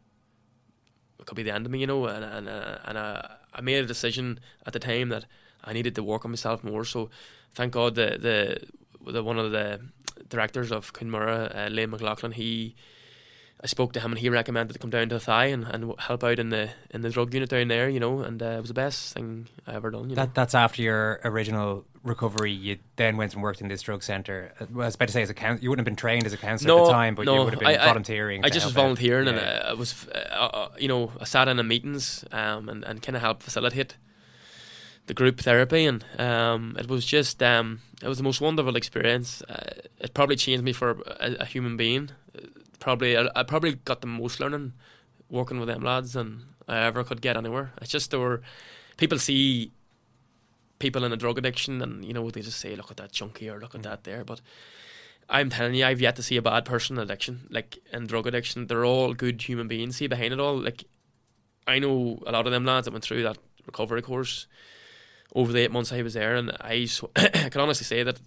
it 1.20 1.26
could 1.26 1.36
be 1.36 1.44
the 1.44 1.54
end 1.54 1.66
of 1.66 1.72
me, 1.72 1.80
you 1.80 1.88
know. 1.88 2.06
And 2.06 2.24
and 2.24 2.50
uh, 2.50 2.78
and 2.86 2.98
uh, 2.98 3.22
I 3.54 3.62
made 3.62 3.84
a 3.84 3.88
decision 3.88 4.40
at 4.66 4.74
the 4.74 4.80
time 4.80 5.10
that 5.10 5.26
I 5.64 5.74
needed 5.74 5.96
to 5.96 6.04
work 6.04 6.26
on 6.26 6.32
myself 6.32 6.64
more. 6.64 6.86
So 6.86 7.10
thank 7.54 7.74
God 7.74 7.96
the 7.96 8.18
the 8.20 9.12
the 9.12 9.24
one 9.24 9.40
of 9.40 9.52
the 9.52 9.82
directors 10.30 10.72
of 10.72 10.94
Cuan 10.94 11.10
Mhuire, 11.10 11.56
uh, 11.56 11.70
Lane 11.70 11.90
McLaughlin, 11.90 12.32
he 12.34 12.76
I 13.64 13.68
spoke 13.68 13.94
to 13.94 14.02
him 14.02 14.12
and 14.12 14.20
he 14.20 14.30
recommended 14.30 14.74
to 14.74 14.80
come 14.80 14.90
down 14.90 15.08
to 15.10 15.20
the 15.20 15.24
Thai 15.24 15.46
and, 15.46 15.64
and 15.64 15.94
help 15.98 16.24
out 16.24 16.38
in 16.38 16.50
the 16.50 16.72
in 16.90 17.02
the 17.02 17.10
drug 17.10 17.34
unit 17.34 17.50
down 17.50 17.70
there, 17.70 17.88
you 17.88 18.00
know, 18.00 18.20
and 18.20 18.42
uh, 18.44 18.46
it 18.46 18.60
was 18.60 18.68
the 18.68 18.74
best 18.74 19.14
thing 19.14 19.48
I 19.66 19.76
ever 19.76 19.90
done. 19.90 20.10
You 20.10 20.16
know? 20.16 20.24
That 20.24 20.36
that's 20.36 20.54
after 20.54 20.82
your 20.82 21.22
original 21.24 21.86
recovery. 22.04 22.52
You 22.52 22.78
then 22.98 23.18
went 23.18 23.34
and 23.34 23.42
worked 23.42 23.62
in 23.62 23.68
this 23.70 23.82
drug 23.82 24.04
centre. 24.04 24.54
Uh, 24.60 24.66
I 24.66 24.86
was 24.86 24.96
about 24.96 25.08
to 25.08 25.14
say 25.14 25.22
as 25.22 25.30
a 25.30 25.34
counsellor, 25.34 25.64
you 25.64 25.70
wouldn't 25.70 25.82
have 25.88 25.92
been 25.92 25.96
trained 25.96 26.26
as 26.26 26.34
a 26.34 26.38
counsellor 26.38 26.78
at 26.80 26.86
the 26.86 26.92
time, 26.92 27.16
but 27.16 27.26
no, 27.26 27.36
you 27.36 27.44
would 27.46 27.54
have 27.54 27.60
been 27.60 27.70
I, 27.70 27.84
I- 27.84 27.86
volunteering. 27.88 28.44
I, 28.44 28.50
to 28.50 28.54
just 28.54 28.66
was 28.66 28.76
out. 28.76 28.82
volunteering, 28.82 29.28
and 29.28 29.38
Yeah. 29.38 29.44
uh, 29.66 29.70
I 29.72 29.74
was, 29.74 30.08
uh, 30.10 30.18
uh, 30.18 30.70
you 30.78 30.88
know, 30.88 31.12
I 31.20 31.24
sat 31.26 31.48
in 31.48 31.58
the 31.58 31.64
meetings 31.64 32.26
um, 32.32 32.70
and 32.70 32.84
and 32.84 33.02
kind 33.02 33.16
of 33.16 33.22
helped 33.22 33.44
facilitate 33.44 33.98
the 35.06 35.14
group 35.14 35.40
therapy, 35.42 35.86
and 35.86 36.04
um, 36.20 36.76
it 36.80 36.88
was 36.88 37.06
just 37.06 37.42
um, 37.44 37.80
it 38.02 38.08
was 38.08 38.18
the 38.18 38.24
most 38.24 38.42
wonderful 38.42 38.76
experience. 38.76 39.42
Uh, 39.50 39.82
it 40.00 40.14
probably 40.14 40.36
changed 40.36 40.64
me 40.64 40.74
for 40.74 40.92
a, 41.20 41.36
a 41.42 41.46
human 41.46 41.78
being. 41.78 42.10
Uh, 42.38 42.48
Probably, 42.80 43.16
I, 43.16 43.30
I 43.34 43.44
probably 43.44 43.76
got 43.86 44.02
the 44.02 44.08
most 44.08 44.42
learning 44.42 44.74
working 45.30 45.58
with 45.58 45.70
them 45.70 45.84
lads 45.84 46.12
than 46.14 46.44
I 46.68 46.80
ever 46.80 47.06
could 47.06 47.22
get 47.22 47.38
anywhere. 47.38 47.72
It's 47.82 47.90
just 47.90 48.12
there 48.12 48.20
were 48.20 48.42
people 48.98 49.18
see 49.20 49.72
people 50.84 51.04
in 51.04 51.14
a 51.14 51.18
drug 51.18 51.38
addiction, 51.38 51.82
and 51.82 52.06
you 52.06 52.14
know 52.14 52.30
they 52.30 52.42
just 52.42 52.60
say, 52.60 52.76
"Look 52.76 52.92
at 52.92 52.98
that 52.98 53.12
junkie," 53.12 53.50
or 53.50 53.60
"Look 53.60 53.74
at 53.76 53.82
mm. 53.82 53.86
that 53.86 54.04
there," 54.04 54.24
but. 54.24 54.42
I'm 55.30 55.50
telling 55.50 55.74
you, 55.74 55.86
I've 55.86 56.02
yet 56.02 56.18
to 56.18 56.22
see 56.22 56.36
a 56.36 56.42
bad 56.42 56.66
person 56.66 56.98
in 56.98 57.04
addiction, 57.04 57.48
like 57.50 57.78
in 57.94 58.08
drug 58.08 58.28
addiction. 58.28 58.68
They're 58.68 58.84
all 58.84 59.14
good 59.14 59.42
human 59.42 59.70
beings. 59.70 59.96
See 59.96 60.08
behind 60.08 60.34
it 60.34 60.40
all, 60.40 60.58
like 60.60 60.84
I 61.66 61.80
know 61.80 62.22
a 62.28 62.32
lot 62.34 62.46
of 62.46 62.52
them 62.52 62.66
lads 62.66 62.86
that 62.86 62.92
went 62.92 63.06
through 63.06 63.24
that 63.24 63.38
recovery 63.66 64.02
course 64.02 64.48
over 65.34 65.52
the 65.52 65.62
eight 65.62 65.72
months 65.72 65.92
I 65.92 66.02
was 66.02 66.14
there, 66.14 66.36
and 66.36 66.52
I, 66.60 66.86
sw- 66.86 67.06
I 67.16 67.50
can 67.50 67.62
honestly 67.62 67.86
say 67.86 68.04
that 68.04 68.20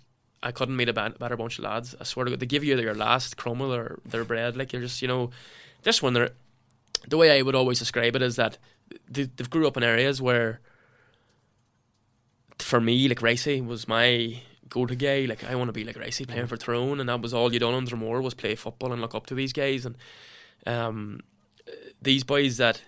I 0.43 0.53
couldn't 0.53 0.77
meet 0.77 0.89
a 0.89 0.93
ba- 0.93 1.15
better 1.19 1.37
bunch 1.37 1.59
of 1.59 1.65
lads. 1.65 1.95
I 2.01 2.05
swear 2.05 2.25
to 2.25 2.31
God, 2.31 2.41
they 2.41 2.47
give 2.47 2.65
you 2.65 2.79
your 2.79 2.95
last 2.95 3.37
crumb 3.37 3.61
of 3.61 3.71
their, 3.71 3.99
their 4.05 4.25
bread, 4.25 4.57
like 4.57 4.73
you're 4.73 4.83
just, 4.83 5.03
you 5.03 5.09
know, 5.09 5.31
just 5.83 6.03
when 6.03 6.15
they're. 6.15 6.31
The 7.09 7.17
way 7.17 7.39
I 7.39 7.43
would 7.43 7.55
always 7.55 7.79
describe 7.79 8.17
it 8.17 8.23
is 8.23 8.37
that 8.37 8.59
they, 9.09 9.25
they've 9.25 9.51
grew 9.51 9.69
up 9.69 9.77
in 9.77 9.85
areas 9.85 10.21
where, 10.21 10.61
for 12.67 12.81
me, 12.81 13.07
like 13.09 13.21
Ricey 13.21 13.65
was 13.65 13.87
my 13.87 14.41
go-to 14.69 14.97
guy. 14.97 15.25
Like 15.27 15.45
I 15.45 15.55
want 15.55 15.69
to 15.69 15.73
be 15.73 15.85
like 15.85 15.95
Ricey 15.95 16.27
playing 16.27 16.49
for 16.49 16.57
Tyrone, 16.57 16.99
and 16.99 17.09
that 17.09 17.23
was 17.23 17.33
all 17.33 17.53
you 17.53 17.61
done 17.61 17.75
under 17.75 17.97
more 17.97 18.21
was 18.21 18.35
play 18.35 18.57
football 18.57 18.93
and 18.93 19.01
look 19.01 19.15
up 19.15 19.27
to 19.27 19.37
these 19.37 19.53
guys. 19.53 19.87
And 19.87 19.97
um, 20.67 21.21
these 22.03 22.25
boys 22.25 22.57
that 22.57 22.83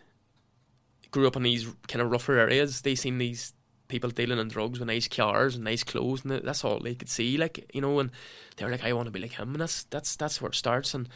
grew 1.12 1.28
up 1.28 1.36
in 1.36 1.44
these 1.44 1.68
kind 1.86 2.02
of 2.02 2.10
rougher 2.10 2.36
areas, 2.36 2.80
they 2.80 2.96
seen 2.96 3.18
these 3.18 3.52
people 3.86 4.10
dealing 4.10 4.40
in 4.40 4.48
drugs 4.48 4.80
with 4.80 4.88
nice 4.88 5.06
cars 5.06 5.54
and 5.54 5.62
nice 5.62 5.84
clothes, 5.84 6.24
and 6.24 6.42
that's 6.42 6.64
all 6.64 6.80
they 6.80 6.96
could 6.96 7.08
see. 7.08 7.36
Like 7.36 7.70
you 7.72 7.80
know, 7.80 8.00
and 8.00 8.10
they 8.56 8.64
were 8.64 8.72
like, 8.72 8.84
I 8.84 8.92
want 8.92 9.06
to 9.06 9.12
be 9.12 9.20
like 9.20 9.34
him, 9.34 9.52
and 9.52 9.60
that's 9.60 9.84
that's 9.84 10.16
that's 10.16 10.42
where 10.42 10.50
it 10.50 10.56
starts. 10.56 10.92
And 10.92 11.08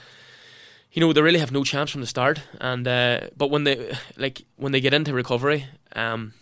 you 0.92 1.00
know, 1.00 1.12
they 1.12 1.20
really 1.20 1.40
have 1.40 1.50
no 1.50 1.64
chance 1.64 1.90
from 1.90 2.00
the 2.00 2.06
start. 2.06 2.40
And 2.60 2.86
uh, 2.86 3.20
but 3.36 3.50
when 3.50 3.64
they 3.64 3.92
like 4.16 4.44
when 4.54 4.70
they 4.70 4.80
get 4.80 4.94
into 4.94 5.12
recovery, 5.12 5.66
um, 5.96 6.34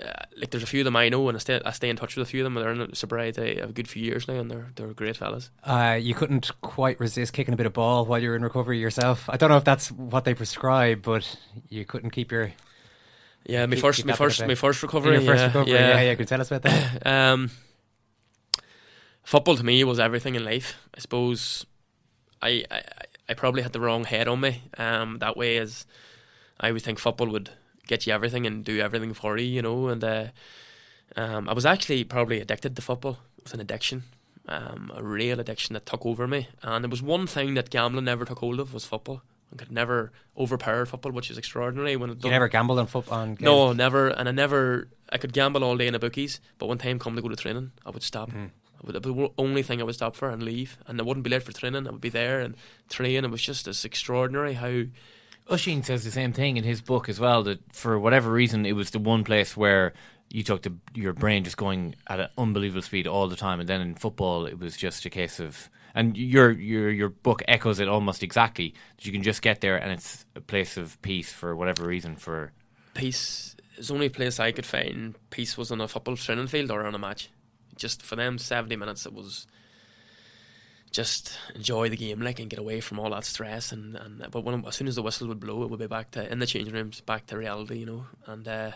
uh, 0.00 0.24
like 0.36 0.50
there's 0.50 0.62
a 0.62 0.66
few 0.66 0.80
of 0.80 0.84
them 0.84 0.96
I 0.96 1.08
know, 1.08 1.28
and 1.28 1.36
I 1.36 1.40
stay, 1.40 1.60
I 1.64 1.70
stay 1.72 1.90
in 1.90 1.96
touch 1.96 2.16
with 2.16 2.26
a 2.26 2.30
few 2.30 2.40
of 2.40 2.44
them. 2.44 2.54
They're 2.54 2.72
in 2.72 2.94
sobriety 2.94 3.58
a 3.58 3.66
good 3.66 3.88
few 3.88 4.02
years 4.02 4.26
now, 4.26 4.34
and 4.34 4.50
they're 4.50 4.68
they're 4.74 4.92
great 4.94 5.16
fellas. 5.16 5.50
Uh, 5.64 5.98
you 6.00 6.14
couldn't 6.14 6.50
quite 6.62 6.98
resist 6.98 7.32
kicking 7.32 7.52
a 7.52 7.56
bit 7.56 7.66
of 7.66 7.74
ball 7.74 8.06
while 8.06 8.18
you're 8.18 8.34
in 8.34 8.42
recovery 8.42 8.78
yourself. 8.78 9.28
I 9.28 9.36
don't 9.36 9.50
know 9.50 9.58
if 9.58 9.64
that's 9.64 9.92
what 9.92 10.24
they 10.24 10.34
prescribe, 10.34 11.02
but 11.02 11.38
you 11.68 11.84
couldn't 11.84 12.10
keep 12.10 12.32
your 12.32 12.52
yeah. 13.44 13.66
My 13.66 13.74
keep- 13.74 13.82
first, 13.82 13.98
keep 13.98 14.06
my 14.06 14.14
first, 14.14 14.46
my 14.46 14.54
first 14.54 14.82
recovery. 14.82 15.12
Your 15.12 15.22
first 15.22 15.40
yeah, 15.40 15.46
recovery, 15.46 15.72
yeah. 15.72 15.88
yeah, 15.88 16.00
yeah. 16.00 16.14
Could 16.14 16.28
tell 16.28 16.40
us 16.40 16.50
about 16.50 16.62
that? 16.62 17.06
um, 17.32 17.50
football 19.22 19.56
to 19.56 19.64
me 19.64 19.84
was 19.84 20.00
everything 20.00 20.36
in 20.36 20.44
life. 20.44 20.78
I 20.94 21.00
suppose 21.00 21.66
I, 22.40 22.64
I 22.70 22.82
I 23.28 23.34
probably 23.34 23.62
had 23.62 23.72
the 23.72 23.80
wrong 23.80 24.04
head 24.04 24.26
on 24.26 24.40
me. 24.40 24.62
Um, 24.78 25.18
that 25.18 25.36
way 25.36 25.58
as 25.58 25.86
I 26.58 26.72
would 26.72 26.82
think 26.82 26.98
football 26.98 27.28
would 27.28 27.50
get 27.86 28.06
you 28.06 28.12
everything 28.12 28.46
and 28.46 28.64
do 28.64 28.80
everything 28.80 29.14
for 29.14 29.36
you, 29.38 29.46
you 29.46 29.62
know. 29.62 29.88
And 29.88 30.02
uh, 30.02 30.26
um, 31.16 31.48
I 31.48 31.52
was 31.52 31.66
actually 31.66 32.04
probably 32.04 32.40
addicted 32.40 32.76
to 32.76 32.82
football. 32.82 33.18
It 33.38 33.44
was 33.44 33.54
an 33.54 33.60
addiction, 33.60 34.04
um, 34.48 34.92
a 34.94 35.02
real 35.02 35.40
addiction 35.40 35.74
that 35.74 35.86
took 35.86 36.06
over 36.06 36.26
me. 36.26 36.48
And 36.62 36.84
there 36.84 36.90
was 36.90 37.02
one 37.02 37.26
thing 37.26 37.54
that 37.54 37.70
gambling 37.70 38.04
never 38.04 38.24
took 38.24 38.38
hold 38.38 38.60
of 38.60 38.72
was 38.72 38.84
football. 38.84 39.22
I 39.52 39.56
could 39.56 39.70
never 39.70 40.12
overpower 40.36 40.86
football, 40.86 41.12
which 41.12 41.30
is 41.30 41.36
extraordinary. 41.36 41.96
When 41.96 42.10
You 42.10 42.30
never 42.30 42.48
gambled 42.48 42.78
on 42.78 42.86
football. 42.86 43.36
No, 43.38 43.72
never. 43.72 44.08
And 44.08 44.28
I 44.28 44.32
never. 44.32 44.88
I 45.10 45.18
could 45.18 45.34
gamble 45.34 45.62
all 45.62 45.76
day 45.76 45.86
in 45.86 45.92
the 45.92 45.98
bookies, 45.98 46.40
but 46.58 46.68
when 46.68 46.78
time 46.78 46.98
come 46.98 47.14
to 47.16 47.22
go 47.22 47.28
to 47.28 47.36
training, 47.36 47.72
I 47.84 47.90
would 47.90 48.02
stop. 48.02 48.30
Mm. 48.30 48.48
I 48.48 48.86
would, 48.86 48.96
it 48.96 49.04
would 49.04 49.14
be 49.14 49.22
the 49.22 49.32
only 49.36 49.62
thing 49.62 49.82
I 49.82 49.84
would 49.84 49.94
stop 49.94 50.16
for 50.16 50.30
and 50.30 50.42
leave, 50.42 50.78
and 50.86 50.98
I 50.98 51.04
wouldn't 51.04 51.22
be 51.24 51.28
late 51.28 51.42
for 51.42 51.52
training. 51.52 51.86
I 51.86 51.90
would 51.90 52.00
be 52.00 52.08
there 52.08 52.40
and 52.40 52.54
train. 52.88 53.26
It 53.26 53.30
was 53.30 53.42
just 53.42 53.68
as 53.68 53.84
extraordinary 53.84 54.54
how. 54.54 54.84
Oisín 55.48 55.84
says 55.84 56.04
the 56.04 56.10
same 56.10 56.32
thing 56.32 56.56
in 56.56 56.64
his 56.64 56.80
book 56.80 57.08
as 57.08 57.18
well. 57.20 57.42
That 57.42 57.60
for 57.72 57.98
whatever 57.98 58.30
reason, 58.30 58.64
it 58.66 58.72
was 58.72 58.90
the 58.90 58.98
one 58.98 59.24
place 59.24 59.56
where 59.56 59.92
you 60.30 60.42
took 60.42 60.62
the, 60.62 60.72
your 60.94 61.12
brain 61.12 61.44
just 61.44 61.56
going 61.56 61.94
at 62.06 62.20
an 62.20 62.28
unbelievable 62.38 62.82
speed 62.82 63.06
all 63.06 63.28
the 63.28 63.36
time, 63.36 63.60
and 63.60 63.68
then 63.68 63.80
in 63.80 63.94
football, 63.94 64.46
it 64.46 64.58
was 64.58 64.76
just 64.76 65.04
a 65.04 65.10
case 65.10 65.40
of. 65.40 65.68
And 65.94 66.16
your 66.16 66.50
your 66.50 66.90
your 66.90 67.10
book 67.10 67.42
echoes 67.48 67.78
it 67.78 67.88
almost 67.88 68.22
exactly. 68.22 68.74
That 68.96 69.04
you 69.04 69.12
can 69.12 69.22
just 69.22 69.42
get 69.42 69.60
there, 69.60 69.76
and 69.76 69.92
it's 69.92 70.24
a 70.34 70.40
place 70.40 70.78
of 70.78 71.00
peace 71.02 71.30
for 71.30 71.54
whatever 71.54 71.86
reason. 71.86 72.16
For 72.16 72.52
peace 72.94 73.54
is 73.76 73.88
the 73.88 73.94
only 73.94 74.08
place 74.08 74.40
I 74.40 74.52
could 74.52 74.64
find 74.64 75.14
peace 75.28 75.58
was 75.58 75.70
on 75.70 75.82
a 75.82 75.88
football 75.88 76.16
training 76.16 76.46
field 76.46 76.70
or 76.70 76.86
on 76.86 76.94
a 76.94 76.98
match. 76.98 77.28
Just 77.76 78.00
for 78.00 78.16
them 78.16 78.38
seventy 78.38 78.76
minutes, 78.76 79.04
it 79.04 79.12
was 79.12 79.46
just 80.92 81.38
enjoy 81.54 81.88
the 81.88 81.96
game, 81.96 82.20
like 82.20 82.38
and 82.38 82.50
get 82.50 82.58
away 82.58 82.80
from 82.80 83.00
all 83.00 83.10
that 83.10 83.24
stress. 83.24 83.72
And, 83.72 83.96
and 83.96 84.30
but 84.30 84.44
when 84.44 84.64
as 84.66 84.76
soon 84.76 84.88
as 84.88 84.94
the 84.94 85.02
whistle 85.02 85.26
would 85.28 85.40
blow, 85.40 85.62
it 85.62 85.70
would 85.70 85.80
be 85.80 85.86
back 85.86 86.10
to 86.12 86.30
in 86.30 86.38
the 86.38 86.46
changing 86.46 86.74
rooms, 86.74 87.00
back 87.00 87.26
to 87.26 87.36
reality, 87.36 87.78
you 87.78 87.86
know. 87.86 88.06
And 88.26 88.46
uh, 88.46 88.72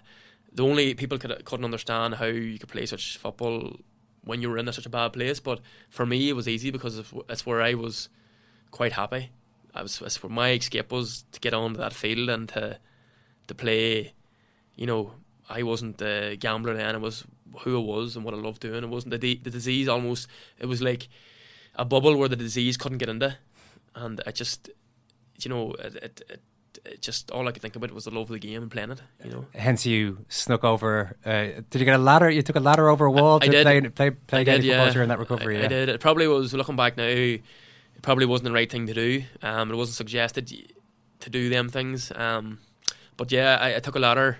the 0.52 0.64
only 0.64 0.94
people 0.94 1.18
could 1.18 1.44
couldn't 1.44 1.64
understand 1.64 2.14
how 2.14 2.24
you 2.26 2.58
could 2.58 2.70
play 2.70 2.86
such 2.86 3.18
football 3.18 3.76
when 4.24 4.40
you 4.42 4.50
were 4.50 4.58
in 4.58 4.72
such 4.72 4.86
a 4.86 4.90
bad 4.90 5.12
place. 5.12 5.40
But 5.40 5.60
for 5.90 6.06
me, 6.06 6.30
it 6.30 6.32
was 6.32 6.48
easy 6.48 6.70
because 6.70 7.02
it's 7.28 7.46
where 7.46 7.62
I 7.62 7.74
was 7.74 8.08
quite 8.70 8.92
happy. 8.92 9.30
I 9.74 9.82
was 9.82 10.00
it's 10.00 10.22
where 10.22 10.30
my 10.30 10.52
escape 10.52 10.90
was 10.90 11.24
to 11.32 11.40
get 11.40 11.52
onto 11.52 11.78
that 11.78 11.92
field 11.92 12.30
and 12.30 12.48
to 12.50 12.78
to 13.46 13.54
play. 13.54 14.14
You 14.74 14.86
know, 14.86 15.12
I 15.48 15.62
wasn't 15.62 16.00
a 16.00 16.36
gambler 16.36 16.74
then. 16.74 16.94
It 16.94 17.00
was 17.00 17.24
who 17.60 17.76
I 17.76 17.82
was 17.82 18.16
and 18.16 18.24
what 18.24 18.34
I 18.34 18.38
loved 18.38 18.60
doing. 18.60 18.84
It 18.84 18.88
wasn't 18.88 19.20
the 19.20 19.34
the 19.36 19.50
disease. 19.50 19.86
Almost, 19.86 20.28
it 20.58 20.66
was 20.66 20.80
like 20.80 21.08
a 21.76 21.84
bubble 21.84 22.16
where 22.16 22.28
the 22.28 22.36
disease 22.36 22.76
couldn't 22.76 22.98
get 22.98 23.08
into, 23.08 23.36
and 23.94 24.20
I 24.26 24.32
just, 24.32 24.70
you 25.40 25.48
know, 25.48 25.72
it, 25.72 25.96
it, 25.96 26.22
it, 26.28 26.42
it 26.84 27.02
just 27.02 27.30
all 27.30 27.46
I 27.48 27.52
could 27.52 27.62
think 27.62 27.76
about 27.76 27.92
was 27.92 28.04
the 28.04 28.10
love 28.10 28.24
of 28.24 28.28
the 28.28 28.38
game 28.38 28.62
and 28.62 28.70
playing 28.70 28.90
it. 28.90 29.02
You 29.24 29.30
know. 29.30 29.46
Hence, 29.54 29.86
you 29.86 30.24
snuck 30.28 30.64
over. 30.64 31.16
Uh, 31.24 31.62
did 31.70 31.80
you 31.80 31.84
get 31.84 31.94
a 31.94 32.02
ladder? 32.02 32.30
You 32.30 32.42
took 32.42 32.56
a 32.56 32.60
ladder 32.60 32.88
over 32.88 33.06
a 33.06 33.10
wall 33.10 33.38
I 33.42 33.46
to 33.46 33.50
did. 33.50 33.64
play 33.64 33.80
play 33.80 34.10
play 34.10 34.40
I 34.40 34.44
did, 34.44 34.64
yeah. 34.64 34.90
during 34.90 35.08
that 35.08 35.18
recovery. 35.18 35.56
I, 35.56 35.60
yeah. 35.60 35.64
I 35.66 35.68
did. 35.68 35.88
It 35.88 36.00
probably 36.00 36.26
was 36.26 36.54
looking 36.54 36.76
back 36.76 36.96
now. 36.96 37.04
It 37.04 37.42
probably 38.02 38.26
wasn't 38.26 38.46
the 38.46 38.52
right 38.52 38.70
thing 38.70 38.86
to 38.86 38.94
do. 38.94 39.24
Um, 39.42 39.70
it 39.70 39.76
wasn't 39.76 39.96
suggested 39.96 40.52
to 41.20 41.30
do 41.30 41.48
them 41.48 41.68
things. 41.68 42.12
Um, 42.14 42.58
but 43.16 43.32
yeah, 43.32 43.58
I, 43.60 43.76
I 43.76 43.78
took 43.80 43.96
a 43.96 43.98
ladder. 43.98 44.38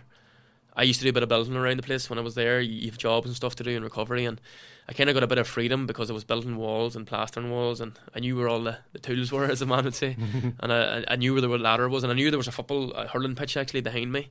I 0.77 0.83
used 0.83 1.01
to 1.01 1.05
do 1.05 1.11
a 1.11 1.13
bit 1.15 1.23
of 1.23 1.31
building 1.31 1.57
around 1.57 1.79
the 1.79 1.83
place 1.83 2.11
when 2.11 2.19
I 2.19 2.23
was 2.23 2.35
there. 2.35 2.61
You 2.61 2.75
you 2.75 2.91
have 2.91 2.99
jobs 2.99 3.27
and 3.27 3.35
stuff 3.35 3.55
to 3.57 3.65
do 3.65 3.71
in 3.71 3.83
recovery, 3.83 4.27
and 4.27 4.41
I 4.89 4.93
kind 4.93 5.11
of 5.11 5.15
got 5.15 5.25
a 5.25 5.27
bit 5.27 5.39
of 5.39 5.49
freedom 5.49 5.87
because 5.87 6.11
I 6.11 6.13
was 6.13 6.23
building 6.23 6.57
walls 6.57 6.95
and 6.95 7.07
plastering 7.07 7.51
walls, 7.51 7.81
and 7.81 7.99
I 8.15 8.21
knew 8.21 8.37
where 8.37 8.49
all 8.49 8.63
the, 8.63 8.79
the 8.93 9.01
tools 9.01 9.33
were, 9.33 9.45
as 9.51 9.63
a 9.63 9.67
man 9.67 9.85
would 9.85 9.95
say, 9.95 10.17
and 10.61 10.73
I, 10.73 11.05
I 11.09 11.17
knew 11.17 11.33
where 11.33 11.43
the 11.43 11.49
ladder 11.49 11.89
was, 11.89 12.05
and 12.05 12.13
I 12.13 12.15
knew 12.15 12.31
there 12.31 12.39
was 12.39 12.49
a 12.49 12.53
football 12.53 12.93
a 12.93 13.09
hurling 13.09 13.35
pitch 13.35 13.57
actually 13.57 13.81
behind 13.81 14.13
me. 14.13 14.29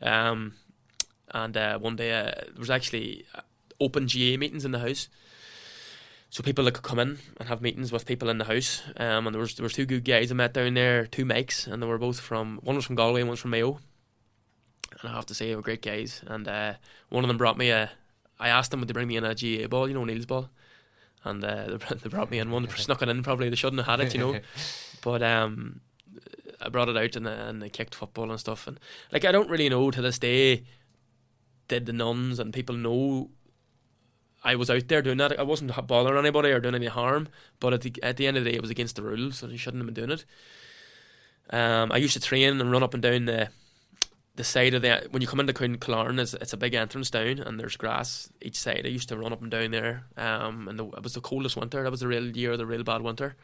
Um, 0.00 0.54
and 1.30 1.56
uh, 1.56 1.78
one 1.78 1.96
day 1.96 2.12
uh, 2.12 2.32
there 2.34 2.58
was 2.58 2.70
actually 2.70 3.24
uh, 3.34 3.40
open 3.80 4.08
GA 4.08 4.36
meetings 4.36 4.64
in 4.64 4.72
the 4.72 4.78
house. 4.78 5.08
So 6.30 6.42
people 6.42 6.64
that 6.64 6.72
could 6.72 6.82
come 6.82 6.98
in 6.98 7.18
and 7.36 7.48
have 7.48 7.60
meetings 7.60 7.92
with 7.92 8.06
people 8.06 8.30
in 8.30 8.38
the 8.38 8.46
house. 8.46 8.82
Um, 8.96 9.26
and 9.26 9.34
there 9.34 9.40
was 9.40 9.54
there 9.54 9.64
was 9.64 9.74
two 9.74 9.84
good 9.84 10.04
guys 10.04 10.30
I 10.30 10.34
met 10.34 10.54
down 10.54 10.74
there, 10.74 11.06
two 11.06 11.26
Mikes, 11.26 11.66
and 11.66 11.82
they 11.82 11.86
were 11.86 11.98
both 11.98 12.20
from 12.20 12.58
one 12.62 12.74
was 12.74 12.86
from 12.86 12.96
Galway 12.96 13.20
and 13.20 13.28
one 13.28 13.32
was 13.32 13.40
from 13.40 13.50
Mayo. 13.50 13.80
And 15.00 15.10
I 15.10 15.14
have 15.14 15.26
to 15.26 15.34
say 15.34 15.48
they 15.48 15.56
were 15.56 15.62
great 15.62 15.82
guys. 15.82 16.22
And 16.26 16.48
uh, 16.48 16.74
one 17.10 17.22
of 17.22 17.28
them 17.28 17.36
brought 17.36 17.58
me 17.58 17.70
a 17.70 17.90
I 18.42 18.48
asked 18.48 18.72
them 18.72 18.80
would 18.80 18.88
they 18.88 18.92
bring 18.92 19.08
me 19.08 19.16
in 19.16 19.24
a 19.24 19.34
GA 19.34 19.66
ball, 19.66 19.86
you 19.88 19.94
know, 19.94 20.04
Neil's 20.04 20.26
ball. 20.26 20.50
And 21.24 21.44
uh, 21.44 21.78
they 21.78 21.94
they 21.94 22.08
brought 22.08 22.30
me 22.30 22.40
in 22.40 22.50
one, 22.50 22.64
they 22.64 22.72
snuck 22.76 23.00
it 23.00 23.08
in 23.08 23.22
probably, 23.22 23.48
they 23.48 23.56
shouldn't 23.56 23.80
have 23.84 24.00
had 24.00 24.06
it, 24.06 24.14
you 24.14 24.20
know. 24.20 24.40
but 25.02 25.22
um 25.22 25.80
I 26.60 26.68
brought 26.68 26.88
it 26.88 26.96
out 26.96 27.16
and, 27.16 27.26
uh, 27.26 27.30
and 27.30 27.62
they 27.62 27.68
kicked 27.68 27.94
football 27.94 28.30
and 28.30 28.38
stuff 28.38 28.66
and 28.66 28.78
like 29.12 29.24
I 29.24 29.32
don't 29.32 29.48
really 29.50 29.68
know 29.68 29.90
to 29.90 30.02
this 30.02 30.18
day 30.18 30.64
did 31.68 31.86
the 31.86 31.92
nuns 31.92 32.38
and 32.38 32.52
people 32.52 32.76
know 32.76 33.30
I 34.44 34.56
was 34.56 34.70
out 34.70 34.88
there 34.88 35.02
doing 35.02 35.18
that. 35.18 35.38
I 35.38 35.44
wasn't 35.44 35.74
bothering 35.86 36.18
anybody 36.18 36.50
or 36.50 36.58
doing 36.58 36.74
any 36.74 36.86
harm, 36.86 37.28
but 37.60 37.72
at 37.72 37.82
the 37.82 37.94
at 38.02 38.16
the 38.16 38.26
end 38.26 38.36
of 38.36 38.42
the 38.42 38.50
day, 38.50 38.56
it 38.56 38.60
was 38.60 38.70
against 38.70 38.96
the 38.96 39.02
rules, 39.02 39.38
so 39.38 39.46
you 39.46 39.56
shouldn't 39.56 39.80
have 39.80 39.94
been 39.94 40.08
doing 40.08 40.18
it. 40.18 40.24
Um, 41.50 41.92
I 41.92 41.98
used 41.98 42.14
to 42.14 42.20
train 42.20 42.60
and 42.60 42.72
run 42.72 42.82
up 42.82 42.92
and 42.92 43.02
down 43.02 43.26
the 43.26 43.50
the 44.36 44.44
side 44.44 44.74
of 44.74 44.82
the 44.82 45.06
when 45.10 45.20
you 45.20 45.28
come 45.28 45.40
into 45.40 45.52
Coolarne, 45.52 46.18
it's, 46.18 46.34
it's 46.34 46.52
a 46.52 46.56
big 46.56 46.74
entrance 46.74 47.10
down, 47.10 47.38
and 47.38 47.60
there's 47.60 47.76
grass 47.76 48.30
each 48.40 48.56
side. 48.56 48.82
I 48.84 48.88
used 48.88 49.08
to 49.10 49.18
run 49.18 49.32
up 49.32 49.42
and 49.42 49.50
down 49.50 49.72
there, 49.72 50.04
um, 50.16 50.68
and 50.68 50.78
the, 50.78 50.86
it 50.86 51.02
was 51.02 51.14
the 51.14 51.20
coldest 51.20 51.56
winter. 51.56 51.82
That 51.82 51.90
was 51.90 52.00
the 52.00 52.08
real 52.08 52.34
year, 52.36 52.56
the 52.56 52.66
real 52.66 52.82
bad 52.82 53.02
winter. 53.02 53.36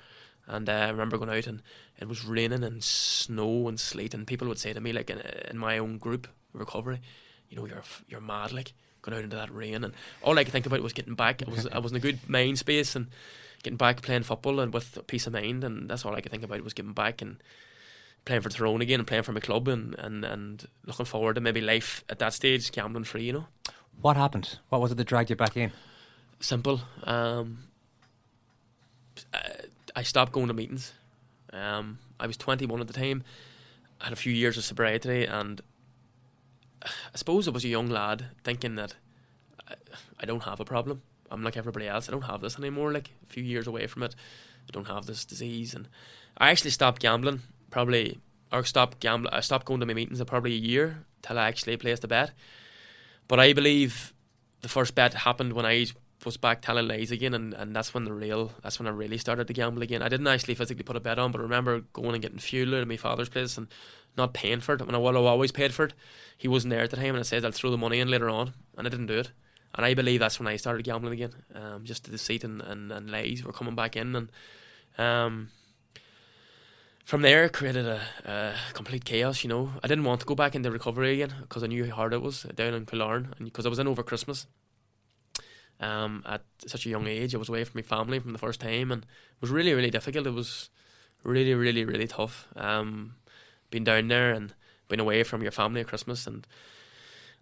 And 0.46 0.66
uh, 0.68 0.72
I 0.72 0.88
remember 0.88 1.18
going 1.18 1.28
out 1.28 1.46
and 1.46 1.62
it 2.00 2.08
was 2.08 2.24
raining 2.24 2.64
and 2.64 2.82
snow 2.82 3.68
and 3.68 3.78
sleet, 3.78 4.14
and 4.14 4.26
people 4.26 4.48
would 4.48 4.58
say 4.58 4.72
to 4.72 4.80
me, 4.80 4.92
like 4.92 5.10
in, 5.10 5.18
in 5.18 5.58
my 5.58 5.76
own 5.76 5.98
group 5.98 6.26
recovery, 6.54 7.00
you 7.50 7.56
know, 7.56 7.66
you're 7.66 7.82
you're 8.08 8.20
mad, 8.22 8.52
like 8.52 8.72
going 9.02 9.16
out 9.16 9.24
into 9.24 9.36
that 9.36 9.54
rain, 9.54 9.84
and 9.84 9.92
all 10.22 10.38
I 10.38 10.44
could 10.44 10.52
think 10.52 10.66
about 10.66 10.82
was 10.82 10.94
getting 10.94 11.14
back. 11.14 11.42
I 11.46 11.50
was 11.50 11.66
I 11.66 11.78
was 11.78 11.92
in 11.92 11.98
a 11.98 12.00
good 12.00 12.20
mind 12.28 12.58
space 12.58 12.96
and 12.96 13.08
getting 13.62 13.76
back 13.76 14.00
playing 14.00 14.22
football 14.22 14.60
and 14.60 14.72
with 14.72 15.06
peace 15.06 15.26
of 15.26 15.34
mind, 15.34 15.64
and 15.64 15.88
that's 15.88 16.06
all 16.06 16.14
I 16.14 16.22
could 16.22 16.32
think 16.32 16.44
about 16.44 16.64
was 16.64 16.74
getting 16.74 16.94
back 16.94 17.20
and 17.20 17.42
playing 18.24 18.42
for 18.42 18.48
Tyrone 18.48 18.82
again 18.82 19.00
and 19.00 19.06
playing 19.06 19.22
for 19.22 19.32
my 19.32 19.40
club 19.40 19.68
and, 19.68 19.94
and, 19.98 20.24
and 20.24 20.68
looking 20.86 21.06
forward 21.06 21.34
to 21.34 21.40
maybe 21.40 21.60
life 21.60 22.04
at 22.08 22.18
that 22.18 22.34
stage, 22.34 22.70
gambling 22.72 23.04
free, 23.04 23.24
you 23.24 23.32
know. 23.32 23.46
What 24.00 24.16
happened? 24.16 24.58
What 24.68 24.80
was 24.80 24.92
it 24.92 24.96
that 24.96 25.04
dragged 25.04 25.30
you 25.30 25.36
back 25.36 25.56
in? 25.56 25.72
Simple. 26.40 26.80
Um, 27.04 27.64
I, 29.32 29.50
I 29.96 30.02
stopped 30.02 30.32
going 30.32 30.48
to 30.48 30.54
meetings. 30.54 30.92
Um, 31.52 31.98
I 32.20 32.26
was 32.26 32.36
21 32.36 32.80
at 32.80 32.86
the 32.86 32.92
time. 32.92 33.24
I 34.00 34.04
had 34.04 34.12
a 34.12 34.16
few 34.16 34.32
years 34.32 34.56
of 34.56 34.64
sobriety, 34.64 35.24
and 35.24 35.60
I 36.82 37.16
suppose 37.16 37.48
I 37.48 37.50
was 37.50 37.64
a 37.64 37.68
young 37.68 37.88
lad 37.88 38.26
thinking 38.44 38.76
that 38.76 38.94
I, 39.68 39.74
I 40.20 40.26
don't 40.26 40.44
have 40.44 40.60
a 40.60 40.64
problem. 40.64 41.02
I'm 41.30 41.42
like 41.42 41.56
everybody 41.56 41.88
else. 41.88 42.08
I 42.08 42.12
don't 42.12 42.22
have 42.22 42.40
this 42.40 42.58
anymore. 42.58 42.92
Like 42.92 43.10
a 43.28 43.32
few 43.32 43.42
years 43.42 43.66
away 43.66 43.86
from 43.86 44.02
it, 44.02 44.14
I 44.68 44.70
don't 44.72 44.86
have 44.86 45.06
this 45.06 45.24
disease, 45.24 45.74
and 45.74 45.88
I 46.36 46.50
actually 46.50 46.70
stopped 46.70 47.02
gambling. 47.02 47.42
Probably 47.70 48.18
or 48.52 48.64
stopped 48.64 49.00
gambling. 49.00 49.34
I 49.34 49.40
stopped 49.40 49.66
going 49.66 49.80
to 49.80 49.86
my 49.86 49.94
meetings. 49.94 50.18
For 50.18 50.24
probably 50.24 50.54
a 50.54 50.58
year 50.58 51.04
till 51.22 51.38
I 51.38 51.48
actually 51.48 51.76
placed 51.76 52.04
a 52.04 52.08
bet. 52.08 52.32
But 53.26 53.40
I 53.40 53.52
believe 53.52 54.14
the 54.62 54.68
first 54.68 54.94
bet 54.94 55.14
happened 55.14 55.52
when 55.52 55.66
I 55.66 55.86
was 56.24 56.36
back 56.36 56.62
telling 56.62 56.88
lies 56.88 57.10
again, 57.10 57.34
and, 57.34 57.54
and 57.54 57.76
that's 57.76 57.94
when 57.94 58.04
the 58.04 58.12
real 58.12 58.52
that's 58.62 58.78
when 58.78 58.88
I 58.88 58.90
really 58.90 59.18
started 59.18 59.46
to 59.46 59.52
gamble 59.52 59.82
again. 59.82 60.02
I 60.02 60.08
didn't 60.08 60.26
actually 60.26 60.54
physically 60.54 60.82
put 60.82 60.96
a 60.96 61.00
bet 61.00 61.18
on, 61.18 61.30
but 61.30 61.40
I 61.40 61.42
remember 61.42 61.80
going 61.92 62.14
and 62.14 62.22
getting 62.22 62.38
fuel 62.38 62.74
of 62.74 62.88
my 62.88 62.96
father's 62.96 63.28
place 63.28 63.56
and 63.56 63.68
not 64.16 64.32
paying 64.34 64.60
for 64.60 64.74
it. 64.74 64.84
When 64.84 64.94
I 64.94 64.98
would 64.98 65.14
have 65.14 65.24
always 65.24 65.52
paid 65.52 65.72
for 65.72 65.84
it, 65.84 65.94
he 66.36 66.48
wasn't 66.48 66.70
there 66.70 66.82
at 66.82 66.90
the 66.90 66.96
time, 66.96 67.10
and 67.10 67.18
I 67.18 67.22
said 67.22 67.44
I'll 67.44 67.52
throw 67.52 67.70
the 67.70 67.78
money 67.78 68.00
in 68.00 68.08
later 68.08 68.28
on, 68.28 68.54
and 68.76 68.86
I 68.86 68.90
didn't 68.90 69.06
do 69.06 69.18
it. 69.18 69.30
And 69.74 69.84
I 69.84 69.94
believe 69.94 70.20
that's 70.20 70.40
when 70.40 70.48
I 70.48 70.56
started 70.56 70.84
gambling 70.84 71.12
again. 71.12 71.34
Um, 71.54 71.84
just 71.84 72.04
the 72.04 72.10
deceit 72.10 72.42
and, 72.42 72.60
and, 72.62 72.90
and 72.90 73.10
lies 73.10 73.44
were 73.44 73.52
coming 73.52 73.76
back 73.76 73.96
in, 73.96 74.16
and 74.16 74.32
um, 74.98 75.50
from 77.08 77.22
there 77.22 77.44
it 77.44 77.54
created 77.54 77.86
a, 77.86 78.02
a, 78.26 78.52
complete 78.74 79.02
chaos. 79.02 79.42
You 79.42 79.48
know, 79.48 79.70
I 79.82 79.88
didn't 79.88 80.04
want 80.04 80.20
to 80.20 80.26
go 80.26 80.34
back 80.34 80.54
into 80.54 80.70
recovery 80.70 81.14
again 81.14 81.36
because 81.40 81.62
I 81.62 81.66
knew 81.66 81.86
how 81.86 81.94
hard 81.94 82.12
it 82.12 82.20
was 82.20 82.42
down 82.54 82.74
in 82.74 82.84
Coolarne, 82.84 83.32
and 83.38 83.46
because 83.46 83.64
I 83.64 83.70
was 83.70 83.78
in 83.78 83.88
over 83.88 84.02
Christmas 84.02 84.46
um, 85.80 86.22
at 86.26 86.42
such 86.66 86.84
a 86.84 86.90
young 86.90 87.06
age. 87.06 87.34
I 87.34 87.38
was 87.38 87.48
away 87.48 87.64
from 87.64 87.78
my 87.78 87.82
family 87.82 88.18
from 88.18 88.34
the 88.34 88.38
first 88.38 88.60
time, 88.60 88.92
and 88.92 89.04
it 89.04 89.40
was 89.40 89.48
really, 89.48 89.72
really 89.72 89.88
difficult. 89.88 90.26
It 90.26 90.34
was 90.34 90.68
really, 91.24 91.54
really, 91.54 91.82
really 91.82 92.06
tough. 92.06 92.46
Um, 92.54 93.14
being 93.70 93.84
down 93.84 94.08
there 94.08 94.30
and 94.34 94.52
being 94.88 95.00
away 95.00 95.22
from 95.22 95.40
your 95.40 95.52
family 95.52 95.80
at 95.80 95.86
Christmas, 95.86 96.26
and 96.26 96.46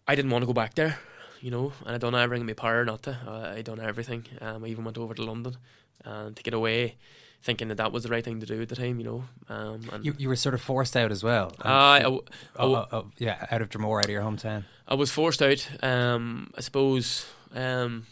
I 0.07 0.15
didn't 0.15 0.31
want 0.31 0.43
to 0.43 0.47
go 0.47 0.53
back 0.53 0.75
there, 0.75 1.01
you 1.41 1.51
know. 1.51 1.73
And 1.85 1.97
I 1.97 1.99
done 1.99 2.15
everything 2.15 2.43
in 2.43 2.47
my 2.47 2.53
power 2.53 2.85
not 2.85 3.03
to. 3.03 3.19
Uh, 3.27 3.55
I 3.57 3.63
done 3.63 3.81
everything. 3.81 4.27
Um, 4.41 4.63
I 4.63 4.69
even 4.69 4.85
went 4.85 4.97
over 4.97 5.13
to 5.15 5.25
London 5.25 5.57
and 6.05 6.37
to 6.37 6.43
get 6.45 6.55
away. 6.55 6.99
Thinking 7.47 7.69
that 7.69 7.77
that 7.77 7.93
was 7.93 8.03
the 8.03 8.09
right 8.09 8.25
thing 8.25 8.41
to 8.41 8.47
do 8.47 8.61
at 8.61 8.69
the 8.69 8.75
time, 8.75 8.99
you 8.99 9.05
know. 9.05 9.25
Um, 9.49 9.89
and 9.93 10.05
you, 10.05 10.17
you 10.19 10.29
were 10.29 10.35
sort 10.35 10.57
of 10.57 10.61
forced 10.61 10.97
out 10.97 11.13
as 11.13 11.23
well. 11.23 11.53
Uh, 11.65 11.69
I, 11.69 12.21
I, 12.57 12.65
I, 12.65 12.87
I, 12.91 13.03
yeah, 13.19 13.47
out 13.53 13.63
of 13.63 13.69
Dromore, 13.69 14.01
out 14.01 14.07
of 14.07 14.11
your 14.11 14.23
hometown. 14.23 14.65
I 14.89 14.95
was 14.97 15.13
forced 15.13 15.41
out. 15.41 15.69
Um, 15.81 16.51
I 16.59 16.61
suppose 16.61 17.25
um, 17.55 18.07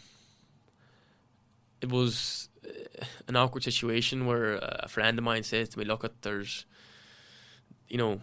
it 1.81 1.91
was 1.91 2.47
uh, 2.65 3.03
an 3.27 3.35
awkward 3.35 3.63
situation 3.63 4.25
where 4.25 4.55
a 4.55 4.87
friend 4.87 5.17
of 5.17 5.25
mine 5.25 5.43
says 5.43 5.67
to 5.67 5.79
me, 5.79 5.83
"Look, 5.83 6.05
at 6.05 6.21
there's, 6.21 6.65
you 7.89 7.97
know, 7.97 8.21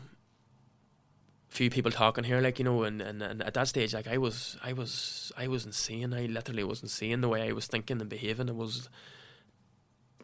few 1.50 1.68
people 1.68 1.90
talking 1.90 2.24
here, 2.24 2.40
like 2.40 2.58
you 2.58 2.64
know, 2.64 2.84
and, 2.84 3.02
and, 3.02 3.20
and 3.20 3.42
at 3.42 3.52
that 3.52 3.68
stage, 3.68 3.92
like 3.92 4.08
I 4.08 4.16
was, 4.16 4.56
I 4.64 4.72
was, 4.72 5.30
I 5.36 5.46
was 5.46 5.66
insane. 5.66 6.14
I 6.14 6.24
literally 6.24 6.64
was 6.64 6.82
insane 6.82 7.20
the 7.20 7.28
way 7.28 7.46
I 7.46 7.52
was 7.52 7.66
thinking 7.66 8.00
and 8.00 8.08
behaving. 8.08 8.48
It 8.48 8.56
was 8.56 8.88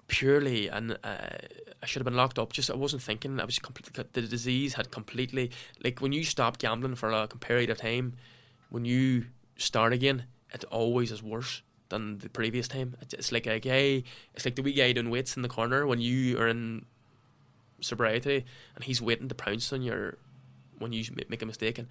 purely, 0.08 0.68
and 0.68 0.98
uh, 1.04 1.36
I 1.82 1.86
should 1.86 2.00
have 2.00 2.04
been 2.04 2.16
locked 2.16 2.38
up. 2.38 2.52
Just 2.52 2.70
I 2.70 2.74
wasn't 2.74 3.02
thinking. 3.02 3.40
I 3.40 3.44
was 3.44 3.58
completely. 3.58 4.04
The 4.12 4.22
disease 4.22 4.74
had 4.74 4.90
completely, 4.90 5.50
like 5.84 6.00
when 6.00 6.12
you 6.12 6.24
stop 6.24 6.58
gambling 6.58 6.96
for 6.96 7.10
a 7.10 7.28
period 7.28 7.70
of 7.70 7.78
time, 7.78 8.14
when 8.70 8.84
you 8.84 9.26
start 9.56 9.92
again, 9.92 10.24
it 10.52 10.64
always 10.70 11.12
is 11.12 11.22
worse 11.22 11.62
than 11.90 12.18
the 12.18 12.28
previous 12.28 12.66
time. 12.68 12.96
It's 13.00 13.30
like 13.30 13.46
a 13.46 13.60
guy. 13.60 14.02
It's 14.34 14.44
like 14.44 14.56
the 14.56 14.62
wee 14.62 14.72
guy 14.72 14.92
doing 14.92 15.10
weights 15.10 15.36
in 15.36 15.42
the 15.42 15.48
corner 15.48 15.86
when 15.86 16.00
you 16.00 16.38
are 16.38 16.48
in 16.48 16.84
sobriety, 17.80 18.44
and 18.74 18.84
he's 18.84 19.00
waiting 19.00 19.28
to 19.28 19.34
pounce 19.34 19.72
on 19.72 19.82
your 19.82 20.18
when 20.78 20.92
you 20.92 21.04
make 21.28 21.42
a 21.42 21.46
mistake. 21.46 21.78
And 21.78 21.88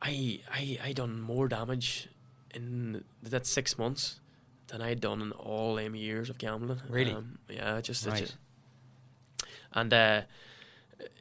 I, 0.00 0.40
I, 0.50 0.78
I 0.84 0.92
done 0.92 1.20
more 1.20 1.46
damage 1.48 2.08
in 2.54 3.04
that 3.22 3.46
six 3.46 3.78
months 3.78 4.20
than 4.72 4.80
I'd 4.80 5.00
done 5.00 5.20
in 5.20 5.32
all 5.32 5.74
them 5.76 5.94
years 5.94 6.30
of 6.30 6.38
gambling. 6.38 6.80
Really? 6.88 7.12
Um, 7.12 7.38
yeah, 7.48 7.80
just, 7.82 8.06
right. 8.06 8.20
just 8.20 8.36
and 9.74 9.92
uh, 9.92 10.22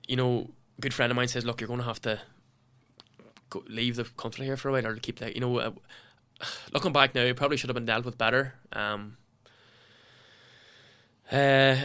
you 0.07 0.15
know, 0.15 0.49
a 0.77 0.81
good 0.81 0.93
friend 0.93 1.11
of 1.11 1.17
mine 1.17 1.27
says, 1.27 1.45
"Look, 1.45 1.61
you're 1.61 1.67
going 1.67 1.81
to 1.81 1.85
have 1.85 2.01
to." 2.01 2.19
Go, 3.49 3.63
leave 3.67 3.97
the 3.97 4.05
country 4.05 4.45
here 4.45 4.55
for 4.55 4.69
a 4.69 4.71
while, 4.71 4.87
or 4.87 4.95
to 4.95 5.01
keep 5.01 5.19
that. 5.19 5.35
You 5.35 5.41
know, 5.41 5.57
uh, 5.57 5.71
looking 6.73 6.93
back 6.93 7.13
now, 7.13 7.21
it 7.21 7.35
probably 7.35 7.57
should 7.57 7.69
have 7.69 7.75
been 7.75 7.85
dealt 7.85 8.05
with 8.05 8.17
better. 8.17 8.55
Um, 8.71 9.17
uh, 11.29 11.75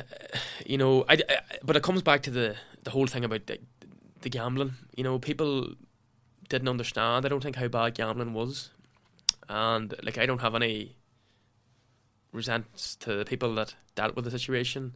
you 0.65 0.79
know, 0.79 1.05
I, 1.09 1.15
I, 1.15 1.39
but 1.65 1.75
it 1.75 1.83
comes 1.83 2.03
back 2.03 2.23
to 2.23 2.31
the 2.31 2.57
the 2.85 2.91
whole 2.91 3.09
thing 3.09 3.25
about 3.25 3.47
the, 3.47 3.59
the 4.21 4.31
gambling. 4.31 4.75
You 4.97 5.03
know, 5.03 5.19
people 5.19 5.71
didn't 6.49 6.69
understand. 6.69 7.27
I 7.27 7.29
don't 7.29 7.43
think 7.43 7.57
how 7.57 7.67
bad 7.67 7.95
gambling 7.95 8.33
was, 8.33 8.71
and 9.49 9.93
like 10.05 10.19
I 10.19 10.27
don't 10.27 10.41
have 10.41 10.55
any 10.55 10.95
resents 12.37 12.95
to 12.97 13.17
the 13.17 13.25
people 13.25 13.55
that 13.57 13.75
dealt 13.95 14.15
with 14.15 14.25
the 14.25 14.31
situation. 14.31 14.95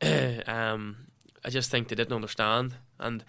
um, 0.46 1.08
I 1.44 1.50
just 1.50 1.70
think 1.70 1.88
they 1.88 1.96
didn't 1.96 2.14
understand, 2.14 2.74
and 2.98 3.24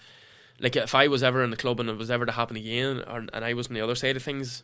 like 0.60 0.76
if 0.76 0.96
I 0.96 1.08
was 1.08 1.24
ever 1.24 1.44
in 1.44 1.50
the 1.50 1.58
club 1.58 1.80
and 1.80 1.90
it 1.90 1.98
was 1.98 2.12
ever 2.12 2.26
to 2.26 2.32
happen 2.32 2.58
again, 2.58 3.04
or, 3.08 3.26
and 3.34 3.46
I 3.46 3.54
was 3.54 3.68
on 3.68 3.74
the 3.74 3.82
other 3.82 3.96
side 3.96 4.16
of 4.16 4.24
things, 4.24 4.64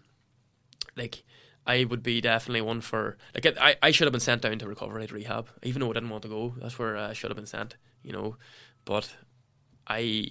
like 0.96 1.24
I 1.66 1.84
would 1.84 2.02
be 2.04 2.22
definitely 2.22 2.62
one 2.62 2.82
for 2.82 3.18
like 3.34 3.46
I 3.60 3.76
I 3.82 3.92
should 3.92 4.06
have 4.06 4.14
been 4.14 4.20
sent 4.20 4.42
down 4.42 4.60
to 4.60 4.68
recovery 4.68 5.08
to 5.08 5.14
rehab, 5.14 5.48
even 5.64 5.82
though 5.82 5.90
I 5.90 5.94
didn't 5.94 6.10
want 6.10 6.24
to 6.24 6.30
go. 6.30 6.54
That's 6.58 6.80
where 6.80 6.98
I 6.98 7.14
should 7.14 7.30
have 7.30 7.38
been 7.38 7.46
sent, 7.46 7.76
you 8.04 8.14
know. 8.14 8.38
But 8.86 9.16
I 9.88 10.28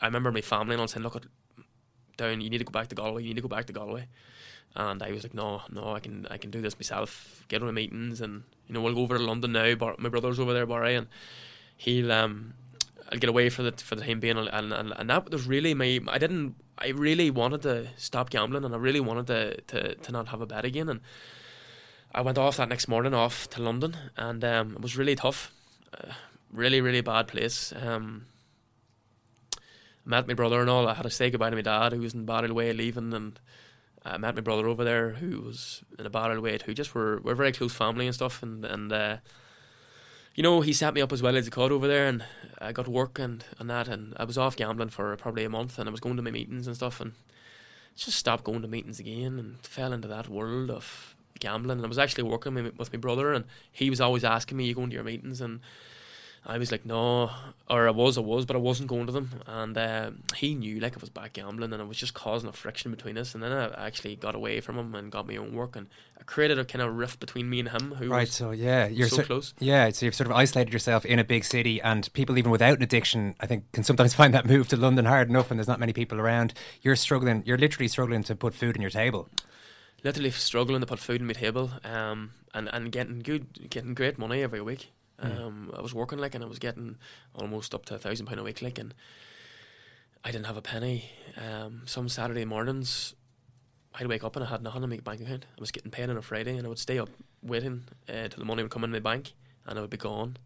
I 0.00 0.06
remember 0.06 0.32
my 0.32 0.40
family 0.40 0.74
and 0.74 0.80
all 0.80 0.88
saying, 0.88 1.04
"Look, 1.04 1.16
at 1.16 1.24
down, 2.16 2.40
you 2.40 2.50
need 2.50 2.58
to 2.58 2.64
go 2.64 2.72
back 2.72 2.88
to 2.88 2.94
Galway. 2.94 3.22
You 3.22 3.28
need 3.28 3.36
to 3.36 3.42
go 3.42 3.48
back 3.48 3.66
to 3.66 3.72
Galway." 3.72 4.08
And 4.76 5.02
I 5.02 5.10
was 5.10 5.24
like, 5.24 5.34
"No, 5.34 5.62
no, 5.70 5.94
I 5.94 6.00
can 6.00 6.26
I 6.30 6.36
can 6.36 6.50
do 6.50 6.60
this 6.60 6.76
myself. 6.78 7.44
Get 7.48 7.60
on 7.60 7.66
the 7.66 7.72
meetings, 7.72 8.20
and 8.20 8.44
you 8.66 8.74
know 8.74 8.80
we'll 8.80 8.94
go 8.94 9.02
over 9.02 9.18
to 9.18 9.24
London 9.24 9.52
now. 9.52 9.74
Bar- 9.74 9.96
my 9.98 10.08
brother's 10.08 10.38
over 10.38 10.52
there, 10.52 10.66
Barry, 10.66 10.94
and 10.94 11.08
he'll 11.76 12.12
um 12.12 12.54
I'll 13.12 13.18
get 13.18 13.30
away 13.30 13.48
for 13.48 13.62
the 13.62 13.72
for 13.72 13.96
the 13.96 14.04
time 14.04 14.20
being, 14.20 14.38
and 14.38 14.72
and, 14.72 14.92
and 14.96 15.10
that 15.10 15.30
was 15.30 15.46
really 15.46 15.74
my 15.74 16.00
I 16.08 16.18
didn't 16.18 16.54
I 16.78 16.88
really 16.88 17.30
wanted 17.30 17.62
to 17.62 17.88
stop 17.96 18.30
gambling, 18.30 18.64
and 18.64 18.74
I 18.74 18.78
really 18.78 19.00
wanted 19.00 19.26
to 19.26 19.60
to, 19.62 19.94
to 19.96 20.12
not 20.12 20.28
have 20.28 20.40
a 20.40 20.46
bet 20.46 20.64
again, 20.64 20.88
and 20.88 21.00
I 22.14 22.20
went 22.20 22.38
off 22.38 22.56
that 22.58 22.68
next 22.68 22.86
morning 22.86 23.14
off 23.14 23.50
to 23.50 23.62
London, 23.62 23.96
and 24.16 24.44
um, 24.44 24.72
it 24.74 24.80
was 24.80 24.96
really 24.96 25.16
tough, 25.16 25.52
uh, 25.92 26.12
really 26.52 26.80
really 26.80 27.00
bad 27.00 27.26
place. 27.26 27.72
Um, 27.80 28.26
met 30.04 30.28
my 30.28 30.34
brother 30.34 30.60
and 30.60 30.70
all. 30.70 30.88
I 30.88 30.94
had 30.94 31.02
to 31.02 31.10
say 31.10 31.30
goodbye 31.30 31.50
to 31.50 31.56
my 31.56 31.62
dad, 31.62 31.92
who 31.92 32.00
was 32.00 32.14
in 32.14 32.24
bad 32.24 32.50
way 32.52 32.72
leaving, 32.72 33.12
and 33.12 33.40
I 34.04 34.16
met 34.16 34.34
my 34.34 34.40
brother 34.40 34.66
over 34.66 34.84
there, 34.84 35.10
who 35.10 35.40
was 35.42 35.82
in 35.98 36.06
a 36.06 36.10
bad 36.10 36.38
way 36.38 36.58
who 36.64 36.74
Just 36.74 36.94
we're 36.94 37.20
we're 37.20 37.34
very 37.34 37.52
close 37.52 37.72
family 37.72 38.06
and 38.06 38.14
stuff, 38.14 38.42
and 38.42 38.64
and. 38.64 38.92
Uh, 38.92 39.16
you 40.34 40.42
know, 40.42 40.60
he 40.60 40.72
set 40.72 40.94
me 40.94 41.00
up 41.00 41.12
as 41.12 41.22
well 41.22 41.36
as 41.36 41.44
he 41.44 41.50
could 41.50 41.72
over 41.72 41.88
there, 41.88 42.06
and 42.06 42.24
I 42.58 42.72
got 42.72 42.88
work 42.88 43.18
and, 43.18 43.44
and 43.58 43.68
that, 43.68 43.88
and 43.88 44.14
I 44.16 44.24
was 44.24 44.38
off 44.38 44.56
gambling 44.56 44.90
for 44.90 45.14
probably 45.16 45.44
a 45.44 45.50
month, 45.50 45.78
and 45.78 45.88
I 45.88 45.92
was 45.92 46.00
going 46.00 46.16
to 46.16 46.22
my 46.22 46.30
meetings 46.30 46.66
and 46.66 46.76
stuff, 46.76 47.00
and 47.00 47.12
just 47.96 48.16
stopped 48.16 48.44
going 48.44 48.62
to 48.62 48.68
meetings 48.68 49.00
again, 49.00 49.38
and 49.38 49.58
fell 49.66 49.92
into 49.92 50.08
that 50.08 50.28
world 50.28 50.70
of 50.70 51.16
gambling. 51.40 51.78
And 51.78 51.84
I 51.84 51.88
was 51.88 51.98
actually 51.98 52.24
working 52.24 52.54
with 52.54 52.92
my 52.92 52.98
brother, 52.98 53.32
and 53.32 53.44
he 53.72 53.90
was 53.90 54.00
always 54.00 54.24
asking 54.24 54.56
me, 54.56 54.66
"You 54.66 54.74
going 54.74 54.90
to 54.90 54.94
your 54.94 55.04
meetings?" 55.04 55.40
and 55.40 55.60
I 56.44 56.56
was 56.56 56.72
like, 56.72 56.86
no, 56.86 57.30
or 57.68 57.86
I 57.86 57.90
was, 57.90 58.16
I 58.16 58.22
was, 58.22 58.46
but 58.46 58.56
I 58.56 58.58
wasn't 58.58 58.88
going 58.88 59.06
to 59.06 59.12
them. 59.12 59.42
And 59.46 59.76
uh, 59.76 60.10
he 60.36 60.54
knew 60.54 60.80
like 60.80 60.96
I 60.96 61.00
was 61.00 61.10
back 61.10 61.34
gambling, 61.34 61.72
and 61.72 61.82
it 61.82 61.86
was 61.86 61.98
just 61.98 62.14
causing 62.14 62.48
a 62.48 62.52
friction 62.52 62.90
between 62.90 63.18
us. 63.18 63.34
And 63.34 63.42
then 63.42 63.52
I 63.52 63.86
actually 63.86 64.16
got 64.16 64.34
away 64.34 64.60
from 64.60 64.78
him 64.78 64.94
and 64.94 65.12
got 65.12 65.28
my 65.28 65.36
own 65.36 65.54
work, 65.54 65.76
and 65.76 65.86
I 66.18 66.22
created 66.22 66.58
a 66.58 66.64
kind 66.64 66.82
of 66.82 66.94
rift 66.94 67.20
between 67.20 67.50
me 67.50 67.60
and 67.60 67.68
him. 67.68 67.92
Who 67.92 68.08
right, 68.08 68.26
so 68.26 68.52
yeah, 68.52 68.88
you're 68.88 69.08
so, 69.08 69.16
so 69.16 69.22
close. 69.22 69.54
Yeah, 69.58 69.90
so 69.90 70.06
you've 70.06 70.14
sort 70.14 70.28
of 70.30 70.36
isolated 70.36 70.72
yourself 70.72 71.04
in 71.04 71.18
a 71.18 71.24
big 71.24 71.44
city, 71.44 71.80
and 71.82 72.10
people 72.14 72.38
even 72.38 72.50
without 72.50 72.78
an 72.78 72.82
addiction, 72.82 73.34
I 73.38 73.46
think, 73.46 73.70
can 73.72 73.84
sometimes 73.84 74.14
find 74.20 74.32
that 74.32 74.46
move 74.46 74.68
to 74.68 74.76
London 74.76 75.04
hard 75.04 75.28
enough, 75.28 75.50
and 75.50 75.60
there's 75.60 75.68
not 75.68 75.78
many 75.78 75.92
people 75.92 76.18
around. 76.18 76.54
You're 76.80 76.96
struggling. 76.96 77.42
You're 77.44 77.58
literally 77.58 77.88
struggling 77.88 78.22
to 78.24 78.34
put 78.34 78.54
food 78.54 78.76
on 78.76 78.80
your 78.80 78.90
table 78.90 79.28
literally 80.02 80.30
struggling 80.30 80.80
to 80.80 80.86
put 80.86 80.98
food 80.98 81.20
on 81.20 81.26
my 81.26 81.34
table 81.34 81.70
um, 81.84 82.30
and, 82.54 82.70
and 82.72 82.90
getting 82.90 83.18
good, 83.18 83.68
getting 83.68 83.92
great 83.92 84.18
money 84.18 84.42
every 84.42 84.62
week. 84.62 84.90
Mm. 85.22 85.40
Um, 85.40 85.72
I 85.76 85.82
was 85.82 85.94
working 85.94 86.18
like, 86.18 86.34
and 86.34 86.42
I 86.42 86.46
was 86.46 86.58
getting 86.58 86.96
almost 87.34 87.74
up 87.74 87.84
to 87.86 87.94
a 87.94 87.98
thousand 87.98 88.26
pound 88.26 88.40
a 88.40 88.42
week, 88.42 88.62
like, 88.62 88.78
and 88.78 88.94
I 90.24 90.30
didn't 90.30 90.46
have 90.46 90.56
a 90.56 90.62
penny. 90.62 91.10
Um, 91.36 91.82
some 91.86 92.08
Saturday 92.08 92.44
mornings, 92.44 93.14
I'd 93.94 94.06
wake 94.06 94.24
up 94.24 94.36
and 94.36 94.44
I 94.44 94.48
had 94.48 94.62
nothing 94.62 94.82
in 94.82 94.90
my 94.90 94.96
bank 94.98 95.20
account. 95.20 95.46
I 95.56 95.60
was 95.60 95.70
getting 95.70 95.90
paid 95.90 96.10
on 96.10 96.16
a 96.16 96.22
Friday, 96.22 96.56
and 96.56 96.66
I 96.66 96.68
would 96.68 96.78
stay 96.78 96.98
up 96.98 97.10
waiting 97.42 97.84
uh, 98.08 98.28
till 98.28 98.38
the 98.38 98.44
money 98.44 98.62
would 98.62 98.72
come 98.72 98.84
in 98.84 98.92
my 98.92 98.98
bank, 98.98 99.32
and 99.66 99.78
I 99.78 99.82
would 99.82 99.90
be 99.90 99.96
gone 99.96 100.36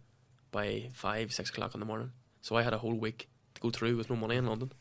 by 0.50 0.90
five, 0.92 1.32
six 1.32 1.50
o'clock 1.50 1.74
in 1.74 1.80
the 1.80 1.86
morning. 1.86 2.12
So 2.40 2.56
I 2.56 2.62
had 2.62 2.72
a 2.72 2.78
whole 2.78 2.94
week 2.94 3.28
to 3.54 3.60
go 3.60 3.70
through 3.70 3.96
with 3.96 4.10
no 4.10 4.16
money 4.16 4.36
in 4.36 4.46
London, 4.46 4.72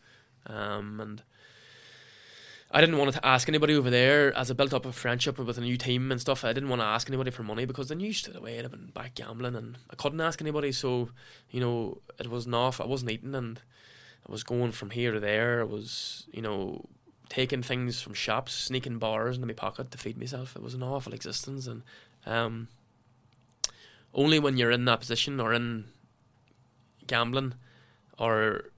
um, 0.48 1.00
and 1.00 1.24
I 2.76 2.82
didn't 2.82 2.98
want 2.98 3.14
to 3.14 3.24
ask 3.24 3.48
anybody 3.48 3.76
over 3.76 3.92
there 3.92 4.36
as 4.36 4.50
I 4.50 4.56
built 4.56 4.74
up 4.74 4.88
a 4.88 4.92
friendship 4.92 5.38
with 5.38 5.60
a 5.60 5.62
new 5.62 5.78
team 5.78 6.12
and 6.12 6.20
stuff. 6.20 6.44
I 6.44 6.54
didn't 6.54 6.70
want 6.70 6.82
to 6.82 6.88
ask 6.88 7.08
anybody 7.08 7.30
for 7.30 7.44
money 7.44 7.66
because 7.66 7.88
they 7.88 7.94
knew 7.94 8.12
straight 8.12 8.36
away 8.36 8.58
I'd 8.58 8.64
have 8.64 8.72
been 8.72 8.88
back 8.88 9.14
gambling 9.14 9.56
and 9.56 9.78
I 9.92 9.96
couldn't 9.96 10.20
ask 10.20 10.42
anybody. 10.42 10.72
So, 10.72 11.10
you 11.52 11.60
know, 11.60 12.00
it 12.18 12.32
was 12.32 12.48
off. 12.48 12.82
I 12.82 12.88
wasn't 12.88 13.12
eating 13.12 13.36
and 13.36 13.62
I 14.28 14.32
was 14.32 14.44
going 14.44 14.72
from 14.72 14.90
here 14.90 15.12
to 15.12 15.20
there. 15.20 15.62
I 15.62 15.66
was, 15.66 16.26
you 16.32 16.42
know, 16.42 16.86
taking 17.30 17.62
things 17.62 18.02
from 18.02 18.16
shops, 18.16 18.54
sneaking 18.54 18.98
bars 18.98 19.36
into 19.36 19.46
my 19.46 19.54
pocket 19.54 19.92
to 19.92 19.98
feed 20.00 20.18
myself. 20.18 20.56
It 20.56 20.64
was 20.64 20.74
an 20.74 20.82
awful 20.82 21.14
existence. 21.14 21.68
And 21.68 21.84
um, 22.26 22.70
only 24.16 24.40
when 24.40 24.58
you're 24.58 24.72
in 24.72 24.86
that 24.86 25.02
position 25.02 25.40
or 25.40 25.54
in 25.54 25.86
gambling 27.06 27.54
or, 28.18 28.72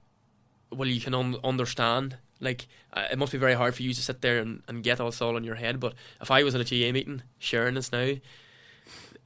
well, 0.70 0.86
you 0.86 1.00
can 1.00 1.14
un- 1.14 1.38
understand 1.42 2.18
Like 2.40 2.66
uh, 2.92 3.06
it 3.10 3.18
must 3.18 3.32
be 3.32 3.38
very 3.38 3.54
hard 3.54 3.74
for 3.74 3.82
you 3.82 3.94
to 3.94 4.02
sit 4.02 4.20
there 4.20 4.38
and, 4.38 4.62
and 4.68 4.82
get 4.82 5.00
all 5.00 5.10
this 5.10 5.22
all 5.22 5.36
in 5.36 5.44
your 5.44 5.54
head. 5.54 5.80
But 5.80 5.94
if 6.20 6.30
I 6.30 6.42
was 6.42 6.54
in 6.54 6.60
a 6.60 6.64
GA 6.64 6.92
meeting 6.92 7.22
sharing 7.38 7.74
this 7.74 7.92
now, 7.92 8.14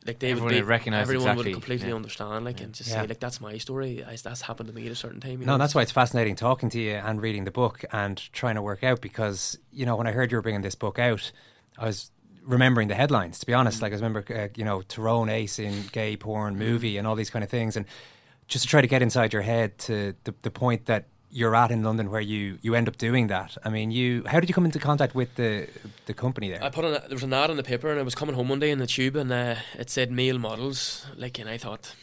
like 0.06 0.18
they 0.18 0.30
Everyone 0.30 0.44
would 0.44 0.50
be, 0.54 0.60
would 0.62 0.68
recognise 0.68 1.02
everyone 1.02 1.26
exactly, 1.28 1.44
would 1.50 1.52
completely 1.54 1.88
yeah. 1.88 1.94
understand, 1.94 2.44
like, 2.44 2.60
and 2.62 2.72
just 2.72 2.88
Yeah. 2.88 3.02
say, 3.02 3.08
like, 3.08 3.20
that's 3.20 3.40
my 3.40 3.58
story. 3.58 4.02
I, 4.02 4.16
that's 4.16 4.40
happened 4.40 4.68
to 4.70 4.74
me 4.74 4.86
at 4.86 4.92
a 4.92 4.96
certain 4.96 5.20
time. 5.20 5.40
You 5.40 5.46
No, 5.46 5.52
know? 5.52 5.58
that's 5.58 5.74
why 5.74 5.82
it's 5.82 5.92
fascinating 5.92 6.36
talking 6.36 6.70
to 6.70 6.80
you 6.80 6.92
and 6.92 7.20
reading 7.20 7.44
the 7.44 7.50
book 7.50 7.84
and 7.92 8.16
trying 8.32 8.54
to 8.54 8.62
work 8.62 8.82
out 8.82 9.02
because, 9.02 9.58
you 9.70 9.84
know, 9.84 9.96
when 9.96 10.06
I 10.06 10.12
heard 10.12 10.30
you 10.32 10.38
were 10.38 10.42
bringing 10.42 10.62
this 10.62 10.74
book 10.74 10.98
out, 10.98 11.32
I 11.76 11.84
was 11.84 12.10
remembering 12.42 12.88
the 12.88 12.94
headlines, 12.94 13.38
to 13.40 13.46
be 13.46 13.52
honest. 13.52 13.82
Like, 13.82 13.92
I 13.92 13.96
remember, 13.96 14.24
uh, 14.34 14.48
you 14.56 14.64
know, 14.64 14.80
Tyrone 14.80 15.28
Ace 15.28 15.58
in 15.58 15.84
gay 15.92 16.16
porn 16.16 16.56
movie 16.56 16.96
and 16.96 17.06
all 17.06 17.14
these 17.14 17.28
kind 17.30 17.44
of 17.44 17.50
things. 17.50 17.76
And 17.76 17.84
just 18.48 18.64
to 18.64 18.68
try 18.70 18.80
to 18.80 18.86
get 18.88 19.02
inside 19.02 19.34
your 19.34 19.42
head 19.42 19.76
to 19.80 20.14
the, 20.24 20.34
the 20.40 20.50
point 20.50 20.86
that 20.86 21.08
you're 21.32 21.54
at 21.54 21.70
in 21.70 21.82
London 21.82 22.10
where 22.10 22.20
you, 22.20 22.58
you 22.60 22.74
end 22.74 22.88
up 22.88 22.96
doing 22.96 23.28
that. 23.28 23.56
I 23.64 23.70
mean, 23.70 23.90
you 23.90 24.24
how 24.26 24.40
did 24.40 24.48
you 24.48 24.54
come 24.54 24.64
into 24.64 24.78
contact 24.78 25.14
with 25.14 25.34
the 25.36 25.68
the 26.06 26.14
company 26.14 26.50
there? 26.50 26.62
I 26.62 26.70
put 26.70 26.84
on 26.84 26.94
a, 26.94 27.00
there 27.00 27.14
was 27.14 27.22
an 27.22 27.32
ad 27.32 27.50
in 27.50 27.56
the 27.56 27.62
paper, 27.62 27.90
and 27.90 27.98
I 27.98 28.02
was 28.02 28.14
coming 28.14 28.34
home 28.34 28.48
one 28.48 28.58
day 28.58 28.70
in 28.70 28.78
the 28.78 28.86
tube, 28.86 29.16
and 29.16 29.32
uh, 29.32 29.56
it 29.78 29.90
said 29.90 30.10
male 30.10 30.38
models. 30.38 31.06
Like, 31.16 31.38
and 31.38 31.48
I 31.48 31.56
thought 31.56 31.94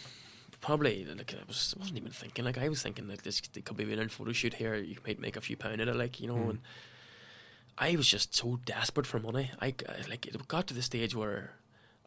probably 0.61 1.05
like 1.05 1.33
I 1.33 1.43
was 1.47 1.75
wasn't 1.77 1.97
even 1.97 2.11
thinking. 2.11 2.45
Like, 2.45 2.57
I 2.57 2.69
was 2.69 2.81
thinking 2.81 3.07
like 3.07 3.23
this 3.23 3.41
could 3.41 3.77
be 3.77 3.93
a 3.93 4.09
photo 4.09 4.31
shoot 4.31 4.55
here. 4.55 4.75
You 4.75 4.97
might 5.05 5.19
make 5.19 5.35
a 5.35 5.41
few 5.41 5.57
pound 5.57 5.81
in 5.81 5.89
it, 5.89 5.95
like 5.95 6.19
you 6.19 6.27
know. 6.27 6.35
Mm. 6.35 6.49
And 6.49 6.59
I 7.77 7.95
was 7.95 8.07
just 8.07 8.33
so 8.33 8.59
desperate 8.65 9.05
for 9.05 9.19
money. 9.19 9.51
I, 9.61 9.67
I 9.67 10.09
like 10.09 10.25
it 10.25 10.47
got 10.47 10.67
to 10.67 10.73
the 10.73 10.81
stage 10.81 11.13
where 11.15 11.53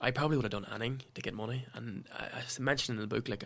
I 0.01 0.11
probably 0.11 0.37
would 0.37 0.45
have 0.45 0.53
done 0.53 0.67
anything 0.73 1.03
to 1.15 1.21
get 1.21 1.35
money. 1.35 1.67
And 1.75 2.05
I, 2.19 2.25
I 2.25 2.61
mentioned 2.61 2.97
in 2.97 3.03
the 3.03 3.15
book, 3.15 3.29
like 3.29 3.45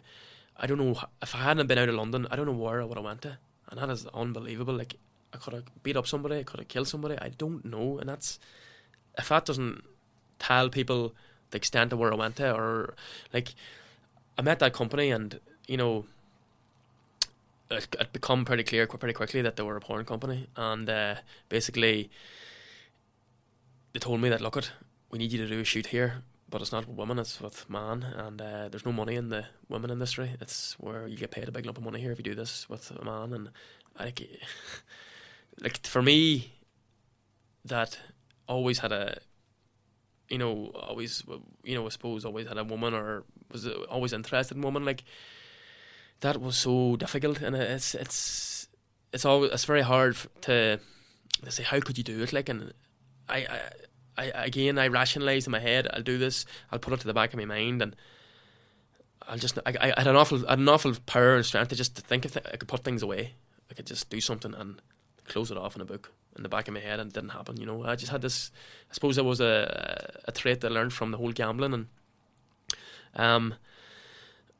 I 0.57 0.67
don't 0.67 0.79
know 0.79 0.97
if 1.21 1.35
I 1.35 1.39
hadn't 1.39 1.67
been 1.67 1.79
out 1.79 1.89
of 1.89 1.97
London, 1.97 2.27
I 2.31 2.37
don't 2.37 2.47
know 2.47 2.53
where 2.53 2.81
I 2.81 2.85
would 2.85 2.97
have 2.97 3.05
went 3.05 3.23
to. 3.23 3.39
And 3.71 3.81
that 3.81 3.91
is 3.91 4.07
unbelievable. 4.15 4.75
Like 4.75 4.97
I 5.33 5.39
could 5.39 5.53
have 5.53 5.65
beat 5.83 5.97
up 5.97 6.07
somebody, 6.07 6.39
I 6.39 6.43
could 6.45 6.61
have 6.61 6.69
killed 6.69 6.89
somebody. 6.89 7.19
I 7.19 7.31
don't 7.31 7.65
know, 7.65 7.99
and 7.99 8.09
that's 8.09 8.39
if 9.19 9.29
that 9.29 9.45
doesn't 9.45 9.83
tell 10.39 10.69
people 10.69 11.15
the 11.51 11.57
extent 11.57 11.93
of 11.93 11.99
where 11.99 12.13
I 12.13 12.17
went 12.17 12.37
to, 12.37 12.55
or 12.55 12.95
like 13.33 13.55
I 14.39 14.43
met 14.43 14.59
that 14.61 14.73
company, 14.73 15.11
and 15.11 15.41
you 15.67 15.77
know, 15.77 16.07
it, 17.71 17.89
it 17.99 18.13
become 18.13 18.45
pretty 18.45 18.63
clear 18.63 18.87
pretty 18.87 19.15
quickly 19.15 19.43
that 19.43 19.57
they 19.57 19.63
were 19.63 19.77
a 19.77 19.81
porn 19.81 20.05
company, 20.05 20.49
and 20.57 20.89
uh, 20.89 21.17
basically 21.49 22.11
they 23.93 23.99
told 23.99 24.21
me 24.21 24.29
that 24.29 24.41
look 24.41 24.57
it, 24.57 24.73
we 25.11 25.19
need 25.19 25.33
you 25.33 25.39
to 25.39 25.49
do 25.49 25.61
a 25.61 25.65
shoot 25.65 25.87
here, 25.87 26.23
but 26.49 26.61
it's 26.61 26.73
not 26.73 26.87
with 26.87 26.97
women, 26.97 27.19
it's 27.19 27.41
with 27.41 27.69
man, 27.69 28.03
and 28.03 28.41
uh, 28.41 28.69
there's 28.69 28.85
no 28.85 28.93
money 28.93 29.17
in 29.17 29.29
the 29.29 29.47
women 29.69 29.91
industry. 29.91 30.33
It's 30.41 30.75
where 30.79 31.07
you 31.07 31.17
get 31.17 31.31
paid 31.31 31.49
a 31.49 31.53
big 31.53 31.67
lump 31.67 31.79
of 31.79 31.85
money 31.85 32.01
here 32.01 32.13
if 32.13 32.19
you 32.19 32.25
do 32.25 32.35
this 32.35 32.69
with 32.69 32.91
a 32.91 33.05
man, 33.05 33.33
and 33.33 33.51
like, 33.99 34.21
like 35.61 35.87
for 35.87 36.03
me, 36.03 36.53
that 37.65 37.99
always 38.47 38.79
had 38.81 38.93
a, 38.93 39.19
you 40.29 40.39
know, 40.39 40.67
always, 40.75 41.23
you 41.65 41.75
know, 41.75 41.87
I 41.87 41.89
suppose 41.89 42.25
always 42.25 42.49
had 42.49 42.59
a 42.59 42.65
woman 42.65 42.95
or 42.95 43.25
was 43.51 43.67
always 43.67 44.13
interested 44.13 44.57
in 44.57 44.63
women, 44.63 44.85
like 44.85 45.05
that 46.21 46.41
was 46.41 46.57
so 46.57 46.97
difficult, 46.97 47.41
and 47.41 47.57
it's 47.57 47.95
it's 47.95 48.69
it's 49.13 49.25
always 49.25 49.51
it's 49.53 49.65
very 49.65 49.83
hard 49.83 50.17
to 50.43 50.79
to 51.43 51.51
say 51.51 51.63
how 51.63 51.81
could 51.81 51.99
you 51.99 52.05
do 52.05 52.23
it, 52.23 52.33
like, 52.33 52.49
and 52.49 52.73
I. 53.29 53.39
I 53.39 53.61
I, 54.17 54.25
again, 54.27 54.79
I 54.79 54.89
rationalise 54.89 55.47
in 55.47 55.51
my 55.51 55.61
head. 55.61 55.89
I'll 55.93 56.03
do 56.03 56.19
this. 56.19 56.47
I'll 56.71 56.79
put 56.79 56.93
it 56.93 57.01
to 57.01 57.07
the 57.07 57.15
back 57.15 57.33
of 57.33 57.39
my 57.39 57.45
mind, 57.45 57.83
and 57.83 57.97
I'll 59.29 59.39
just. 59.39 59.59
I, 59.67 59.75
I 59.81 59.95
had 59.99 60.07
an 60.07 60.17
awful, 60.17 60.47
I 60.47 60.51
had 60.51 60.59
an 60.59 60.69
awful 60.69 60.95
power 61.07 61.35
and 61.35 61.45
strength 61.45 61.69
to 61.69 61.75
just 61.75 61.97
to 61.97 62.03
think 62.03 62.25
of. 62.25 62.33
Th- 62.33 62.47
I 62.53 62.57
could 62.57 62.69
put 62.69 62.85
things 62.85 63.03
away. 63.03 63.35
I 63.71 63.75
could 63.75 63.87
just 63.87 64.11
do 64.11 64.21
something 64.21 64.55
and 64.55 64.81
close 65.27 65.51
it 65.51 65.57
off 65.57 65.75
in 65.75 65.83
a 65.83 65.85
book 65.85 66.13
in 66.37 66.43
the 66.43 66.49
back 66.49 66.69
of 66.69 66.75
my 66.75 66.81
head, 66.81 67.01
and 67.01 67.11
it 67.11 67.15
didn't 67.15 67.31
happen. 67.31 67.59
You 67.59 67.67
know, 67.67 67.85
I 67.85 67.97
just 67.97 68.13
had 68.13 68.23
this. 68.23 68.51
I 68.91 68.95
suppose 68.95 69.19
it 69.19 69.25
was 69.25 69.41
a 69.41 70.21
a 70.27 70.33
trait 70.33 70.61
that 70.61 70.71
I 70.71 70.75
learned 70.75 70.93
from 70.93 71.11
the 71.11 71.17
whole 71.17 71.33
gambling, 71.33 71.75
and 71.75 71.87
um, 73.17 73.55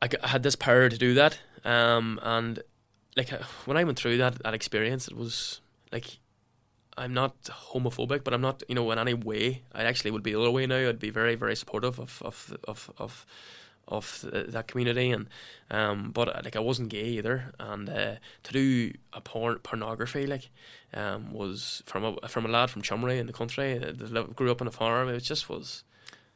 I 0.01 0.09
had 0.23 0.43
this 0.43 0.55
power 0.55 0.89
to 0.89 0.97
do 0.97 1.13
that. 1.13 1.39
Um, 1.63 2.19
and 2.21 2.61
like 3.15 3.31
uh, 3.33 3.39
when 3.65 3.77
I 3.77 3.83
went 3.83 3.97
through 3.97 4.17
that 4.17 4.41
that 4.43 4.53
experience, 4.53 5.07
it 5.07 5.15
was 5.15 5.61
like 5.91 6.19
I'm 6.97 7.13
not 7.13 7.41
homophobic, 7.43 8.23
but 8.23 8.33
I'm 8.33 8.41
not, 8.41 8.63
you 8.69 8.75
know, 8.75 8.89
in 8.91 8.99
any 8.99 9.13
way. 9.13 9.63
I 9.73 9.83
actually 9.83 10.11
would 10.11 10.23
be 10.23 10.31
the 10.31 10.39
other 10.39 10.51
way 10.51 10.65
now. 10.65 10.87
I'd 10.87 10.99
be 10.99 11.09
very, 11.09 11.35
very 11.35 11.55
supportive 11.55 11.99
of 11.99 12.21
of 12.23 12.57
of 12.67 12.89
of, 12.97 13.25
of 13.87 14.25
th- 14.31 14.47
that 14.47 14.67
community, 14.67 15.11
and 15.11 15.27
um, 15.69 16.11
but 16.11 16.29
uh, 16.29 16.41
like 16.43 16.55
I 16.55 16.59
wasn't 16.59 16.89
gay 16.89 17.07
either, 17.17 17.53
and 17.59 17.89
uh, 17.89 18.15
to 18.43 18.53
do 18.53 18.93
a 19.11 19.19
porn 19.21 19.59
pornography 19.59 20.25
like 20.25 20.49
um 20.93 21.33
was 21.33 21.83
from 21.85 22.05
a 22.05 22.27
from 22.29 22.45
a 22.45 22.47
lad 22.47 22.69
from 22.69 22.81
Chumray 22.81 23.19
in 23.19 23.27
the 23.27 23.33
country 23.33 23.77
that 23.77 24.35
grew 24.35 24.51
up 24.51 24.61
on 24.61 24.67
a 24.67 24.71
farm. 24.71 25.09
It 25.09 25.19
just 25.19 25.49
was 25.49 25.83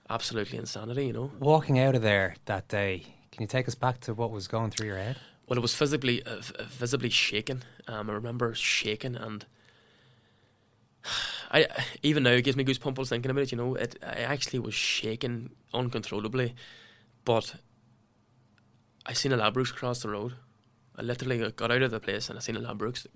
absolutely 0.09 0.57
insanity, 0.57 1.07
you 1.07 1.13
know. 1.13 1.31
Walking 1.39 1.79
out 1.79 1.95
of 1.95 2.01
there 2.01 2.35
that 2.45 2.67
day, 2.67 3.05
can 3.31 3.43
you 3.43 3.47
take 3.47 3.67
us 3.69 3.75
back 3.75 4.01
to 4.01 4.13
what 4.13 4.31
was 4.31 4.49
going 4.49 4.71
through 4.71 4.87
your 4.87 4.97
head? 4.97 5.17
Well, 5.47 5.57
it 5.57 5.61
was 5.61 5.73
visibly 5.73 6.21
uh, 6.23 6.41
visibly 6.67 7.09
shaken. 7.09 7.63
Um, 7.87 8.09
I 8.09 8.13
remember 8.13 8.53
shaking 8.53 9.15
and. 9.15 9.45
I 11.51 11.67
even 12.03 12.23
now 12.23 12.31
it 12.31 12.43
gives 12.43 12.57
me 12.57 12.63
goosebumps 12.63 13.09
thinking 13.09 13.31
about 13.31 13.43
it. 13.43 13.51
You 13.51 13.57
know, 13.57 13.75
it 13.75 13.97
I 14.05 14.21
actually 14.21 14.59
was 14.59 14.73
shaking 14.73 15.51
uncontrollably, 15.73 16.55
but 17.25 17.55
I 19.05 19.13
seen 19.13 19.31
a 19.31 19.37
Ladbrokes 19.37 19.71
across 19.71 20.01
the 20.01 20.09
road. 20.09 20.33
I 20.95 21.01
literally 21.01 21.51
got 21.51 21.71
out 21.71 21.81
of 21.81 21.91
the 21.91 21.99
place 21.99 22.29
and 22.29 22.37
I 22.37 22.41
seen 22.41 22.57
a 22.57 22.61
Ladbrokes. 22.61 23.07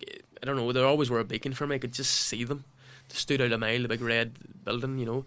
I 0.42 0.46
don't 0.46 0.56
know. 0.56 0.72
They 0.72 0.82
always 0.82 1.10
were 1.10 1.20
a 1.20 1.26
beacon 1.26 1.54
for 1.54 1.68
me. 1.68 1.76
I 1.76 1.80
could 1.80 1.94
just 1.94 2.12
see 2.12 2.44
them. 2.44 2.64
They 3.10 3.16
stood 3.16 3.42
out 3.42 3.52
a 3.52 3.58
mile, 3.58 3.82
the 3.82 3.88
big 3.90 4.02
red 4.02 4.34
building, 4.64 4.98
you 4.98 5.06
know. 5.06 5.26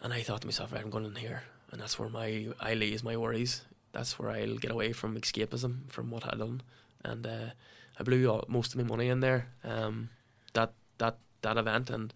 And 0.00 0.12
I 0.12 0.22
thought 0.22 0.42
to 0.42 0.46
myself, 0.46 0.72
right, 0.72 0.82
I'm 0.82 0.90
going 0.90 1.04
in 1.04 1.14
here, 1.16 1.42
and 1.72 1.80
that's 1.80 1.98
where 1.98 2.08
my 2.08 2.48
I 2.60 2.74
lays 2.74 3.02
my 3.02 3.16
worries. 3.16 3.62
That's 3.92 4.18
where 4.18 4.30
I'll 4.30 4.56
get 4.56 4.70
away 4.70 4.92
from 4.92 5.16
escapism 5.16 5.90
from 5.90 6.10
what 6.10 6.26
I'd 6.26 6.38
done. 6.38 6.62
And 7.04 7.26
uh, 7.26 7.50
I 7.98 8.02
blew 8.02 8.42
most 8.48 8.74
of 8.74 8.80
my 8.80 8.86
money 8.86 9.08
in 9.08 9.20
there. 9.20 9.48
Um, 9.64 10.10
that 10.52 10.72
that 10.98 11.18
that 11.44 11.56
event, 11.56 11.90
and 11.90 12.12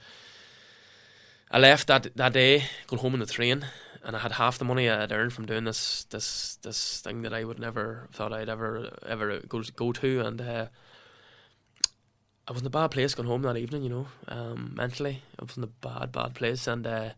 I 1.51 1.59
left 1.59 1.87
that 1.87 2.15
that 2.17 2.33
day, 2.33 2.65
going 2.87 3.01
home 3.01 3.15
on 3.15 3.21
the 3.21 3.27
train, 3.27 3.65
and 4.05 4.17
I 4.17 4.19
had 4.19 4.33
half 4.33 4.59
the 4.59 4.65
money 4.65 4.89
I 4.89 5.01
had 5.01 5.13
earned 5.13 5.33
from 5.33 5.47
doing 5.47 5.65
this 5.65 6.05
this 6.11 6.57
this 6.63 7.01
thing 7.01 7.23
that 7.23 7.33
I 7.33 7.45
would 7.45 7.59
never 7.59 8.09
thought 8.13 8.33
I'd 8.33 8.49
ever 8.49 8.91
ever 9.07 9.41
go 9.49 9.63
go 9.77 9.93
to, 9.93 10.21
and 10.21 10.41
uh, 10.41 10.67
I 12.47 12.53
was 12.53 12.61
in 12.61 12.67
a 12.67 12.71
bad 12.71 12.91
place 12.91 13.15
going 13.15 13.29
home 13.29 13.43
that 13.43 13.57
evening. 13.57 13.83
You 13.83 13.89
know, 13.91 14.07
um, 14.29 14.73
mentally, 14.75 15.23
I 15.39 15.45
was 15.45 15.57
in 15.57 15.65
a 15.65 15.67
bad 15.67 16.13
bad 16.13 16.35
place, 16.35 16.67
and 16.67 16.87
uh, 16.87 17.11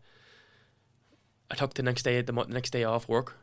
I 1.49 1.55
took 1.55 1.73
the 1.73 1.83
next 1.83 2.03
day 2.03 2.21
the 2.21 2.33
mo- 2.33 2.45
next 2.47 2.71
day 2.71 2.83
off 2.83 3.09
work 3.09 3.37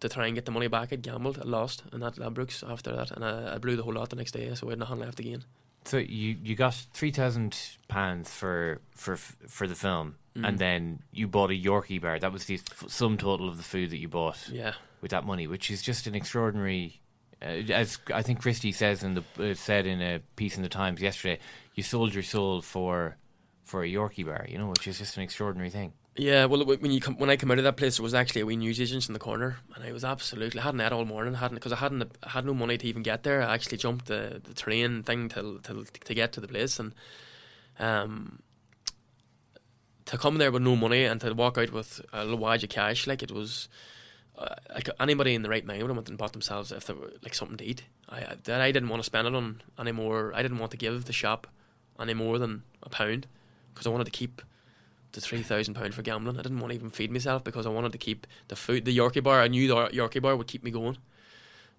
to 0.00 0.08
try 0.08 0.26
and 0.26 0.34
get 0.34 0.44
the 0.44 0.52
money 0.52 0.68
back. 0.68 0.92
I'd 0.92 1.02
gambled, 1.02 1.38
I 1.38 1.44
lost, 1.44 1.84
and 1.92 2.02
that 2.02 2.16
Ladbrokes 2.16 2.68
after 2.68 2.94
that, 2.94 3.10
and 3.12 3.24
I, 3.24 3.54
I 3.54 3.58
blew 3.58 3.76
the 3.76 3.82
whole 3.84 3.94
lot 3.94 4.10
the 4.10 4.16
next 4.16 4.32
day, 4.32 4.54
so 4.54 4.66
I 4.68 4.70
had 4.70 4.78
nothing 4.78 4.98
left 4.98 5.20
again. 5.20 5.44
So 5.84 5.98
you 5.98 6.36
you 6.42 6.54
got 6.54 6.74
three 6.92 7.10
thousand 7.10 7.56
pounds 7.88 8.30
for 8.30 8.80
for 8.92 9.16
for 9.16 9.66
the 9.66 9.74
film, 9.74 10.16
Mm. 10.36 10.48
and 10.48 10.58
then 10.58 11.02
you 11.12 11.28
bought 11.28 11.50
a 11.50 11.54
Yorkie 11.60 12.00
bar. 12.00 12.18
That 12.18 12.32
was 12.32 12.46
the 12.46 12.54
f- 12.54 12.84
sum 12.88 13.18
total 13.18 13.48
of 13.48 13.58
the 13.58 13.62
food 13.62 13.90
that 13.90 13.98
you 13.98 14.08
bought. 14.08 14.48
Yeah. 14.48 14.72
with 15.02 15.10
that 15.10 15.24
money, 15.26 15.46
which 15.48 15.70
is 15.70 15.82
just 15.82 16.06
an 16.06 16.14
extraordinary. 16.14 17.00
Uh, 17.42 17.72
as 17.74 17.98
I 18.14 18.22
think 18.22 18.40
Christy 18.40 18.70
says 18.72 19.02
in 19.02 19.14
the 19.14 19.24
uh, 19.50 19.54
said 19.54 19.84
in 19.86 20.00
a 20.00 20.20
piece 20.36 20.56
in 20.56 20.62
the 20.62 20.68
Times 20.68 21.02
yesterday, 21.02 21.38
you 21.74 21.82
sold 21.82 22.14
your 22.14 22.22
soul 22.22 22.62
for 22.62 23.16
for 23.64 23.82
a 23.82 23.88
Yorkie 23.88 24.24
bar. 24.24 24.46
You 24.48 24.58
know, 24.58 24.68
which 24.68 24.86
is 24.86 24.98
just 24.98 25.16
an 25.16 25.22
extraordinary 25.24 25.70
thing. 25.70 25.92
Yeah, 26.14 26.44
well, 26.44 26.64
when 26.66 26.90
you 26.90 27.00
come, 27.00 27.16
when 27.16 27.30
I 27.30 27.36
came 27.36 27.50
out 27.50 27.56
of 27.58 27.64
that 27.64 27.78
place, 27.78 27.96
there 27.96 28.02
was 28.02 28.12
actually 28.12 28.42
a 28.42 28.46
wee 28.46 28.56
newsagent 28.56 29.06
in 29.08 29.14
the 29.14 29.18
corner, 29.18 29.58
and 29.74 29.82
I 29.82 29.92
was 29.92 30.04
absolutely 30.04 30.60
I 30.60 30.64
hadn't 30.64 30.80
had 30.80 30.92
all 30.92 31.06
morning, 31.06 31.34
hadn't 31.34 31.54
because 31.56 31.72
I 31.72 31.76
hadn't 31.76 32.14
had 32.22 32.44
no 32.44 32.52
money 32.52 32.76
to 32.76 32.86
even 32.86 33.02
get 33.02 33.22
there. 33.22 33.42
I 33.42 33.54
actually 33.54 33.78
jumped 33.78 34.06
the, 34.06 34.42
the 34.44 34.52
train 34.52 35.02
thing 35.04 35.30
to, 35.30 35.58
to 35.62 35.84
to 35.84 36.14
get 36.14 36.32
to 36.34 36.40
the 36.40 36.48
place, 36.48 36.78
and 36.78 36.94
um, 37.78 38.42
to 40.04 40.18
come 40.18 40.36
there 40.36 40.52
with 40.52 40.60
no 40.62 40.76
money 40.76 41.04
and 41.04 41.18
to 41.22 41.32
walk 41.32 41.56
out 41.56 41.72
with 41.72 42.02
a 42.12 42.24
little 42.24 42.38
wage 42.38 42.64
of 42.64 42.70
cash, 42.70 43.06
like 43.06 43.22
it 43.22 43.32
was. 43.32 43.68
Uh, 44.38 44.54
like 44.74 44.88
anybody 44.98 45.34
in 45.34 45.42
the 45.42 45.48
right 45.48 45.66
mind 45.66 45.82
would 45.82 45.88
have 45.90 45.96
went 45.96 46.08
and 46.08 46.16
bought 46.16 46.32
themselves 46.32 46.72
if 46.72 46.86
they 46.86 46.94
were 46.94 47.12
like 47.22 47.34
something 47.34 47.58
to 47.58 47.64
eat. 47.64 47.84
I- 48.08 48.36
that 48.44 48.62
I 48.62 48.72
didn't 48.72 48.88
want 48.88 49.02
to 49.02 49.06
spend 49.06 49.28
it 49.28 49.34
on 49.34 49.60
anymore. 49.78 50.32
I 50.34 50.40
didn't 50.40 50.56
want 50.58 50.70
to 50.72 50.78
give 50.78 51.04
the 51.04 51.12
shop 51.12 51.46
any 52.00 52.14
more 52.14 52.38
than 52.38 52.62
a 52.82 52.88
pound 52.88 53.26
because 53.72 53.86
I 53.86 53.90
wanted 53.90 54.06
to 54.06 54.10
keep 54.10 54.40
the 55.12 55.20
three 55.20 55.42
thousand 55.42 55.74
pound 55.74 55.94
for 55.94 56.02
gambling. 56.02 56.38
I 56.38 56.42
didn't 56.42 56.60
want 56.60 56.70
to 56.70 56.76
even 56.76 56.90
feed 56.90 57.10
myself 57.10 57.44
because 57.44 57.66
I 57.66 57.70
wanted 57.70 57.92
to 57.92 57.98
keep 57.98 58.26
the 58.48 58.56
food, 58.56 58.84
the 58.84 58.96
Yorkie 58.96 59.22
bar. 59.22 59.40
I 59.40 59.48
knew 59.48 59.68
the 59.68 59.74
Yorkie 59.88 60.22
bar 60.22 60.36
would 60.36 60.46
keep 60.46 60.64
me 60.64 60.70
going, 60.70 60.98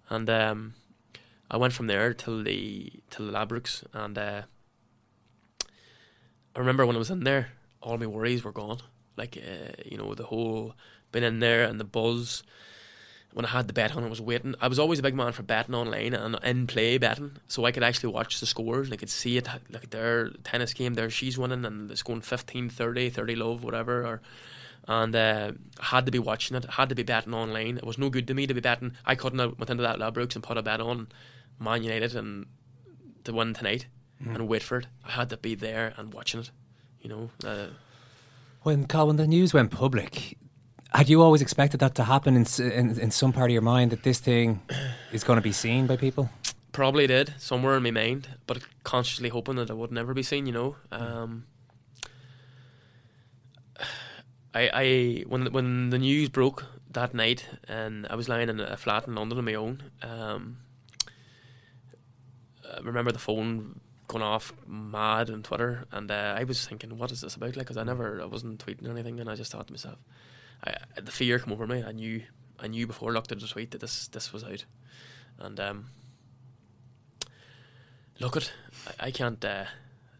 and 0.08 0.28
um, 0.30 0.74
I 1.50 1.56
went 1.56 1.72
from 1.72 1.86
there 1.86 2.14
till 2.14 2.42
the 2.42 2.92
till 3.10 3.26
the 3.26 3.32
Ladbrokes, 3.32 3.84
and 3.92 4.16
uh, 4.16 4.42
I 6.54 6.58
remember 6.58 6.86
when 6.86 6.96
I 6.96 6.98
was 6.98 7.10
in 7.10 7.24
there, 7.24 7.52
all 7.80 7.98
my 7.98 8.06
worries 8.06 8.44
were 8.44 8.52
gone. 8.52 8.78
Like 9.16 9.36
uh, 9.36 9.72
you 9.84 9.98
know, 9.98 10.14
the 10.14 10.24
whole 10.24 10.74
been 11.12 11.22
in 11.24 11.38
there 11.38 11.62
and 11.62 11.78
the 11.78 11.84
buzz 11.84 12.42
when 13.34 13.44
I 13.44 13.48
had 13.48 13.66
the 13.66 13.72
bet 13.74 13.94
on, 13.96 14.02
I 14.04 14.08
was 14.08 14.20
waiting. 14.20 14.54
I 14.60 14.68
was 14.68 14.78
always 14.78 14.98
a 14.98 15.02
big 15.02 15.14
man 15.14 15.32
for 15.32 15.42
betting 15.42 15.74
online 15.74 16.14
and 16.14 16.38
in 16.42 16.66
play 16.66 16.96
betting, 16.98 17.32
so 17.48 17.64
I 17.66 17.72
could 17.72 17.82
actually 17.82 18.12
watch 18.12 18.40
the 18.40 18.46
scores. 18.46 18.90
I 18.90 18.96
could 18.96 19.10
see 19.10 19.36
it, 19.36 19.46
like 19.70 19.90
their 19.90 20.30
tennis 20.44 20.72
game, 20.72 20.94
there 20.94 21.10
she's 21.10 21.36
winning 21.36 21.64
and 21.64 21.90
it's 21.90 22.02
going 22.02 22.20
15 22.22 22.68
30, 22.70 23.10
30 23.10 23.36
love, 23.36 23.62
whatever. 23.64 24.06
Or 24.06 24.22
and 24.86 25.14
uh, 25.16 25.52
I 25.80 25.84
had 25.84 26.06
to 26.06 26.12
be 26.12 26.18
watching 26.18 26.56
it. 26.56 26.64
I 26.68 26.72
had 26.72 26.88
to 26.90 26.94
be 26.94 27.02
betting 27.02 27.34
online. 27.34 27.76
It 27.78 27.84
was 27.86 27.98
no 27.98 28.08
good 28.10 28.26
to 28.28 28.34
me 28.34 28.46
to 28.46 28.54
be 28.54 28.60
betting. 28.60 28.92
I 29.04 29.14
couldn't 29.14 29.38
have 29.38 29.58
went 29.58 29.70
into 29.70 29.82
that 29.82 29.98
Ladbrokes 29.98 30.34
and 30.34 30.44
put 30.44 30.58
a 30.58 30.62
bet 30.62 30.80
on 30.80 31.08
Man 31.58 31.82
United 31.82 32.14
and 32.14 32.46
to 33.24 33.32
win 33.32 33.54
tonight 33.54 33.86
Mm. 34.22 34.34
and 34.36 34.48
wait 34.48 34.62
for 34.62 34.78
it. 34.78 34.86
I 35.04 35.10
had 35.10 35.28
to 35.30 35.36
be 35.36 35.56
there 35.56 35.92
and 35.96 36.14
watching 36.14 36.38
it. 36.40 36.50
You 37.02 37.08
know. 37.08 37.30
Uh, 37.44 37.66
When 38.62 38.86
Cathal, 38.86 39.08
when 39.08 39.16
the 39.16 39.26
news 39.26 39.52
went 39.52 39.72
public, 39.72 40.38
had 40.94 41.08
you 41.08 41.22
always 41.22 41.42
expected 41.42 41.80
that 41.80 41.94
to 41.96 42.04
happen 42.04 42.36
in, 42.36 42.46
in 42.60 42.98
in 42.98 43.10
some 43.10 43.32
part 43.32 43.50
of 43.50 43.52
your 43.52 43.62
mind 43.62 43.90
that 43.90 44.02
this 44.02 44.20
thing 44.20 44.62
is 45.12 45.24
going 45.24 45.36
to 45.36 45.42
be 45.42 45.52
seen 45.52 45.86
by 45.86 45.96
people? 45.96 46.30
Probably 46.72 47.06
did 47.06 47.34
somewhere 47.38 47.76
in 47.76 47.82
my 47.82 47.90
mind, 47.90 48.28
but 48.46 48.58
consciously 48.84 49.28
hoping 49.28 49.56
that 49.56 49.70
it 49.70 49.76
would 49.76 49.92
never 49.92 50.14
be 50.14 50.22
seen. 50.22 50.46
You 50.46 50.52
know, 50.52 50.76
um, 50.92 51.46
I, 54.54 54.70
I 54.72 55.24
when 55.26 55.52
when 55.52 55.90
the 55.90 55.98
news 55.98 56.28
broke 56.28 56.64
that 56.90 57.12
night, 57.12 57.48
and 57.68 58.06
I 58.08 58.14
was 58.14 58.28
lying 58.28 58.48
in 58.48 58.60
a 58.60 58.76
flat 58.76 59.06
in 59.06 59.14
London 59.14 59.38
on 59.38 59.44
my 59.44 59.54
own. 59.54 59.82
Um, 60.02 60.58
I 62.64 62.80
remember 62.80 63.12
the 63.12 63.18
phone 63.18 63.80
going 64.06 64.22
off 64.22 64.52
mad 64.66 65.30
on 65.30 65.42
Twitter, 65.42 65.84
and 65.90 66.10
uh, 66.10 66.34
I 66.36 66.44
was 66.44 66.66
thinking, 66.66 66.98
what 66.98 67.10
is 67.10 67.20
this 67.20 67.36
about? 67.36 67.56
Like, 67.56 67.66
because 67.66 67.76
I 67.76 67.84
never, 67.84 68.20
I 68.20 68.26
wasn't 68.26 68.64
tweeting 68.64 68.88
anything, 68.88 69.20
and 69.20 69.30
I 69.30 69.34
just 69.34 69.52
thought 69.52 69.66
to 69.66 69.72
myself, 69.72 69.98
I, 70.66 71.00
the 71.00 71.12
fear 71.12 71.38
came 71.38 71.52
over 71.52 71.66
me. 71.66 71.82
I 71.82 71.92
knew, 71.92 72.22
I 72.58 72.66
knew 72.66 72.86
before 72.86 73.10
I 73.10 73.14
looked 73.14 73.32
at 73.32 73.40
the 73.40 73.46
tweet 73.46 73.70
that 73.72 73.80
this 73.80 74.08
this 74.08 74.32
was 74.32 74.44
out, 74.44 74.64
and 75.38 75.60
um, 75.60 75.86
look 78.20 78.36
at, 78.36 78.52
I, 78.86 79.06
I 79.06 79.10
can't. 79.10 79.44
Uh, 79.44 79.64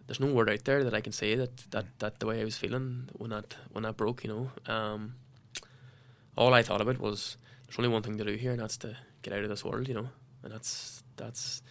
there's 0.07 0.21
no 0.21 0.27
word 0.27 0.51
out 0.51 0.65
there 0.65 0.85
that 0.85 0.95
I 0.95 1.01
can 1.01 1.13
say 1.13 1.35
that, 1.35 1.71
that, 1.71 1.87
that 1.99 2.21
the 2.21 2.27
way 2.27 2.41
I 2.41 2.45
was 2.45 2.59
feeling 2.59 3.09
when 3.15 3.31
that 3.31 3.57
when 3.73 3.85
that 3.85 3.97
broke, 3.97 4.25
you 4.25 4.31
know. 4.31 4.73
Um, 4.73 5.15
all 6.37 6.53
I 6.53 6.63
thought 6.63 6.81
about 6.81 6.99
was 6.99 7.37
there's 7.67 7.79
only 7.79 7.89
one 7.89 8.03
thing 8.03 8.19
to 8.19 8.25
do 8.25 8.35
here, 8.35 8.53
and 8.53 8.61
that's 8.61 8.77
to 8.79 8.97
get 9.23 9.33
out 9.33 9.45
of 9.45 9.49
this 9.49 9.65
world, 9.65 9.89
you 9.89 9.95
know. 9.95 10.09
And 10.43 10.53
that's 10.53 11.03
that's 11.17 11.63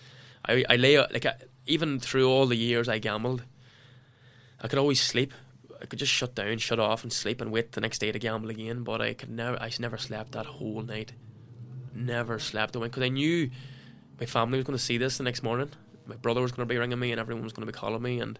I 0.45 0.63
I 0.69 0.78
lay 0.78 0.97
like 0.97 1.26
I, 1.26 1.36
even 1.65 1.99
through 1.99 2.30
all 2.30 2.47
the 2.47 2.55
years 2.55 2.89
I 2.89 2.97
gambled, 2.99 3.43
I 4.61 4.67
could 4.67 4.80
always 4.80 5.01
sleep. 5.01 5.34
I 5.84 5.86
could 5.86 5.99
just 5.99 6.13
shut 6.13 6.34
down, 6.34 6.57
shut 6.59 6.79
off, 6.79 7.03
and 7.03 7.11
sleep, 7.11 7.41
and 7.41 7.51
wait 7.51 7.73
the 7.73 7.81
next 7.81 7.99
day 7.99 8.11
to 8.11 8.17
gamble 8.17 8.49
again. 8.49 8.84
But 8.84 9.01
I 9.01 9.13
could 9.13 9.29
never. 9.29 9.61
I 9.61 9.69
never 9.79 9.97
slept 9.97 10.31
that 10.31 10.45
whole 10.45 10.81
night. 10.81 11.11
Never 11.93 12.39
slept 12.39 12.75
away 12.75 12.88
because 12.88 13.03
I 13.03 13.09
knew 13.09 13.51
my 14.19 14.25
family 14.25 14.57
was 14.57 14.65
going 14.65 14.77
to 14.77 14.84
see 14.84 14.97
this 14.97 15.17
the 15.17 15.23
next 15.23 15.43
morning. 15.43 15.71
My 16.05 16.15
brother 16.15 16.41
was 16.41 16.51
going 16.51 16.67
to 16.67 16.73
be 16.73 16.79
ringing 16.79 16.99
me, 16.99 17.11
and 17.11 17.19
everyone 17.19 17.43
was 17.43 17.53
going 17.53 17.67
to 17.67 17.71
be 17.71 17.77
calling 17.77 18.01
me, 18.01 18.19
and 18.19 18.39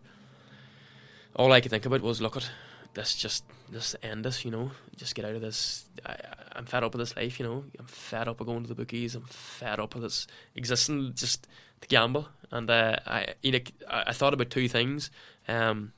all 1.36 1.52
I 1.52 1.62
could 1.62 1.72
think 1.72 1.86
about 1.86 2.02
was, 2.02 2.22
look 2.22 2.38
at 2.38 2.50
this, 2.94 3.16
just 3.16 3.44
just 3.72 3.96
end 4.04 4.24
this, 4.24 4.46
you 4.46 4.52
know, 4.52 4.72
just 4.96 5.16
get 5.16 5.26
out 5.26 5.36
of 5.36 5.42
this. 5.42 5.86
I, 6.06 6.16
I'm 6.56 6.66
fed 6.66 6.84
up 6.84 6.94
with 6.94 7.00
this 7.00 7.16
life, 7.16 7.40
you 7.40 7.46
know. 7.46 7.64
I'm 7.80 7.88
fed 7.88 8.28
up 8.28 8.40
of 8.40 8.48
going 8.48 8.64
to 8.64 8.70
the 8.70 8.76
bookies. 8.76 9.16
I'm 9.16 9.24
fed 9.24 9.80
up 9.80 9.96
of 9.96 10.02
this 10.02 10.28
existing 10.56 11.14
just 11.16 11.48
to 11.82 11.88
gamble. 11.88 12.28
And 12.52 12.70
uh, 12.70 12.98
I, 13.08 13.34
you 13.42 13.52
know, 13.52 13.60
I, 13.90 14.04
I 14.08 14.14
thought 14.14 14.34
about 14.34 14.52
two 14.52 14.68
things. 14.68 15.10
Um, 15.48 15.94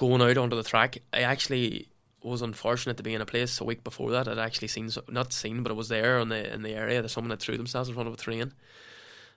going 0.00 0.22
out 0.22 0.38
onto 0.38 0.56
the 0.56 0.62
track, 0.62 0.96
I 1.12 1.20
actually 1.20 1.86
was 2.22 2.40
unfortunate 2.40 2.96
to 2.96 3.02
be 3.02 3.12
in 3.12 3.20
a 3.20 3.26
place 3.26 3.60
a 3.60 3.64
week 3.64 3.84
before 3.84 4.10
that. 4.12 4.26
I'd 4.26 4.38
actually 4.38 4.68
seen, 4.68 4.88
not 5.10 5.34
seen, 5.34 5.62
but 5.62 5.70
I 5.70 5.74
was 5.74 5.90
there 5.90 6.18
in 6.20 6.30
the 6.30 6.54
in 6.54 6.62
the 6.62 6.72
area. 6.72 7.02
There's 7.02 7.12
someone 7.12 7.28
that 7.28 7.40
threw 7.40 7.58
themselves 7.58 7.90
in 7.90 7.94
front 7.94 8.08
of 8.08 8.14
a 8.14 8.16
train, 8.16 8.54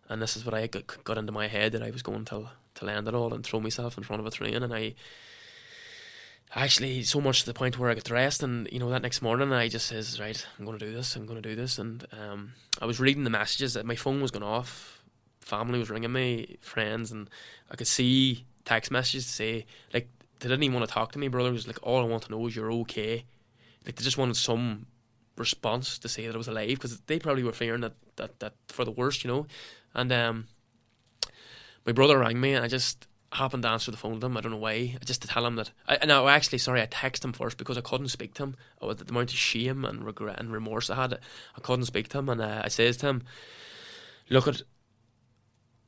and 0.07 0.22
this 0.22 0.38
is 0.38 0.45
what 0.45 0.53
I 0.53 0.68
got, 0.68 1.03
got 1.03 1.18
into 1.18 1.34
my 1.34 1.47
head 1.47 1.74
that 1.74 1.84
I 1.84 1.91
was 1.91 2.01
going 2.01 2.24
to 2.26 2.47
to 2.76 2.86
land 2.86 3.09
it 3.09 3.14
all 3.14 3.34
and 3.34 3.43
throw 3.43 3.59
myself 3.59 3.97
in 3.97 4.05
front 4.05 4.22
of 4.22 4.26
a 4.26 4.32
train, 4.32 4.64
and 4.64 4.74
I 4.74 4.95
actually 6.55 7.03
so 7.03 7.20
much 7.20 7.41
to 7.41 7.45
the 7.45 7.53
point 7.53 7.78
where 7.78 7.89
I 7.89 7.95
got 7.95 8.05
dressed, 8.05 8.41
and 8.41 8.70
you 8.72 8.80
know 8.80 8.89
that 8.89 9.01
next 9.01 9.22
morning 9.22 9.51
I 9.51 9.68
just 9.68 9.88
says, 9.88 10.18
right, 10.18 10.47
I'm 10.57 10.64
going 10.64 10.80
to 10.80 10.86
do 10.86 10.93
this, 10.93 11.18
I'm 11.18 11.26
going 11.26 11.41
to 11.41 11.49
do 11.49 11.57
this, 11.57 11.78
and 11.78 12.07
um, 12.14 12.53
I 12.82 12.86
was 12.86 13.01
reading 13.01 13.26
the 13.26 13.30
messages 13.30 13.74
that 13.74 13.86
my 13.86 13.97
phone 13.97 14.22
was 14.22 14.32
going 14.32 14.45
off, 14.45 15.03
family 15.41 15.78
was 15.78 15.89
ringing 15.89 16.14
me, 16.14 16.55
friends, 16.61 17.11
and 17.11 17.30
I 17.70 17.76
could 17.76 17.88
see 17.88 18.45
text 18.64 18.91
messages 18.91 19.26
to 19.26 19.32
say 19.34 19.66
like 19.93 20.07
they 20.44 20.50
didn't 20.50 20.64
even 20.64 20.76
want 20.78 20.88
to 20.88 20.94
talk 20.94 21.14
to 21.14 21.20
me. 21.20 21.30
Brother 21.30 21.54
was 21.54 21.68
like, 21.68 21.80
all 21.82 22.02
I 22.02 22.06
want 22.06 22.24
to 22.24 22.32
know 22.32 22.46
is 22.48 22.56
you're 22.56 22.72
okay. 22.72 23.24
Like 23.86 23.96
they 23.96 24.04
just 24.04 24.18
wanted 24.18 24.36
some 24.36 24.88
response 25.38 25.98
to 26.00 26.10
say 26.10 26.28
that 26.28 26.36
I 26.36 26.38
was 26.38 26.50
alive 26.50 26.68
because 26.68 27.00
they 27.08 27.18
probably 27.18 27.44
were 27.44 27.54
fearing 27.54 27.80
that, 27.82 27.94
that 28.18 28.41
that 28.41 28.54
for 28.68 28.84
the 28.84 28.91
worst, 28.91 29.24
you 29.24 29.30
know. 29.30 29.48
And 29.94 30.12
um, 30.12 30.48
my 31.86 31.94
brother 31.94 32.20
rang 32.20 32.41
me, 32.41 32.54
and 32.54 32.64
I 32.64 32.68
just 32.68 33.08
happened 33.32 33.64
to 33.64 33.70
answer 33.70 33.89
the 33.89 33.96
phone 33.96 34.20
to 34.20 34.26
him. 34.26 34.36
I 34.36 34.41
don't 34.41 34.52
know 34.52 34.58
why. 34.58 34.98
Just 35.06 35.22
to 35.22 35.30
tell 35.30 35.46
him 35.46 35.56
that. 35.56 35.72
I, 35.88 36.06
no, 36.06 36.28
actually, 36.28 36.58
sorry, 36.58 36.82
I 36.82 36.88
texted 36.88 37.24
him 37.24 37.32
first 37.32 37.58
because 37.58 37.78
I 37.78 37.82
couldn't 37.82 38.10
speak 38.10 38.34
to 38.34 38.44
him. 38.44 38.56
I 38.82 38.86
was 38.86 38.98
the 38.98 39.10
amount 39.10 39.32
of 39.32 39.38
shame 39.38 39.86
and 39.86 40.04
regret 40.04 40.41
and 40.41 40.52
remorse 40.52 40.89
I 40.89 40.96
had. 40.96 41.14
I 41.14 41.62
couldn't 41.62 41.86
speak 41.86 42.10
to 42.10 42.18
him, 42.18 42.28
and 42.28 42.41
uh, 42.41 42.64
I 42.66 42.68
says 42.68 42.98
to 42.98 43.08
him, 43.08 43.24
"Look 44.30 44.50
at." 44.50 44.62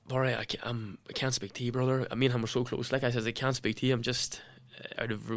Barry, 0.08 0.36
I 0.36 0.44
can't, 0.46 0.66
um, 0.68 0.98
I 1.10 1.14
can't 1.14 1.34
speak 1.34 1.54
to 1.54 1.64
you, 1.64 1.72
brother. 1.72 2.08
I 2.12 2.16
mean, 2.16 2.32
him 2.32 2.42
were 2.42 2.48
so 2.48 2.64
close. 2.64 2.92
Like 2.92 3.04
I 3.04 3.12
says, 3.12 3.26
I 3.26 3.32
can't 3.32 3.56
speak 3.56 3.78
to 3.78 3.86
you. 3.88 3.94
I'm 3.94 4.02
just 4.04 4.42
uh, 5.00 5.04
out 5.04 5.12
of 5.12 5.32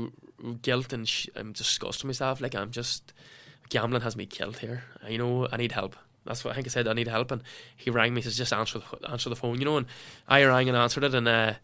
guilt 0.63 0.93
and 0.93 1.09
sh- 1.09 1.29
I'm 1.35 1.53
disgusted 1.53 2.05
with 2.05 2.09
myself. 2.11 2.41
Like 2.41 2.55
I'm 2.55 2.71
just 2.71 3.13
gambling 3.71 4.03
has 4.03 4.17
me 4.17 4.27
killed 4.27 4.59
here. 4.59 4.85
Uh, 5.05 5.09
You 5.09 5.19
know, 5.19 5.49
I 5.51 5.57
need 5.57 5.73
help. 5.73 5.97
That's 6.27 6.45
what 6.45 6.51
I 6.51 6.55
think 6.57 6.67
I 6.67 6.71
said. 6.71 6.87
I 6.87 6.93
need 6.93 7.09
help, 7.09 7.31
and 7.31 7.43
he 7.75 7.89
rang 7.89 8.13
me. 8.13 8.21
He 8.21 8.25
Says 8.25 8.37
just 8.37 8.53
answer 8.53 8.81
the, 8.81 9.11
answer 9.11 9.31
the 9.31 9.37
phone. 9.37 9.59
You 9.59 9.65
know, 9.65 9.79
and 9.79 9.87
I 10.29 10.45
rang 10.45 10.69
and 10.69 10.77
answered 10.77 11.05
it, 11.05 11.15
and 11.15 11.27
uh, 11.27 11.55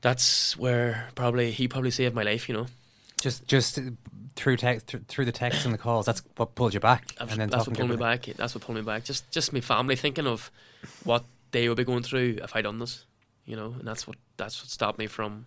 that's 0.00 0.56
where 0.56 1.08
probably 1.14 1.50
he 1.50 1.68
probably 1.68 1.90
saved 1.90 2.14
my 2.14 2.22
life. 2.22 2.48
You 2.48 2.54
know, 2.56 2.66
Just 3.20 3.46
just 3.46 3.78
through 4.34 4.56
text 4.56 4.86
through, 4.86 5.00
through 5.08 5.24
the 5.26 5.32
text 5.32 5.64
and 5.66 5.74
the 5.74 5.78
calls. 5.78 6.06
That's 6.06 6.22
what 6.36 6.54
pulled 6.54 6.72
you 6.72 6.80
back, 6.80 7.14
that's, 7.18 7.30
and 7.32 7.40
then 7.40 7.50
that's 7.50 7.66
what 7.66 7.76
pulled 7.76 7.90
me 7.90 7.96
back. 7.96 8.24
That's 8.36 8.54
what 8.54 8.64
pulled 8.64 8.76
me 8.76 8.82
back. 8.82 9.04
Just 9.04 9.30
just 9.30 9.52
my 9.52 9.60
family 9.60 9.96
thinking 9.96 10.26
of 10.26 10.50
what 11.04 11.24
they 11.52 11.68
would 11.68 11.76
be 11.76 11.84
going 11.84 12.02
through 12.02 12.38
if 12.42 12.56
I 12.56 12.62
done 12.62 12.78
this. 12.78 13.06
You 13.44 13.56
know, 13.56 13.74
and 13.78 13.86
that's 13.86 14.06
what 14.06 14.16
that's 14.36 14.62
what 14.62 14.70
stopped 14.70 14.98
me 14.98 15.06
from 15.06 15.46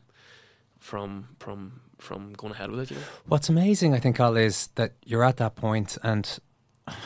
from 0.80 1.30
from 1.40 1.82
from 1.98 2.34
going 2.34 2.54
ahead 2.54 2.72
with 2.72 2.80
it. 2.80 2.92
You 2.92 2.98
know. 2.98 3.04
What's 3.28 3.50
amazing, 3.50 3.94
I 3.94 4.00
think, 4.00 4.20
Al, 4.20 4.36
is 4.36 4.68
that 4.76 4.94
you're 5.06 5.24
at 5.24 5.38
that 5.38 5.56
point, 5.56 5.98
and 6.04 6.40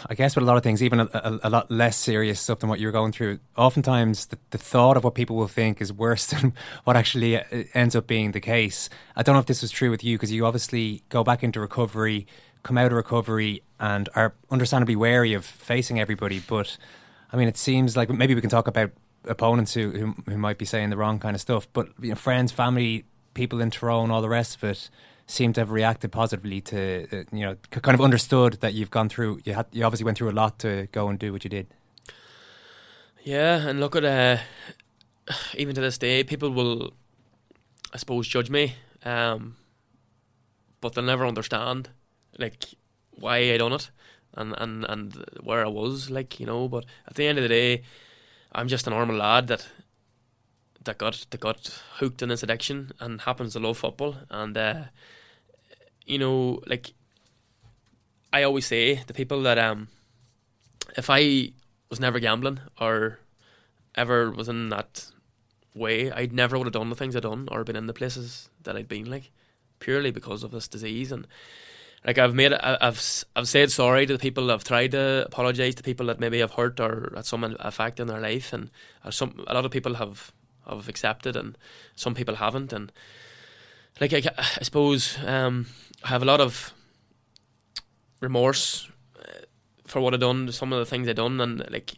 I 0.07 0.13
guess 0.13 0.35
with 0.35 0.43
a 0.43 0.45
lot 0.45 0.57
of 0.57 0.63
things, 0.63 0.83
even 0.83 0.99
a, 0.99 1.09
a, 1.13 1.39
a 1.43 1.49
lot 1.49 1.71
less 1.71 1.95
serious 1.95 2.39
stuff 2.39 2.59
than 2.59 2.69
what 2.69 2.79
you're 2.79 2.91
going 2.91 3.11
through, 3.11 3.39
oftentimes 3.55 4.27
the, 4.27 4.37
the 4.49 4.57
thought 4.57 4.97
of 4.97 5.03
what 5.03 5.15
people 5.15 5.37
will 5.37 5.47
think 5.47 5.79
is 5.79 5.93
worse 5.93 6.25
than 6.31 6.53
what 6.83 6.97
actually 6.97 7.37
uh, 7.37 7.43
ends 7.73 7.95
up 7.95 8.05
being 8.07 8.31
the 8.31 8.41
case. 8.41 8.89
I 9.15 9.23
don't 9.23 9.33
know 9.33 9.39
if 9.39 9.45
this 9.45 9.61
was 9.61 9.71
true 9.71 9.89
with 9.89 10.03
you 10.03 10.17
because 10.17 10.31
you 10.31 10.45
obviously 10.45 11.03
go 11.09 11.23
back 11.23 11.43
into 11.43 11.59
recovery, 11.59 12.27
come 12.63 12.77
out 12.77 12.87
of 12.87 12.93
recovery, 12.93 13.63
and 13.79 14.09
are 14.15 14.33
understandably 14.51 14.95
wary 14.95 15.33
of 15.33 15.45
facing 15.45 15.99
everybody. 15.99 16.39
But 16.39 16.77
I 17.31 17.37
mean, 17.37 17.47
it 17.47 17.57
seems 17.57 17.95
like 17.95 18.09
maybe 18.09 18.35
we 18.35 18.41
can 18.41 18.49
talk 18.49 18.67
about 18.67 18.91
opponents 19.25 19.73
who 19.73 19.91
who, 19.91 20.15
who 20.31 20.37
might 20.37 20.57
be 20.57 20.65
saying 20.65 20.89
the 20.89 20.97
wrong 20.97 21.19
kind 21.19 21.35
of 21.35 21.41
stuff, 21.41 21.67
but 21.73 21.89
you 22.01 22.09
know, 22.09 22.15
friends, 22.15 22.51
family, 22.51 23.05
people 23.33 23.61
in 23.61 23.71
Tyrone, 23.71 24.11
all 24.11 24.21
the 24.21 24.29
rest 24.29 24.55
of 24.55 24.63
it 24.63 24.89
seem 25.27 25.53
to 25.53 25.61
have 25.61 25.69
reacted 25.69 26.11
positively 26.11 26.59
to 26.59 27.07
uh, 27.11 27.23
you 27.31 27.45
know 27.45 27.55
kind 27.71 27.93
of 27.93 28.01
understood 28.01 28.53
that 28.61 28.73
you've 28.73 28.89
gone 28.89 29.07
through 29.07 29.39
you 29.43 29.53
had 29.53 29.67
you 29.71 29.83
obviously 29.85 30.03
went 30.03 30.17
through 30.17 30.29
a 30.29 30.31
lot 30.31 30.57
to 30.57 30.87
go 30.91 31.07
and 31.07 31.19
do 31.19 31.31
what 31.31 31.43
you 31.43 31.49
did. 31.49 31.67
Yeah, 33.23 33.67
and 33.67 33.79
look 33.79 33.95
at 33.95 34.05
uh, 34.05 34.37
even 35.55 35.75
to 35.75 35.81
this 35.81 35.97
day, 35.97 36.23
people 36.23 36.49
will, 36.49 36.93
I 37.93 37.97
suppose, 37.97 38.27
judge 38.27 38.49
me, 38.49 38.75
um, 39.03 39.55
but 40.81 40.93
they'll 40.93 41.03
never 41.03 41.27
understand 41.27 41.89
like 42.37 42.65
why 43.11 43.37
I 43.37 43.57
done 43.57 43.73
it 43.73 43.91
and 44.35 44.53
and 44.57 44.85
and 44.85 45.25
where 45.41 45.65
I 45.65 45.69
was, 45.69 46.09
like 46.09 46.39
you 46.39 46.45
know. 46.45 46.67
But 46.67 46.85
at 47.07 47.15
the 47.15 47.27
end 47.27 47.37
of 47.37 47.43
the 47.43 47.49
day, 47.49 47.83
I'm 48.51 48.67
just 48.67 48.87
a 48.87 48.89
normal 48.89 49.17
lad 49.17 49.47
that 49.47 49.67
that 50.83 50.97
got 50.97 51.25
that 51.29 51.39
got 51.39 51.81
hooked 51.95 52.21
in 52.21 52.29
this 52.29 52.43
addiction 52.43 52.91
and 52.99 53.21
happens 53.21 53.53
to 53.53 53.59
love 53.59 53.77
football 53.77 54.15
and 54.29 54.57
uh, 54.57 54.83
you 56.05 56.17
know 56.17 56.61
like 56.67 56.93
I 58.31 58.43
always 58.43 58.65
say 58.65 58.95
to 58.95 59.13
people 59.13 59.41
that 59.43 59.57
um 59.57 59.89
if 60.97 61.09
I 61.09 61.51
was 61.89 61.99
never 61.99 62.19
gambling 62.19 62.59
or 62.79 63.19
ever 63.95 64.31
was 64.31 64.47
in 64.47 64.69
that 64.69 65.11
way, 65.75 66.11
I'd 66.11 66.33
never 66.33 66.57
would 66.57 66.65
have 66.67 66.73
done 66.73 66.89
the 66.89 66.95
things 66.95 67.15
I'd 67.15 67.23
done 67.23 67.47
or 67.51 67.63
been 67.63 67.75
in 67.75 67.87
the 67.87 67.93
places 67.93 68.49
that 68.63 68.75
I'd 68.75 68.87
been 68.87 69.09
like 69.09 69.31
purely 69.79 70.11
because 70.11 70.43
of 70.43 70.51
this 70.51 70.67
disease 70.67 71.11
and 71.11 71.27
like 72.05 72.17
I've 72.17 72.33
made 72.33 72.53
I've 72.53 73.25
I've 73.35 73.47
said 73.47 73.71
sorry 73.71 74.05
to 74.05 74.13
the 74.13 74.19
people 74.19 74.51
I've 74.51 74.63
tried 74.63 74.91
to 74.91 75.25
apologize 75.25 75.75
to 75.75 75.83
people 75.83 76.05
that 76.07 76.19
maybe 76.19 76.41
I've 76.41 76.53
hurt 76.53 76.79
or 76.79 77.11
had 77.15 77.25
some 77.25 77.43
effect 77.43 77.99
in 77.99 78.07
their 78.07 78.21
life 78.21 78.53
and 78.53 78.69
uh, 79.03 79.11
some 79.11 79.43
a 79.47 79.53
lot 79.53 79.65
of 79.65 79.71
people 79.71 79.95
have 79.95 80.31
have 80.67 80.87
accepted 80.87 81.35
and 81.35 81.57
some 81.95 82.15
people 82.15 82.35
haven't 82.35 82.71
and 82.71 82.91
like 83.99 84.13
I, 84.13 84.21
I 84.37 84.63
suppose 84.63 85.17
um, 85.25 85.67
I 86.03 86.09
have 86.09 86.21
a 86.21 86.25
lot 86.25 86.41
of 86.41 86.73
remorse 88.21 88.89
for 89.89 89.99
what 89.99 90.13
I've 90.13 90.19
done, 90.19 90.51
some 90.51 90.71
of 90.71 90.79
the 90.79 90.85
things 90.85 91.07
I've 91.07 91.15
done, 91.15 91.41
and 91.41 91.69
like 91.69 91.95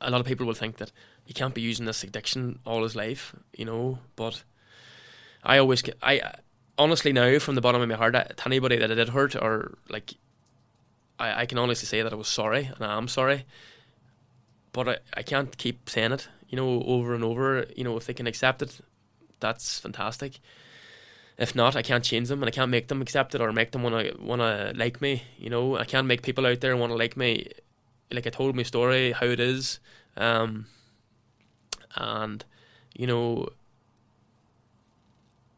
a 0.00 0.10
lot 0.10 0.20
of 0.20 0.26
people 0.26 0.46
will 0.46 0.54
think 0.54 0.78
that 0.78 0.90
he 1.24 1.34
can't 1.34 1.54
be 1.54 1.60
using 1.60 1.86
this 1.86 2.02
addiction 2.02 2.58
all 2.64 2.82
his 2.82 2.96
life, 2.96 3.34
you 3.54 3.64
know. 3.64 3.98
But 4.16 4.42
I 5.44 5.58
always, 5.58 5.82
get, 5.82 5.96
I 6.02 6.22
honestly 6.80 7.12
now, 7.12 7.38
from 7.38 7.54
the 7.54 7.60
bottom 7.60 7.82
of 7.82 7.88
my 7.88 7.94
heart, 7.94 8.16
I, 8.16 8.24
to 8.24 8.46
anybody 8.46 8.76
that 8.78 8.90
I 8.90 8.94
did 8.94 9.10
hurt 9.10 9.36
or 9.36 9.76
like, 9.88 10.14
I, 11.18 11.42
I 11.42 11.46
can 11.46 11.58
honestly 11.58 11.86
say 11.86 12.02
that 12.02 12.12
I 12.12 12.16
was 12.16 12.26
sorry 12.26 12.70
and 12.74 12.84
I 12.84 12.96
am 12.96 13.06
sorry. 13.06 13.44
But 14.72 14.88
I, 14.88 14.96
I 15.14 15.22
can't 15.22 15.56
keep 15.56 15.90
saying 15.90 16.12
it, 16.12 16.28
you 16.48 16.56
know, 16.56 16.82
over 16.84 17.14
and 17.14 17.22
over. 17.22 17.66
You 17.76 17.84
know, 17.84 17.96
if 17.96 18.06
they 18.06 18.14
can 18.14 18.26
accept 18.26 18.62
it, 18.62 18.80
that's 19.40 19.78
fantastic. 19.78 20.40
If 21.36 21.54
not, 21.54 21.76
I 21.76 21.82
can't 21.82 22.04
change 22.04 22.28
them 22.28 22.42
and 22.42 22.48
I 22.48 22.52
can't 22.52 22.70
make 22.70 22.88
them 22.88 23.02
accept 23.02 23.34
it 23.34 23.40
or 23.40 23.52
make 23.52 23.72
them 23.72 23.82
wanna 23.82 24.12
wanna 24.18 24.72
like 24.74 25.00
me. 25.00 25.22
You 25.38 25.50
know, 25.50 25.76
I 25.76 25.84
can't 25.84 26.06
make 26.06 26.22
people 26.22 26.46
out 26.46 26.60
there 26.60 26.76
wanna 26.76 26.96
like 26.96 27.16
me. 27.16 27.48
Like 28.10 28.26
I 28.26 28.30
told 28.30 28.56
my 28.56 28.62
story, 28.62 29.12
how 29.12 29.26
it 29.26 29.40
is, 29.40 29.80
um, 30.16 30.66
and 31.96 32.44
you 32.94 33.06
know, 33.06 33.48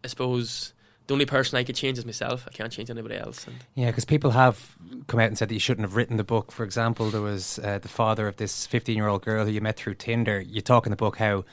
I 0.05 0.09
suppose 0.09 0.73
the 1.07 1.15
only 1.15 1.27
person 1.27 1.59
I 1.59 1.65
could 1.65 1.77
change 1.77 1.99
is 1.99 2.07
myself. 2.07 2.45
I 2.49 2.53
can't 2.53 2.73
change 2.73 2.91
anybody 2.91 3.17
else. 3.17 3.47
And 3.47 3.57
Yeah, 3.75 3.87
because 3.87 4.05
people 4.05 4.31
have 4.31 4.77
come 5.09 5.21
out 5.21 5.27
and 5.27 5.39
said 5.39 5.49
that 5.49 5.55
you 5.55 5.61
shouldn't 5.61 5.85
have 5.85 5.97
written 5.97 6.17
the 6.17 6.25
book. 6.25 6.53
For 6.53 6.65
example, 6.65 7.11
there 7.11 7.21
was 7.21 7.59
uh, 7.59 7.79
the 7.79 7.89
father 7.89 8.29
of 8.29 8.37
this 8.37 8.67
15 8.67 8.97
year 8.97 9.09
old 9.09 9.23
girl 9.23 9.45
who 9.45 9.51
you 9.51 9.61
met 9.61 9.77
through 9.77 9.95
Tinder. 9.95 10.41
You 10.41 10.61
talk 10.61 10.87
in 10.87 10.91
the 10.91 10.97
book 10.97 11.19
how 11.19 11.45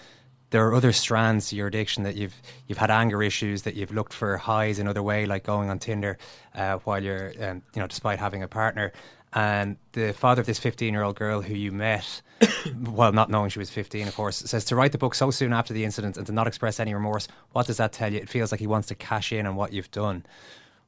there 0.52 0.68
are 0.68 0.74
other 0.74 0.92
strands 0.92 1.50
to 1.50 1.56
your 1.56 1.68
addiction 1.68 2.04
that 2.04 2.16
you've 2.16 2.36
you've 2.68 2.78
had 2.78 2.92
anger 2.92 3.22
issues 3.22 3.64
that 3.64 3.76
you've 3.76 3.92
looked 3.92 4.14
for 4.14 4.38
highs 4.38 4.80
another 4.80 5.04
way, 5.04 5.26
like 5.26 5.44
going 5.44 5.70
on 5.70 5.80
Tinder 5.80 6.18
uh, 6.56 6.78
while 6.78 7.04
you're 7.04 7.34
um, 7.42 7.62
you 7.74 7.82
know 7.82 7.88
despite 7.88 8.20
having 8.20 8.44
a 8.44 8.48
partner. 8.48 8.92
And 9.34 9.78
the 9.92 10.14
father 10.14 10.42
of 10.42 10.48
this 10.48 10.60
15 10.60 10.94
year 10.94 11.04
old 11.04 11.16
girl 11.16 11.42
who 11.42 11.54
you 11.54 11.72
met, 11.72 12.22
while 12.86 13.12
not 13.12 13.30
knowing 13.30 13.50
she 13.50 13.60
was 13.60 13.70
15, 13.70 14.08
of 14.08 14.16
course, 14.16 14.38
says 14.38 14.66
to 14.66 14.76
write 14.76 14.92
the 14.92 14.98
book 14.98 15.16
so 15.16 15.32
soon 15.32 15.54
after 15.54 15.74
the 15.74 15.84
incident 15.84 16.18
and 16.18 16.26
to 16.28 16.34
not 16.34 16.48
express 16.48 16.80
any 16.80 16.94
remorse. 16.94 17.28
What 17.52 17.68
does 17.68 17.78
that 17.78 17.92
tell 17.92 18.12
you? 18.12 18.20
It 18.20 18.30
feels 18.30 18.52
like 18.52 18.60
he 18.60 18.68
wants 18.68 18.88
to 18.90 18.96
cash 18.96 19.32
in 19.32 19.46
on 19.46 19.56
what 19.56 19.74
you've 19.74 19.92
done. 19.92 20.26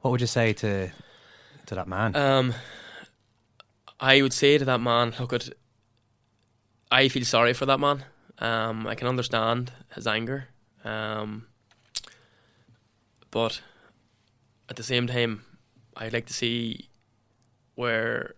What 0.02 0.12
would 0.12 0.22
you 0.22 0.28
say 0.28 0.54
to 0.54 0.92
to 1.68 1.76
that 1.76 1.88
man? 1.88 2.16
Um, 2.16 2.54
I 4.00 4.22
would 4.22 4.34
say 4.34 4.58
to 4.58 4.66
that 4.66 4.82
man, 4.82 5.14
look 5.20 5.34
at. 5.34 5.50
I 6.90 7.08
feel 7.08 7.24
sorry 7.24 7.54
for 7.54 7.66
that 7.66 7.80
man. 7.80 8.04
Um, 8.40 8.88
I 8.88 8.96
can 8.96 9.08
understand 9.08 9.72
his 9.94 10.08
anger, 10.08 10.48
um, 10.84 11.46
but 13.30 13.62
at 14.70 14.76
the 14.76 14.84
same 14.84 15.06
time, 15.06 15.44
I'd 15.96 16.14
like 16.14 16.26
to 16.26 16.34
see 16.34 16.90
where 17.76 18.36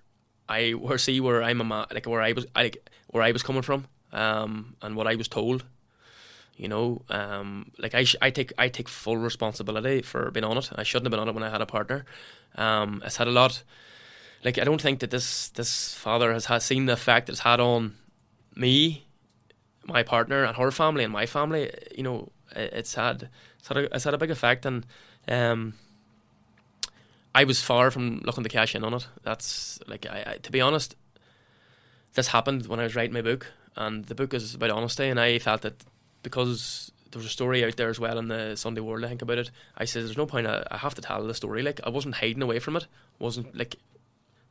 I 0.49 0.71
where 0.71 0.97
see 0.97 1.19
where 1.19 1.41
I'm 1.41 1.61
a 1.61 1.63
man, 1.63 1.85
like 1.93 2.05
where 2.05 2.21
I 2.21 2.33
was, 2.33 2.45
I, 2.55 2.71
where 3.13 3.23
I 3.23 3.31
was 3.31 3.43
coming 3.43 3.61
from, 3.61 3.85
um, 4.11 4.75
and 4.81 4.95
what 4.95 5.07
I 5.07 5.15
was 5.15 5.27
told. 5.27 5.63
You 6.57 6.67
know, 6.67 7.01
um, 7.09 7.71
like 7.79 7.95
I, 7.95 8.03
sh- 8.03 8.15
I 8.21 8.29
take 8.29 8.53
I 8.57 8.67
take 8.69 8.87
full 8.87 9.17
responsibility 9.17 10.01
for 10.01 10.29
being 10.31 10.43
on 10.43 10.57
it. 10.57 10.69
I 10.75 10.83
shouldn't 10.83 11.05
have 11.05 11.11
been 11.11 11.19
on 11.19 11.29
it 11.29 11.33
when 11.33 11.43
I 11.43 11.49
had 11.49 11.61
a 11.61 11.65
partner. 11.65 12.05
Um, 12.55 13.01
it's 13.05 13.17
had 13.17 13.27
a 13.27 13.31
lot. 13.31 13.63
Like 14.43 14.59
I 14.59 14.63
don't 14.63 14.81
think 14.81 14.99
that 14.99 15.09
this 15.09 15.49
this 15.49 15.93
father 15.93 16.33
has, 16.33 16.45
has 16.45 16.63
seen 16.63 16.85
the 16.85 16.93
effect 16.93 17.29
it's 17.29 17.39
had 17.39 17.59
on 17.59 17.95
me, 18.55 19.05
my 19.85 20.03
partner, 20.03 20.43
and 20.43 20.55
her 20.57 20.69
family, 20.69 21.03
and 21.03 21.13
my 21.13 21.25
family. 21.25 21.71
You 21.95 22.03
know, 22.03 22.29
it, 22.55 22.73
it's 22.73 22.93
had 22.93 23.29
it's 23.57 23.67
had 23.67 23.77
a, 23.77 23.95
it's 23.95 24.03
had 24.03 24.13
a 24.13 24.19
big 24.19 24.31
effect, 24.31 24.65
and 24.65 24.85
um, 25.27 25.73
I 27.33 27.45
was 27.45 27.61
far 27.61 27.89
from 27.89 28.21
looking 28.25 28.43
to 28.43 28.49
cash 28.49 28.75
in 28.75 28.83
on 28.83 28.93
it. 28.93 29.07
That's 29.23 29.79
like 29.87 30.05
I, 30.05 30.33
I 30.33 30.37
to 30.37 30.51
be 30.51 30.61
honest, 30.61 30.95
this 32.13 32.27
happened 32.27 32.67
when 32.67 32.79
I 32.79 32.83
was 32.83 32.95
writing 32.95 33.13
my 33.13 33.21
book, 33.21 33.47
and 33.75 34.05
the 34.05 34.15
book 34.15 34.33
is 34.33 34.55
about 34.55 34.69
honesty, 34.69 35.07
and 35.07 35.19
I 35.19 35.39
felt 35.39 35.61
that 35.61 35.83
because 36.21 36.91
there 37.11 37.19
was 37.19 37.27
a 37.27 37.29
story 37.29 37.63
out 37.63 37.75
there 37.77 37.89
as 37.89 37.99
well 37.99 38.17
in 38.17 38.27
the 38.27 38.55
Sunday 38.55 38.81
World, 38.81 39.03
I 39.03 39.09
think 39.09 39.21
about 39.21 39.37
it. 39.37 39.51
I 39.77 39.85
said, 39.85 40.03
"There's 40.03 40.17
no 40.17 40.25
point. 40.25 40.47
I, 40.47 40.65
I 40.71 40.77
have 40.77 40.95
to 40.95 41.01
tell 41.01 41.25
the 41.25 41.33
story. 41.33 41.61
Like 41.63 41.79
I 41.83 41.89
wasn't 41.89 42.15
hiding 42.15 42.41
away 42.41 42.59
from 42.59 42.75
it. 42.75 42.87
wasn't 43.19 43.55
like 43.57 43.75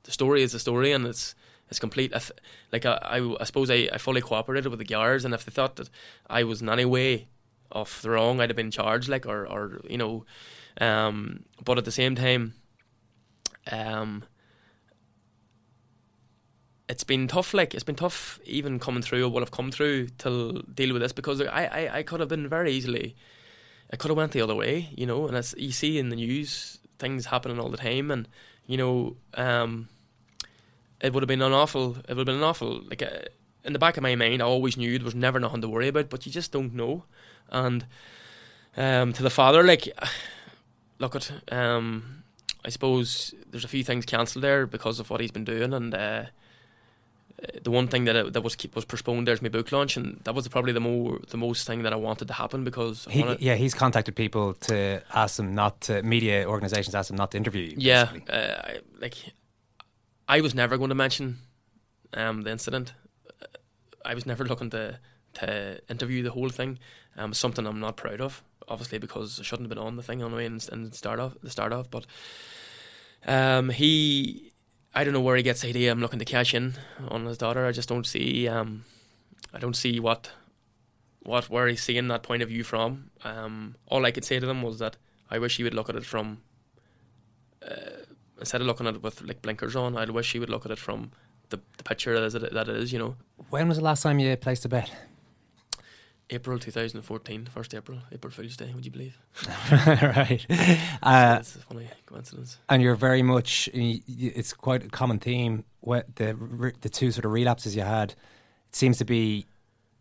the 0.05 0.13
story 0.13 0.43
is 0.43 0.53
the 0.53 0.59
story, 0.59 0.93
and 0.93 1.07
it's 1.07 1.35
it's 1.69 1.79
complete. 1.79 2.13
Like 2.73 2.87
I, 2.87 2.99
I, 3.03 3.37
I 3.41 3.45
suppose 3.45 3.71
I, 3.71 3.89
I 3.93 3.99
fully 3.99 4.21
cooperated 4.21 4.71
with 4.71 4.79
the 4.79 4.85
guards, 4.85 5.25
and 5.25 5.35
if 5.35 5.45
they 5.45 5.53
thought 5.53 5.77
that 5.77 5.91
I 6.29 6.45
was 6.45 6.63
in 6.63 6.69
any 6.69 6.85
way 6.85 7.27
off 7.71 8.03
the 8.03 8.11
wrong, 8.11 8.41
I'd 8.41 8.51
have 8.51 8.57
been 8.57 8.71
charged. 8.71 9.09
Like 9.09 9.27
or 9.27 9.47
or 9.47 9.81
you 9.89 9.99
know, 9.99 10.25
um, 10.81 11.45
but 11.65 11.79
at 11.79 11.85
the 11.85 11.93
same 11.93 12.15
time, 12.15 12.55
um, 13.71 14.25
it's 16.93 17.05
been 17.05 17.27
tough. 17.27 17.55
Like 17.55 17.73
it's 17.75 17.85
been 17.85 17.97
tough, 17.97 18.39
even 18.45 18.79
coming 18.79 19.03
through 19.03 19.27
what 19.31 19.43
I've 19.43 19.51
come 19.51 19.71
through 19.71 20.09
to 20.19 20.63
deal 20.75 20.93
with 20.93 21.01
this 21.01 21.13
because 21.13 21.41
I, 21.41 21.65
I, 21.65 21.99
I 21.99 22.03
could 22.03 22.21
have 22.21 22.29
been 22.29 22.51
very 22.51 22.71
easily, 22.71 23.17
I 23.91 23.97
could 23.97 24.11
have 24.11 24.19
went 24.19 24.33
the 24.33 24.43
other 24.43 24.55
way, 24.55 24.91
you 24.95 25.07
know. 25.07 25.27
And 25.27 25.35
as 25.35 25.55
you 25.57 25.73
see 25.73 25.99
in 25.99 26.11
the 26.11 26.17
news, 26.17 26.81
things 26.99 27.27
happening 27.27 27.59
all 27.59 27.71
the 27.71 27.79
time, 27.79 28.11
and 28.11 28.29
you 28.67 28.77
know, 28.77 29.17
um, 29.35 29.89
it 31.01 31.15
would 31.15 31.23
have 31.23 31.29
been 31.29 31.41
an 31.41 31.53
awful. 31.53 31.97
It 31.97 32.11
would 32.11 32.19
have 32.19 32.27
been 32.27 32.37
an 32.37 32.43
awful. 32.43 32.83
Like 32.83 33.03
uh, 33.03 33.25
in 33.65 33.73
the 33.73 33.79
back 33.79 33.97
of 33.97 34.03
my 34.03 34.15
mind, 34.15 34.43
I 34.43 34.45
always 34.45 34.77
knew 34.77 34.99
there 34.99 35.05
was 35.07 35.15
never 35.15 35.41
nothing 35.41 35.63
to 35.63 35.71
worry 35.71 35.89
about, 35.89 36.11
but 36.11 36.27
you 36.27 36.33
just 36.33 36.53
don't 36.53 36.75
know. 36.75 37.05
And 37.49 37.87
um, 38.77 39.15
to 39.15 39.23
the 39.23 39.31
father, 39.31 39.63
like, 39.63 39.89
look 40.99 41.17
at, 41.17 41.31
um, 41.51 42.25
I 42.67 42.69
suppose 42.69 43.35
there's 43.51 43.65
a 43.65 43.69
few 43.69 43.83
things 43.83 44.05
cancelled 44.05 44.45
there 44.45 44.67
because 44.67 45.01
of 45.01 45.09
what 45.09 45.23
he's 45.23 45.31
been 45.31 45.47
doing, 45.47 45.73
and 45.73 45.95
uh, 45.95 46.25
the 47.63 47.71
one 47.71 47.89
thing 47.89 48.05
that 48.05 48.17
it, 48.17 48.33
that 48.33 48.43
was 48.43 48.57
was 48.75 48.85
postponed 48.85 49.27
there's 49.27 49.43
my 49.43 49.49
book 49.49 49.73
launch, 49.73 49.97
and 49.97 50.21
that 50.25 50.35
was 50.35 50.47
probably 50.49 50.73
the 50.73 50.81
more 50.81 51.19
the 51.29 51.37
most 51.37 51.67
thing 51.67 51.83
that 51.83 51.93
I 51.93 51.97
wanted 51.97 52.29
to 52.29 52.35
happen 52.35 52.65
because 52.65 53.07
he, 53.11 53.23
wanted, 53.23 53.41
yeah, 53.41 53.55
he's 53.55 53.75
contacted 53.75 54.15
people 54.17 54.55
to 54.55 55.03
ask 55.15 55.37
them 55.37 55.55
not 55.55 55.81
to 55.83 56.03
media 56.03 56.47
organisations 56.49 56.95
ask 56.95 57.09
them 57.09 57.17
not 57.17 57.33
to 57.33 57.37
interview 57.37 57.63
you. 57.63 57.75
Yeah, 57.79 58.11
uh, 58.29 58.37
I, 58.37 58.79
like 59.01 59.15
I 60.29 60.41
was 60.41 60.55
never 60.55 60.77
going 60.77 60.91
to 60.91 60.95
mention 60.95 61.39
um, 62.15 62.43
the 62.43 62.51
incident. 62.51 62.93
I 64.05 64.15
was 64.15 64.27
never 64.27 64.45
looking 64.45 64.71
to 64.71 64.99
to 65.35 65.81
interview 65.89 66.23
the 66.23 66.31
whole 66.31 66.51
thing. 66.51 66.79
Um, 67.17 67.35
something 67.35 67.67
I'm 67.67 67.81
not 67.81 67.97
proud 67.97 68.21
of, 68.21 68.43
obviously, 68.69 68.99
because 68.99 69.39
I 69.39 69.43
shouldn't 69.43 69.69
have 69.69 69.77
been 69.77 69.85
on 69.85 69.97
the 69.97 70.03
thing 70.03 70.23
on 70.23 70.31
the 70.31 70.37
way 70.37 70.47
and, 70.47 70.67
and 70.73 70.95
start 70.95 71.21
off 71.21 71.37
the 71.43 71.51
start 71.51 71.73
off. 71.73 71.91
But 71.91 72.07
um, 73.27 73.71
he, 73.71 74.52
I 74.95 75.05
don't 75.05 75.15
know 75.15 75.21
where 75.21 75.37
he 75.37 75.43
gets 75.43 75.63
the 75.63 75.69
idea. 75.69 75.91
I'm 75.91 76.01
looking 76.01 76.19
to 76.19 76.25
cash 76.25 76.55
in 76.55 76.75
on 77.09 77.25
his 77.27 77.39
daughter. 77.39 77.67
I 77.67 77.73
just 77.73 77.89
don't 77.89 78.07
see. 78.07 78.47
Um, 78.49 78.85
I 79.53 79.59
don't 79.59 79.77
see 79.77 79.99
what 80.01 80.31
what 81.23 81.49
where 81.49 81.69
he's 81.69 81.83
seeing 81.83 82.09
that 82.09 82.23
point 82.23 82.43
of 82.43 82.49
view 82.49 82.65
from. 82.65 83.11
Um, 83.25 83.77
all 83.87 84.05
I 84.05 84.11
could 84.11 84.25
say 84.25 84.39
to 84.39 84.47
them 84.47 84.63
was 84.63 84.79
that 84.81 84.97
I 85.31 85.39
wish 85.39 85.57
he 85.57 85.63
would 85.63 85.75
look 85.75 85.89
at 85.89 85.97
it 85.97 86.05
from. 86.05 86.43
Uh, 87.67 88.05
instead 88.39 88.61
of 88.61 88.67
looking 88.67 88.87
at 88.87 88.97
it 88.97 89.03
with 89.03 89.23
like 89.23 89.41
blinkers 89.41 89.77
on, 89.77 89.97
I'd 89.97 90.11
wish 90.11 90.33
he 90.33 90.39
would 90.39 90.51
look 90.51 90.67
at 90.67 90.73
it 90.73 90.79
from 90.79 91.13
the, 91.51 91.61
the 91.77 91.85
picture 91.85 92.19
that 92.19 92.43
it, 92.43 92.53
that 92.53 92.69
it 92.69 92.77
is, 92.77 92.93
you 92.93 92.99
know. 92.99 93.17
When 93.51 93.69
was 93.69 93.79
the 93.79 93.85
last 93.85 94.03
time 94.03 94.19
you 94.19 94.37
placed 94.37 94.65
a 94.65 94.69
bet? 94.69 94.91
April 96.31 96.59
2014, 96.59 97.49
1st 97.55 97.77
April, 97.77 97.99
April 98.11 98.33
Fool's 98.33 98.57
Day, 98.57 98.73
would 98.75 98.85
you 98.85 98.91
believe? 98.91 99.19
right. 99.71 100.47
Uh, 101.03 101.37
it's 101.41 101.57
a 101.57 101.59
funny 101.59 101.89
coincidence. 102.07 102.59
And 102.69 102.83
you're 102.83 102.95
very 102.95 103.23
much, 103.23 103.69
it's 103.75 104.53
quite 104.53 104.85
a 104.85 104.89
common 104.89 105.19
theme. 105.19 105.65
What 105.81 106.17
the, 106.17 106.73
the 106.81 106.89
two 106.89 107.11
sort 107.11 107.25
of 107.25 107.33
relapses 107.33 107.77
you 107.77 107.83
had, 107.83 108.13
it 108.13 108.77
seems 108.77 108.99
to 108.99 109.05
be 109.05 109.47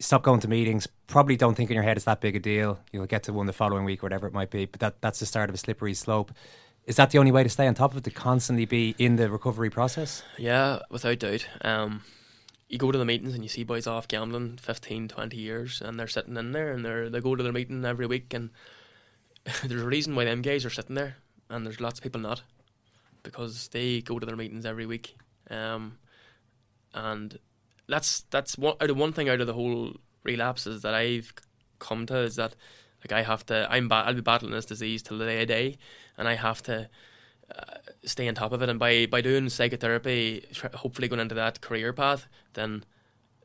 stop 0.01 0.23
going 0.23 0.39
to 0.41 0.47
meetings, 0.47 0.87
probably 1.07 1.35
don't 1.35 1.55
think 1.55 1.69
in 1.69 1.75
your 1.75 1.83
head 1.83 1.97
it's 1.97 2.05
that 2.05 2.21
big 2.21 2.35
a 2.35 2.39
deal. 2.39 2.79
You'll 2.91 3.05
get 3.05 3.23
to 3.23 3.33
one 3.33 3.45
the 3.45 3.53
following 3.53 3.85
week, 3.85 4.03
or 4.03 4.05
whatever 4.05 4.27
it 4.27 4.33
might 4.33 4.49
be, 4.49 4.65
but 4.65 4.79
that, 4.79 5.01
that's 5.01 5.19
the 5.19 5.25
start 5.25 5.49
of 5.49 5.55
a 5.55 5.57
slippery 5.57 5.93
slope. 5.93 6.31
Is 6.85 6.95
that 6.95 7.11
the 7.11 7.19
only 7.19 7.31
way 7.31 7.43
to 7.43 7.49
stay 7.49 7.67
on 7.67 7.75
top 7.75 7.91
of 7.91 7.97
it, 7.97 8.03
to 8.05 8.11
constantly 8.11 8.65
be 8.65 8.95
in 8.97 9.15
the 9.15 9.29
recovery 9.29 9.69
process? 9.69 10.23
Yeah, 10.37 10.79
without 10.89 11.19
doubt. 11.19 11.47
Um, 11.61 12.01
you 12.71 12.77
go 12.77 12.91
to 12.91 12.97
the 12.97 13.05
meetings 13.05 13.33
and 13.35 13.43
you 13.43 13.49
see 13.49 13.63
boys 13.63 13.85
off 13.85 14.07
gambling 14.07 14.57
15, 14.57 15.09
20 15.09 15.37
years 15.37 15.81
and 15.81 15.99
they're 15.99 16.07
sitting 16.07 16.37
in 16.37 16.53
there 16.53 16.71
and 16.71 16.85
they 16.85 17.09
they 17.09 17.19
go 17.19 17.35
to 17.35 17.43
their 17.43 17.51
meeting 17.51 17.83
every 17.83 18.07
week 18.07 18.33
and 18.33 18.49
there's 19.65 19.81
a 19.81 19.85
reason 19.85 20.15
why 20.15 20.23
them 20.23 20.41
guys 20.41 20.65
are 20.65 20.69
sitting 20.69 20.95
there 20.95 21.17
and 21.49 21.65
there's 21.65 21.81
lots 21.81 21.99
of 21.99 22.03
people 22.03 22.21
not 22.21 22.43
because 23.23 23.67
they 23.69 23.99
go 23.99 24.17
to 24.17 24.25
their 24.25 24.37
meetings 24.37 24.65
every 24.65 24.85
week 24.85 25.17
um, 25.49 25.97
and 26.93 27.39
that's 27.89 28.21
that's 28.29 28.57
one 28.57 28.75
out 28.79 28.89
of 28.89 28.97
one 28.97 29.11
thing 29.11 29.27
out 29.27 29.41
of 29.41 29.47
the 29.47 29.53
whole 29.53 29.93
relapse 30.23 30.65
is 30.65 30.81
that 30.81 30.93
I've 30.93 31.33
come 31.79 32.05
to 32.05 32.19
is 32.19 32.37
that 32.37 32.55
like 33.03 33.11
I 33.11 33.23
have 33.23 33.45
to 33.47 33.67
I'm 33.69 33.89
ba- 33.89 34.03
I'll 34.05 34.13
be 34.13 34.21
battling 34.21 34.53
this 34.53 34.65
disease 34.65 35.03
till 35.03 35.17
the 35.17 35.25
day 35.25 35.41
I 35.41 35.45
die 35.45 35.77
and 36.17 36.27
I 36.27 36.35
have 36.35 36.63
to 36.63 36.89
uh, 37.53 37.90
stay 38.03 38.27
on 38.27 38.35
top 38.35 38.51
of 38.51 38.61
it. 38.61 38.69
And 38.69 38.79
by, 38.79 39.05
by 39.05 39.21
doing 39.21 39.49
psychotherapy, 39.49 40.45
tr- 40.53 40.67
hopefully 40.73 41.07
going 41.07 41.19
into 41.19 41.35
that 41.35 41.61
career 41.61 41.93
path, 41.93 42.27
then 42.53 42.83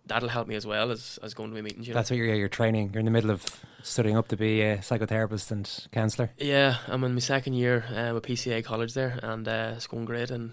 that'll 0.06 0.28
help 0.28 0.48
me 0.48 0.54
as 0.54 0.66
well 0.66 0.90
as, 0.90 1.18
as 1.22 1.34
going 1.34 1.50
to 1.50 1.54
my 1.54 1.62
meetings. 1.62 1.86
You 1.86 1.94
know? 1.94 1.98
That's 1.98 2.10
what 2.10 2.16
you're, 2.16 2.34
you're 2.34 2.48
training. 2.48 2.90
You're 2.92 3.00
in 3.00 3.04
the 3.04 3.10
middle 3.10 3.30
of 3.30 3.44
studying 3.82 4.16
up 4.16 4.28
to 4.28 4.36
be 4.36 4.62
a 4.62 4.78
psychotherapist 4.78 5.50
and 5.50 5.88
counsellor. 5.92 6.30
Yeah, 6.38 6.76
I'm 6.86 7.04
in 7.04 7.14
my 7.14 7.20
second 7.20 7.54
year 7.54 7.84
uh, 7.94 8.14
with 8.14 8.24
PCA 8.24 8.64
College 8.64 8.94
there, 8.94 9.18
and 9.22 9.46
uh, 9.46 9.72
it's 9.76 9.86
going 9.86 10.04
great. 10.04 10.30
And 10.30 10.52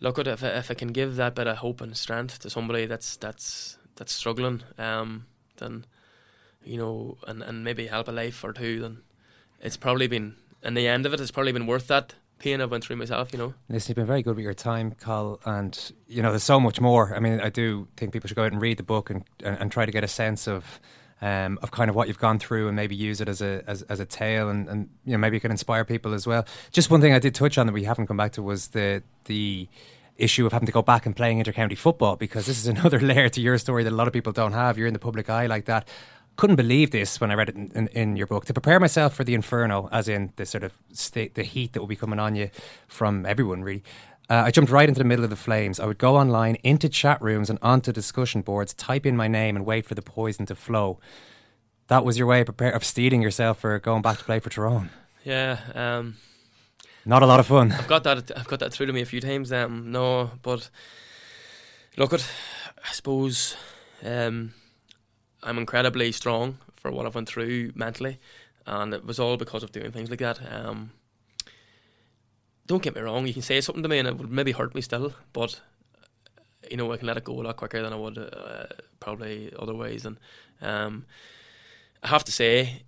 look 0.00 0.18
at 0.18 0.26
if 0.26 0.42
I, 0.42 0.48
if 0.48 0.70
I 0.70 0.74
can 0.74 0.88
give 0.88 1.16
that 1.16 1.34
bit 1.34 1.46
of 1.46 1.58
hope 1.58 1.80
and 1.80 1.96
strength 1.96 2.40
to 2.40 2.50
somebody 2.50 2.86
that's 2.86 3.16
that's 3.16 3.78
that's 3.96 4.12
struggling, 4.12 4.62
um, 4.78 5.26
then 5.58 5.86
you 6.64 6.76
know, 6.76 7.18
and, 7.26 7.42
and 7.42 7.64
maybe 7.64 7.86
help 7.86 8.08
a 8.08 8.12
life 8.12 8.44
or 8.44 8.52
two, 8.52 8.80
then 8.80 8.98
it's 9.60 9.76
probably 9.76 10.06
been 10.06 10.36
in 10.62 10.74
the 10.74 10.86
end 10.86 11.06
of 11.06 11.12
it, 11.12 11.20
it's 11.20 11.30
probably 11.30 11.52
been 11.52 11.66
worth 11.66 11.88
that 11.88 12.14
pain 12.42 12.60
I 12.60 12.64
went 12.64 12.84
through 12.84 12.96
myself, 12.96 13.32
you 13.32 13.38
know. 13.38 13.54
Listen, 13.68 13.90
you've 13.90 13.96
been 13.96 14.06
very 14.06 14.22
good 14.22 14.36
with 14.36 14.44
your 14.44 14.54
time, 14.54 14.92
Cathal, 14.92 15.40
and 15.44 15.92
you 16.08 16.22
know, 16.22 16.30
there's 16.30 16.42
so 16.42 16.58
much 16.58 16.80
more. 16.80 17.14
I 17.14 17.20
mean, 17.20 17.40
I 17.40 17.48
do 17.48 17.88
think 17.96 18.12
people 18.12 18.28
should 18.28 18.36
go 18.36 18.44
out 18.44 18.52
and 18.52 18.60
read 18.60 18.78
the 18.78 18.82
book 18.82 19.10
and 19.10 19.24
and, 19.44 19.56
and 19.58 19.72
try 19.72 19.86
to 19.86 19.92
get 19.92 20.04
a 20.04 20.08
sense 20.08 20.46
of. 20.46 20.80
Um, 21.24 21.60
of 21.62 21.70
kind 21.70 21.88
of 21.88 21.94
what 21.94 22.08
you've 22.08 22.18
gone 22.18 22.40
through 22.40 22.66
and 22.66 22.74
maybe 22.74 22.96
use 22.96 23.20
it 23.20 23.28
as 23.28 23.40
a 23.40 23.62
as, 23.68 23.82
as 23.82 24.00
a 24.00 24.04
tale 24.04 24.48
and, 24.48 24.68
and 24.68 24.88
you 25.04 25.12
know 25.12 25.18
maybe 25.18 25.36
you 25.36 25.40
can 25.40 25.52
inspire 25.52 25.84
people 25.84 26.14
as 26.14 26.26
well. 26.26 26.44
Just 26.72 26.90
one 26.90 27.00
thing 27.00 27.12
I 27.12 27.20
did 27.20 27.32
touch 27.32 27.58
on 27.58 27.66
that 27.66 27.72
we 27.72 27.84
haven't 27.84 28.08
come 28.08 28.16
back 28.16 28.32
to 28.32 28.42
was 28.42 28.68
the 28.70 29.04
the 29.26 29.68
issue 30.16 30.44
of 30.46 30.52
having 30.52 30.66
to 30.66 30.72
go 30.72 30.82
back 30.82 31.06
and 31.06 31.14
playing 31.14 31.40
intercounty 31.40 31.78
football 31.78 32.16
because 32.16 32.46
this 32.46 32.58
is 32.58 32.66
another 32.76 32.98
layer 32.98 33.28
to 33.28 33.40
your 33.40 33.56
story 33.58 33.84
that 33.84 33.92
a 33.92 33.94
lot 33.94 34.08
of 34.08 34.12
people 34.12 34.32
don't 34.32 34.52
have. 34.52 34.76
You're 34.76 34.88
in 34.88 34.94
the 34.94 34.98
public 34.98 35.30
eye 35.30 35.46
like 35.46 35.66
that 35.66 35.86
couldn't 36.36 36.56
believe 36.56 36.90
this 36.90 37.20
when 37.20 37.30
I 37.30 37.34
read 37.34 37.50
it 37.50 37.54
in, 37.56 37.70
in, 37.74 37.88
in, 37.88 38.16
your 38.16 38.26
book. 38.26 38.46
To 38.46 38.52
prepare 38.52 38.80
myself 38.80 39.14
for 39.14 39.24
the 39.24 39.34
inferno, 39.34 39.88
as 39.92 40.08
in 40.08 40.32
the 40.36 40.46
sort 40.46 40.64
of 40.64 40.72
state, 40.92 41.34
the 41.34 41.42
heat 41.42 41.72
that 41.72 41.80
will 41.80 41.86
be 41.86 41.96
coming 41.96 42.18
on 42.18 42.34
you 42.34 42.50
from 42.88 43.26
everyone, 43.26 43.62
really. 43.62 43.82
Uh, 44.30 44.44
I 44.46 44.50
jumped 44.50 44.70
right 44.70 44.88
into 44.88 44.98
the 44.98 45.04
middle 45.04 45.24
of 45.24 45.30
the 45.30 45.36
flames. 45.36 45.78
I 45.78 45.86
would 45.86 45.98
go 45.98 46.16
online, 46.16 46.56
into 46.62 46.88
chat 46.88 47.20
rooms, 47.20 47.50
and 47.50 47.58
onto 47.60 47.92
discussion 47.92 48.40
boards, 48.42 48.72
type 48.72 49.04
in 49.04 49.16
my 49.16 49.28
name, 49.28 49.56
and 49.56 49.66
wait 49.66 49.84
for 49.84 49.94
the 49.94 50.02
poison 50.02 50.46
to 50.46 50.54
flow. 50.54 51.00
That 51.88 52.04
was 52.04 52.16
your 52.16 52.26
way 52.26 52.40
of, 52.40 52.46
prepare, 52.46 52.70
of 52.70 52.84
steeling 52.84 53.20
yourself 53.20 53.60
for 53.60 53.78
going 53.78 54.00
back 54.00 54.18
to 54.18 54.24
play 54.24 54.38
for 54.38 54.48
Tyrone. 54.48 54.90
Yeah. 55.24 55.58
Um, 55.74 56.16
Not 57.04 57.22
a 57.22 57.26
lot 57.26 57.40
of 57.40 57.46
fun. 57.46 57.72
I've 57.72 57.88
got 57.88 58.04
that. 58.04 58.30
I've 58.36 58.48
got 58.48 58.60
that 58.60 58.72
through 58.72 58.86
to 58.86 58.92
me 58.92 59.02
a 59.02 59.06
few 59.06 59.20
times. 59.20 59.52
Um, 59.52 59.90
no, 59.90 60.30
but 60.42 60.70
look 61.96 62.12
at. 62.12 62.26
I 62.88 62.92
suppose. 62.92 63.56
Um, 64.04 64.54
I'm 65.42 65.58
incredibly 65.58 66.12
strong 66.12 66.58
for 66.74 66.90
what 66.90 67.06
I've 67.06 67.14
went 67.14 67.28
through 67.28 67.72
mentally, 67.74 68.18
and 68.66 68.94
it 68.94 69.04
was 69.04 69.18
all 69.18 69.36
because 69.36 69.62
of 69.62 69.72
doing 69.72 69.92
things 69.92 70.10
like 70.10 70.20
that. 70.20 70.40
Um, 70.50 70.92
don't 72.66 72.82
get 72.82 72.94
me 72.94 73.00
wrong, 73.00 73.26
you 73.26 73.32
can 73.32 73.42
say 73.42 73.60
something 73.60 73.82
to 73.82 73.88
me 73.88 73.98
and 73.98 74.08
it 74.08 74.16
would 74.16 74.30
maybe 74.30 74.52
hurt 74.52 74.74
me 74.74 74.80
still, 74.80 75.14
but 75.32 75.60
you 76.70 76.76
know 76.76 76.92
I 76.92 76.96
can 76.96 77.06
let 77.06 77.16
it 77.16 77.24
go 77.24 77.40
a 77.40 77.42
lot 77.42 77.56
quicker 77.56 77.82
than 77.82 77.92
I 77.92 77.96
would 77.96 78.18
uh, 78.18 78.66
probably 79.00 79.52
otherwise. 79.58 80.04
And 80.04 80.16
um, 80.60 81.04
I 82.02 82.08
have 82.08 82.24
to 82.24 82.32
say, 82.32 82.82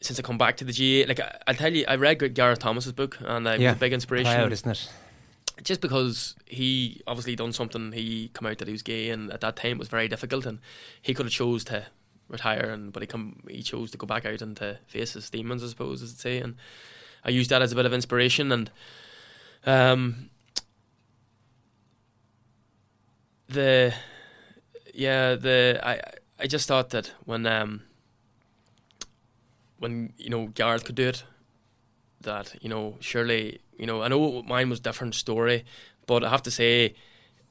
since 0.00 0.18
I 0.18 0.22
come 0.22 0.38
back 0.38 0.56
to 0.58 0.64
the 0.64 0.72
GAA, 0.72 1.08
like 1.08 1.20
I, 1.20 1.38
will 1.46 1.54
tell 1.54 1.72
you, 1.72 1.84
I 1.86 1.96
read 1.96 2.34
Gareth 2.34 2.58
Thomas's 2.58 2.92
book 2.92 3.18
and 3.20 3.48
I 3.48 3.56
yeah, 3.56 3.70
was 3.70 3.76
a 3.76 3.80
big 3.80 3.92
inspiration. 3.92 4.50
Isn't 4.50 4.70
it? 4.70 4.88
Just 5.62 5.80
because 5.80 6.34
he 6.46 7.02
obviously 7.06 7.36
done 7.36 7.52
something, 7.52 7.92
he 7.92 8.30
come 8.32 8.46
out 8.46 8.58
that 8.58 8.68
he 8.68 8.72
was 8.72 8.82
gay, 8.82 9.10
and 9.10 9.30
at 9.30 9.40
that 9.40 9.56
time 9.56 9.72
it 9.72 9.78
was 9.78 9.88
very 9.88 10.08
difficult, 10.08 10.46
and 10.46 10.58
he 11.00 11.14
could 11.14 11.26
have 11.26 11.32
chose 11.32 11.64
to 11.64 11.86
retire, 12.28 12.70
and 12.70 12.92
but 12.92 13.02
he 13.02 13.06
come 13.06 13.42
he 13.48 13.62
chose 13.62 13.90
to 13.90 13.98
go 13.98 14.06
back 14.06 14.24
out 14.24 14.42
and 14.42 14.56
to 14.56 14.78
face 14.86 15.12
his 15.12 15.30
demons, 15.30 15.62
I 15.62 15.68
suppose, 15.68 16.02
as 16.02 16.14
to 16.14 16.18
say, 16.18 16.38
and 16.38 16.56
I 17.24 17.30
used 17.30 17.50
that 17.50 17.62
as 17.62 17.72
a 17.72 17.76
bit 17.76 17.86
of 17.86 17.92
inspiration, 17.92 18.50
and 18.50 18.70
um, 19.66 20.30
the 23.48 23.94
yeah 24.94 25.34
the 25.34 25.80
I 25.82 26.00
I 26.38 26.46
just 26.46 26.66
thought 26.66 26.90
that 26.90 27.12
when 27.24 27.46
um 27.46 27.82
when 29.78 30.12
you 30.16 30.30
know 30.30 30.46
Gareth 30.46 30.84
could 30.84 30.94
do 30.94 31.08
it, 31.08 31.24
that 32.20 32.54
you 32.60 32.68
know 32.68 32.96
surely 33.00 33.60
you 33.82 33.88
know, 33.88 34.00
I 34.00 34.06
know 34.06 34.42
mine 34.44 34.70
was 34.70 34.78
a 34.78 34.82
different 34.82 35.16
story, 35.16 35.64
but 36.06 36.22
I 36.22 36.30
have 36.30 36.42
to 36.42 36.52
say 36.52 36.94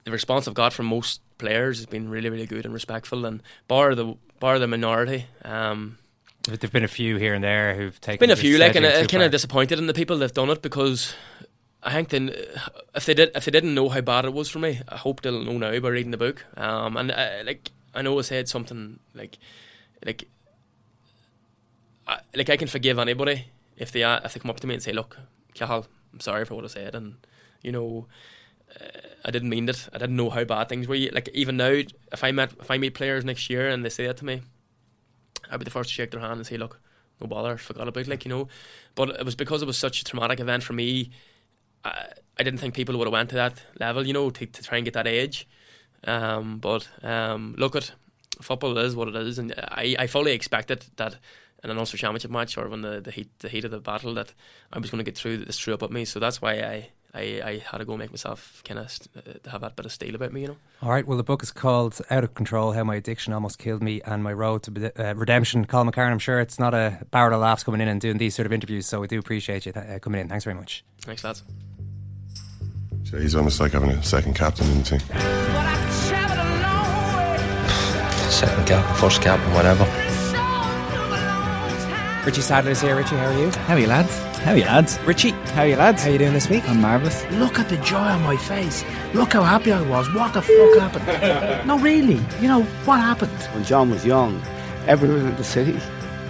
the 0.06 0.12
response 0.12 0.48
I've 0.48 0.54
got 0.54 0.72
from 0.72 0.86
most 0.86 1.20
players 1.38 1.80
has 1.80 1.88
been 1.88 2.08
really, 2.08 2.30
really 2.30 2.46
good 2.46 2.64
and 2.64 2.74
respectful. 2.74 3.26
And 3.26 3.44
bar 3.68 3.96
the 3.96 4.16
bar 4.40 4.58
the 4.58 4.66
minority, 4.66 5.26
um, 5.44 5.98
there've 6.44 6.72
been 6.72 6.86
a 6.86 6.88
few 6.88 7.18
here 7.18 7.34
and 7.34 7.44
there 7.44 7.76
who've 7.76 8.00
taken. 8.00 8.26
Been 8.26 8.32
a 8.32 8.38
few, 8.38 8.58
like, 8.58 8.78
and 8.78 8.86
I'm 8.86 9.08
kind 9.08 9.24
of 9.24 9.32
disappointed 9.32 9.78
in 9.78 9.88
the 9.88 9.94
people 9.94 10.18
that've 10.20 10.34
done 10.34 10.50
it 10.50 10.62
because 10.62 11.14
I 11.84 11.92
think 11.92 12.08
then 12.10 12.34
if 12.96 13.06
they 13.06 13.14
did, 13.14 13.32
if 13.36 13.44
they 13.44 13.52
didn't 13.52 13.76
know 13.76 13.90
how 13.90 14.00
bad 14.00 14.24
it 14.24 14.32
was 14.32 14.48
for 14.48 14.60
me, 14.60 14.80
I 14.88 14.96
hope 14.96 15.24
they'll 15.24 15.44
know 15.44 15.58
now 15.58 15.78
by 15.82 15.90
reading 15.90 16.12
the 16.12 16.18
book. 16.18 16.46
Um, 16.56 16.96
and 16.96 17.12
uh, 17.12 17.44
like 17.44 17.72
I 17.94 18.04
know 18.04 18.18
I 18.18 18.22
said 18.22 18.48
something 18.48 19.00
like, 19.14 19.38
like, 20.06 20.30
I, 22.08 22.20
like 22.34 22.50
I 22.50 22.56
can 22.56 22.70
forgive 22.70 23.00
anybody 23.00 23.48
if 23.76 23.92
they 23.92 24.04
if 24.04 24.34
they 24.34 24.40
come 24.40 24.52
up 24.52 24.62
to 24.62 24.68
me 24.68 24.76
and 24.76 24.84
say, 24.84 24.94
"Look, 24.94 25.20
Cathal, 25.54 25.88
I'm 26.14 26.20
sorry 26.20 26.46
for 26.46 26.56
what 26.56 26.66
I 26.66 26.68
said, 26.68 26.96
and 26.96 27.16
you 27.62 27.72
know, 27.72 28.08
uh, 28.80 29.00
I 29.26 29.32
didn't 29.32 29.50
mean 29.50 29.70
it. 29.70 29.90
I 29.94 29.98
didn't 29.98 30.16
know 30.16 30.30
how 30.30 30.44
bad 30.44 30.70
things 30.70 30.88
were. 30.88 30.98
Like 31.12 31.30
even 31.34 31.58
now, 31.58 31.82
if 32.12 32.24
I 32.24 32.32
met 32.32 32.54
if 32.60 32.72
I 32.72 32.78
meet 32.78 32.94
players 32.94 33.26
next 33.26 33.50
year 33.50 33.70
and 33.70 33.86
they 33.86 33.90
say 33.90 34.08
that 34.08 34.18
to 34.18 34.26
me, 34.26 34.42
I'd 35.50 35.60
be 35.60 35.66
the 35.66 35.72
first 35.72 35.90
to 35.90 35.94
shake 35.94 36.12
their 36.12 36.22
hand 36.22 36.34
and 36.34 36.46
say, 36.46 36.58
"Look, 36.58 36.80
no 37.20 37.28
bother, 37.28 37.58
forgot 37.58 37.88
about 37.88 38.02
it." 38.02 38.08
Like 38.08 38.26
you 38.26 38.30
know, 38.30 38.48
but 38.96 39.10
it 39.10 39.26
was 39.26 39.36
because 39.36 39.62
it 39.62 39.68
was 39.68 39.78
such 39.78 40.02
a 40.02 40.06
traumatic 40.06 40.40
event 40.40 40.64
for 40.64 40.74
me. 40.74 41.12
I, 41.84 42.08
I 42.40 42.44
didn't 42.44 42.60
think 42.60 42.74
people 42.74 42.98
would 42.98 43.08
have 43.08 43.14
went 43.14 43.30
to 43.30 43.36
that 43.36 43.62
level, 43.80 44.06
you 44.06 44.14
know, 44.14 44.30
to, 44.30 44.46
to 44.46 44.64
try 44.64 44.78
and 44.78 44.86
get 44.86 44.94
that 44.94 45.08
edge. 45.08 45.48
Um, 46.06 46.58
but 46.58 46.88
um, 47.04 47.56
look 47.58 47.76
at 47.76 47.92
football 48.42 48.78
is 48.78 48.96
what 48.96 49.08
it 49.08 49.16
is, 49.16 49.38
and 49.38 49.54
I, 49.58 49.96
I 50.00 50.08
fully 50.08 50.32
expected 50.32 50.86
that 50.96 51.18
an 51.70 51.78
Ulster 51.78 51.98
Championship 51.98 52.32
match 52.32 52.58
or 52.58 52.68
when 52.68 52.82
the, 52.82 53.02
the 53.02 53.12
heat 53.12 53.30
the 53.40 53.50
heat 53.50 53.66
of 53.66 53.72
the 53.72 53.80
battle 53.80 54.14
that 54.16 54.34
I 54.74 54.80
was 54.80 54.90
going 54.90 55.00
to 55.00 55.04
get 55.04 55.18
through 55.18 55.38
that 55.38 55.46
this 55.48 55.60
threw 55.60 55.74
up 55.74 55.84
at 55.84 55.92
me. 55.92 56.06
So 56.06 56.20
that's 56.20 56.42
why 56.42 56.54
I, 56.54 56.90
I, 57.14 57.22
I 57.44 57.64
had 57.70 57.78
to 57.78 57.86
go 57.86 57.98
make 57.98 58.10
myself 58.10 58.64
kind 58.66 58.80
of 58.80 58.98
uh, 59.16 59.50
have 59.50 59.62
that 59.62 59.76
bit 59.76 59.86
of 59.86 59.92
steel 59.92 60.16
about 60.16 60.34
me, 60.34 60.42
you 60.42 60.48
know. 60.48 60.58
All 60.82 60.90
right. 60.90 61.06
Well, 61.06 61.18
the 61.18 61.24
book 61.24 61.44
is 61.44 61.52
called 61.52 62.00
Out 62.10 62.24
of 62.24 62.34
Control: 62.34 62.72
How 62.72 62.84
My 62.84 62.96
Addiction 62.96 63.34
Almost 63.34 63.60
Killed 63.60 63.84
Me 63.84 64.02
and 64.02 64.24
My 64.24 64.34
Road 64.34 64.64
to 64.64 64.92
uh, 64.98 65.14
Redemption. 65.16 65.66
Cathal 65.66 65.92
McCarron, 65.92 66.12
I'm 66.12 66.20
sure 66.20 66.40
it's 66.40 66.58
not 66.60 66.74
a 66.74 67.06
barrel 67.12 67.36
of 67.36 67.42
laughs 67.42 67.64
coming 67.64 67.82
in 67.82 67.88
and 67.88 68.02
doing 68.02 68.18
these 68.18 68.36
sort 68.36 68.46
of 68.46 68.54
interviews, 68.54 68.86
so 68.88 69.00
we 69.00 69.08
do 69.08 69.20
appreciate 69.20 69.66
you 69.66 69.74
uh, 69.74 70.00
coming 70.00 70.22
in. 70.22 70.30
Thanks 70.30 70.46
very 70.46 70.56
much. 70.56 70.84
Thanks, 71.02 71.24
lads. 71.24 71.44
So 73.04 73.20
he's 73.20 73.36
almost 73.36 73.60
like 73.60 73.74
having 73.74 73.90
a 73.90 74.04
second 74.04 74.36
captain 74.36 74.68
in 74.72 74.78
the 74.80 74.84
team. 74.84 75.00
Second 78.30 78.66
captain, 78.66 78.96
first 78.96 79.22
captain, 79.22 79.54
whatever. 79.54 79.86
Richie 82.26 82.42
Sadlier's 82.42 82.80
here. 82.80 82.96
Richie, 82.96 83.16
how 83.16 83.32
are 83.32 83.34
you? 83.34 83.50
How 83.50 83.74
are 83.74 83.80
you, 83.80 83.88
lads? 83.88 84.16
How 84.40 84.52
are 84.52 84.58
you, 84.58 84.64
lads? 84.64 85.00
Richie, 85.06 85.32
how 85.32 85.64
are 85.64 85.68
you, 85.68 85.76
lads? 85.76 86.04
How 86.04 86.10
are 86.10 86.12
you 86.12 86.20
doing 86.20 86.34
this 86.34 86.48
week? 86.50 86.68
I'm 86.70 86.80
marvellous. 86.80 87.26
Look 87.32 87.58
at 87.58 87.68
the 87.68 87.78
joy 87.78 87.98
on 87.98 88.22
my 88.22 88.38
face. 88.38 88.86
Look 89.16 89.34
how 89.34 89.42
happy 89.42 89.72
I 89.72 89.82
was. 89.82 90.08
What 90.14 90.32
the 90.34 90.42
fuck 90.44 90.78
happened? 90.78 91.68
no, 91.68 91.80
really. 91.80 92.22
You 92.40 92.48
know, 92.48 92.62
what 92.86 93.00
happened? 93.00 93.32
When 93.54 93.64
John 93.64 93.90
was 93.90 94.06
young, 94.06 94.40
everyone 94.86 95.26
in 95.26 95.36
the 95.36 95.44
city 95.44 95.80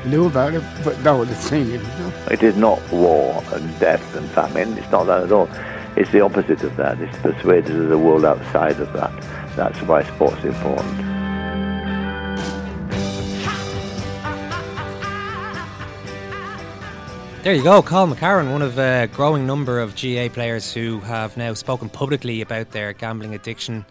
knew 0.05 0.27
about 0.27 0.53
it, 0.53 0.63
but 0.85 0.97
no 1.01 1.17
one 1.17 1.27
had 1.27 1.37
seen 1.37 1.69
it. 1.69 1.81
You? 1.81 2.13
It 2.31 2.41
is 2.41 2.55
not 2.55 2.79
war 2.89 3.43
and 3.51 3.77
death 3.79 4.15
and 4.15 4.29
famine. 4.29 4.77
It's 4.77 4.91
not 4.91 5.07
that 5.07 5.23
at 5.23 5.31
all. 5.33 5.49
It's 5.97 6.11
the 6.11 6.21
opposite 6.21 6.63
of 6.63 6.77
that. 6.77 7.01
It's 7.01 7.17
persuaded 7.17 7.75
of 7.75 7.89
the 7.89 7.97
world 7.97 8.23
outside 8.23 8.79
of 8.79 8.93
that. 8.93 9.11
That's 9.57 9.81
why 9.81 10.03
sport's 10.03 10.45
important. 10.45 11.10
There 17.43 17.55
you 17.55 17.63
go, 17.63 17.81
Cathal 17.81 18.13
McCarron, 18.13 18.51
one 18.51 18.61
of 18.61 18.77
a 18.77 19.07
growing 19.07 19.47
number 19.47 19.79
of 19.79 19.95
GA 19.95 20.29
players 20.29 20.71
who 20.71 20.99
have 20.99 21.35
now 21.37 21.55
spoken 21.55 21.89
publicly 21.89 22.41
about 22.41 22.69
their 22.69 22.93
gambling 22.93 23.33
addiction. 23.33 23.83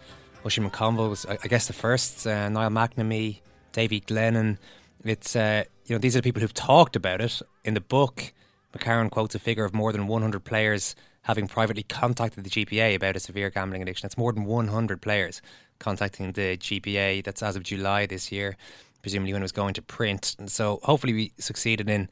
Oisin 0.45 0.69
McConville 0.69 1.09
was, 1.09 1.25
I 1.25 1.35
guess, 1.49 1.67
the 1.67 1.73
first. 1.73 2.25
Uh, 2.25 2.47
Niall 2.47 2.69
McNamee, 2.69 3.41
Davy 3.73 3.99
Glennon. 3.99 4.57
It's 5.03 5.35
uh, 5.35 5.65
you 5.85 5.93
know 5.93 5.99
these 5.99 6.15
are 6.15 6.19
the 6.19 6.23
people 6.23 6.39
who've 6.39 6.53
talked 6.53 6.95
about 6.95 7.19
it 7.19 7.41
in 7.65 7.73
the 7.73 7.81
book. 7.81 8.31
McCarron 8.73 9.11
quotes 9.11 9.35
a 9.35 9.39
figure 9.39 9.65
of 9.65 9.73
more 9.73 9.91
than 9.91 10.07
100 10.07 10.45
players 10.45 10.95
having 11.23 11.49
privately 11.49 11.83
contacted 11.83 12.45
the 12.45 12.49
GPA 12.49 12.95
about 12.95 13.17
a 13.17 13.19
severe 13.19 13.49
gambling 13.49 13.81
addiction. 13.81 14.05
That's 14.05 14.17
more 14.17 14.31
than 14.31 14.45
100 14.45 15.01
players 15.01 15.41
contacting 15.77 16.31
the 16.31 16.55
GPA. 16.55 17.21
That's 17.25 17.43
as 17.43 17.57
of 17.57 17.63
July 17.63 18.05
this 18.05 18.31
year, 18.31 18.55
presumably 19.01 19.33
when 19.33 19.41
it 19.41 19.43
was 19.43 19.51
going 19.51 19.73
to 19.73 19.81
print. 19.81 20.37
And 20.39 20.49
so 20.49 20.79
hopefully 20.83 21.11
we 21.11 21.33
succeeded 21.37 21.89
in 21.89 22.07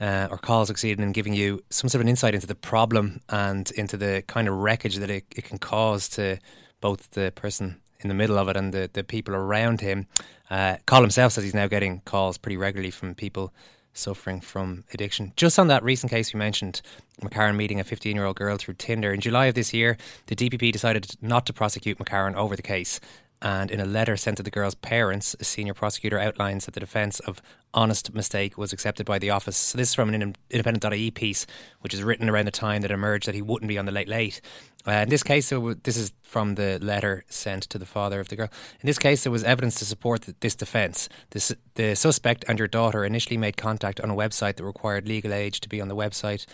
uh, 0.00 0.28
or 0.30 0.38
Cathal 0.38 0.66
succeeded 0.66 1.00
in 1.00 1.12
giving 1.12 1.34
you 1.34 1.62
some 1.70 1.88
sort 1.88 2.00
of 2.00 2.02
an 2.02 2.08
insight 2.08 2.34
into 2.34 2.46
the 2.46 2.54
problem 2.54 3.20
and 3.28 3.70
into 3.72 3.96
the 3.96 4.22
kind 4.26 4.48
of 4.48 4.54
wreckage 4.54 4.96
that 4.96 5.10
it, 5.10 5.24
it 5.34 5.44
can 5.44 5.58
cause 5.58 6.08
to 6.10 6.38
both 6.80 7.10
the 7.12 7.32
person 7.34 7.80
in 8.00 8.08
the 8.08 8.14
middle 8.14 8.38
of 8.38 8.48
it 8.48 8.56
and 8.56 8.74
the, 8.74 8.90
the 8.92 9.04
people 9.04 9.34
around 9.34 9.80
him. 9.80 10.06
Uh, 10.50 10.76
Cathal 10.86 11.02
himself 11.02 11.32
says 11.32 11.44
he's 11.44 11.54
now 11.54 11.66
getting 11.66 12.00
calls 12.04 12.38
pretty 12.38 12.56
regularly 12.56 12.90
from 12.90 13.14
people 13.14 13.52
suffering 13.94 14.40
from 14.40 14.84
addiction. 14.92 15.32
Just 15.36 15.58
on 15.58 15.68
that 15.68 15.82
recent 15.82 16.10
case 16.10 16.34
we 16.34 16.38
mentioned, 16.38 16.82
McCarron 17.22 17.56
meeting 17.56 17.80
a 17.80 17.84
15 17.84 18.14
year 18.14 18.24
old 18.24 18.36
girl 18.36 18.56
through 18.56 18.74
Tinder. 18.74 19.12
In 19.12 19.20
July 19.20 19.46
of 19.46 19.54
this 19.54 19.72
year, 19.72 19.96
the 20.26 20.36
DPP 20.36 20.72
decided 20.72 21.14
not 21.22 21.46
to 21.46 21.52
prosecute 21.52 21.98
McCarron 21.98 22.34
over 22.34 22.56
the 22.56 22.62
case 22.62 23.00
And 23.44 23.70
in 23.70 23.78
a 23.78 23.84
letter 23.84 24.16
sent 24.16 24.38
to 24.38 24.42
the 24.42 24.50
girl's 24.50 24.74
parents, 24.74 25.36
a 25.38 25.44
senior 25.44 25.74
prosecutor 25.74 26.18
outlines 26.18 26.64
that 26.64 26.72
the 26.72 26.80
defence 26.80 27.20
of 27.20 27.42
honest 27.74 28.14
mistake 28.14 28.56
was 28.56 28.72
accepted 28.72 29.04
by 29.04 29.18
the 29.18 29.28
office. 29.28 29.58
So 29.58 29.76
this 29.76 29.90
is 29.90 29.94
from 29.94 30.14
an 30.14 30.34
independent.ie 30.50 31.10
piece, 31.10 31.46
which 31.80 31.92
is 31.92 32.02
written 32.02 32.30
around 32.30 32.46
the 32.46 32.50
time 32.50 32.80
that 32.80 32.90
emerged 32.90 33.28
that 33.28 33.34
he 33.34 33.42
wouldn't 33.42 33.68
be 33.68 33.76
on 33.76 33.84
the 33.84 33.92
late 33.92 34.08
late. 34.08 34.40
Uh, 34.86 34.92
in 34.92 35.10
this 35.10 35.22
case, 35.22 35.50
this 35.82 35.98
is 35.98 36.12
from 36.22 36.54
the 36.54 36.78
letter 36.80 37.24
sent 37.28 37.64
to 37.64 37.78
the 37.78 37.84
father 37.84 38.18
of 38.18 38.28
the 38.28 38.36
girl. 38.36 38.48
In 38.80 38.86
this 38.86 38.98
case, 38.98 39.24
there 39.24 39.32
was 39.32 39.44
evidence 39.44 39.74
to 39.76 39.84
support 39.84 40.26
this 40.40 40.54
defence. 40.54 41.10
the 41.30 41.94
suspect 41.94 42.46
and 42.48 42.58
your 42.58 42.68
daughter 42.68 43.04
initially 43.04 43.36
made 43.36 43.58
contact 43.58 44.00
on 44.00 44.08
a 44.08 44.14
website 44.14 44.56
that 44.56 44.64
required 44.64 45.06
legal 45.06 45.34
age 45.34 45.60
to 45.60 45.68
be 45.68 45.82
on 45.82 45.88
the 45.88 45.96
website 45.96 46.46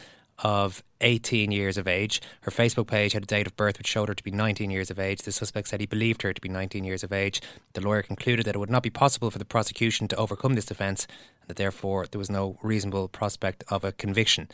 of 0.42 0.82
18 1.00 1.52
years 1.52 1.76
of 1.76 1.86
age. 1.86 2.20
Her 2.42 2.50
Facebook 2.50 2.86
page 2.86 3.12
had 3.12 3.22
a 3.22 3.26
date 3.26 3.46
of 3.46 3.56
birth 3.56 3.78
which 3.78 3.86
showed 3.86 4.08
her 4.08 4.14
to 4.14 4.22
be 4.22 4.30
19 4.30 4.70
years 4.70 4.90
of 4.90 4.98
age. 4.98 5.22
The 5.22 5.32
suspect 5.32 5.68
said 5.68 5.80
he 5.80 5.86
believed 5.86 6.22
her 6.22 6.32
to 6.32 6.40
be 6.40 6.48
19 6.48 6.84
years 6.84 7.02
of 7.02 7.12
age. 7.12 7.40
The 7.72 7.80
lawyer 7.80 8.02
concluded 8.02 8.46
that 8.46 8.54
it 8.54 8.58
would 8.58 8.70
not 8.70 8.82
be 8.82 8.90
possible 8.90 9.30
for 9.30 9.38
the 9.38 9.44
prosecution 9.44 10.08
to 10.08 10.16
overcome 10.16 10.54
this 10.54 10.66
defence 10.66 11.06
and 11.40 11.48
that 11.48 11.56
therefore 11.56 12.06
there 12.10 12.18
was 12.18 12.30
no 12.30 12.58
reasonable 12.62 13.08
prospect 13.08 13.64
of 13.68 13.84
a 13.84 13.92
conviction. 13.92 14.48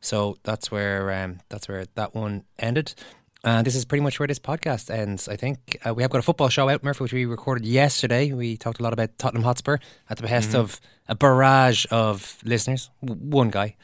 So 0.00 0.38
that's 0.42 0.70
where 0.70 1.12
um, 1.12 1.40
that's 1.48 1.68
where 1.68 1.86
that 1.94 2.14
one 2.14 2.44
ended. 2.58 2.94
And 3.44 3.66
this 3.66 3.74
is 3.74 3.84
pretty 3.84 4.02
much 4.02 4.20
where 4.20 4.28
this 4.28 4.38
podcast 4.38 4.88
ends. 4.88 5.28
I 5.28 5.34
think 5.34 5.76
uh, 5.84 5.92
we 5.92 6.02
have 6.02 6.12
got 6.12 6.18
a 6.18 6.22
football 6.22 6.48
show 6.48 6.68
out, 6.68 6.84
Murphy, 6.84 7.02
which 7.02 7.12
we 7.12 7.24
recorded 7.24 7.66
yesterday. 7.66 8.32
We 8.32 8.56
talked 8.56 8.78
a 8.78 8.84
lot 8.84 8.92
about 8.92 9.18
Tottenham 9.18 9.42
Hotspur 9.42 9.78
at 10.08 10.16
the 10.16 10.22
behest 10.22 10.50
mm-hmm. 10.50 10.60
of 10.60 10.80
a 11.08 11.16
barrage 11.16 11.84
of 11.90 12.38
listeners. 12.44 12.90
One 13.00 13.50
guy 13.50 13.76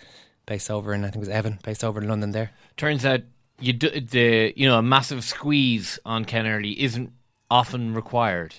based 0.48 0.70
over 0.70 0.92
in 0.92 1.04
I 1.04 1.10
think 1.10 1.16
it 1.16 1.20
was 1.20 1.28
Evan, 1.28 1.60
based 1.62 1.84
over 1.84 2.00
in 2.00 2.08
London. 2.08 2.32
There 2.32 2.50
turns 2.76 3.04
out 3.04 3.20
you 3.60 3.74
do, 3.74 3.88
the 3.90 4.52
you 4.56 4.66
know 4.66 4.78
a 4.78 4.82
massive 4.82 5.22
squeeze 5.22 6.00
on 6.04 6.24
Ken 6.24 6.46
Early 6.46 6.80
isn't 6.82 7.12
often 7.50 7.94
required. 7.94 8.54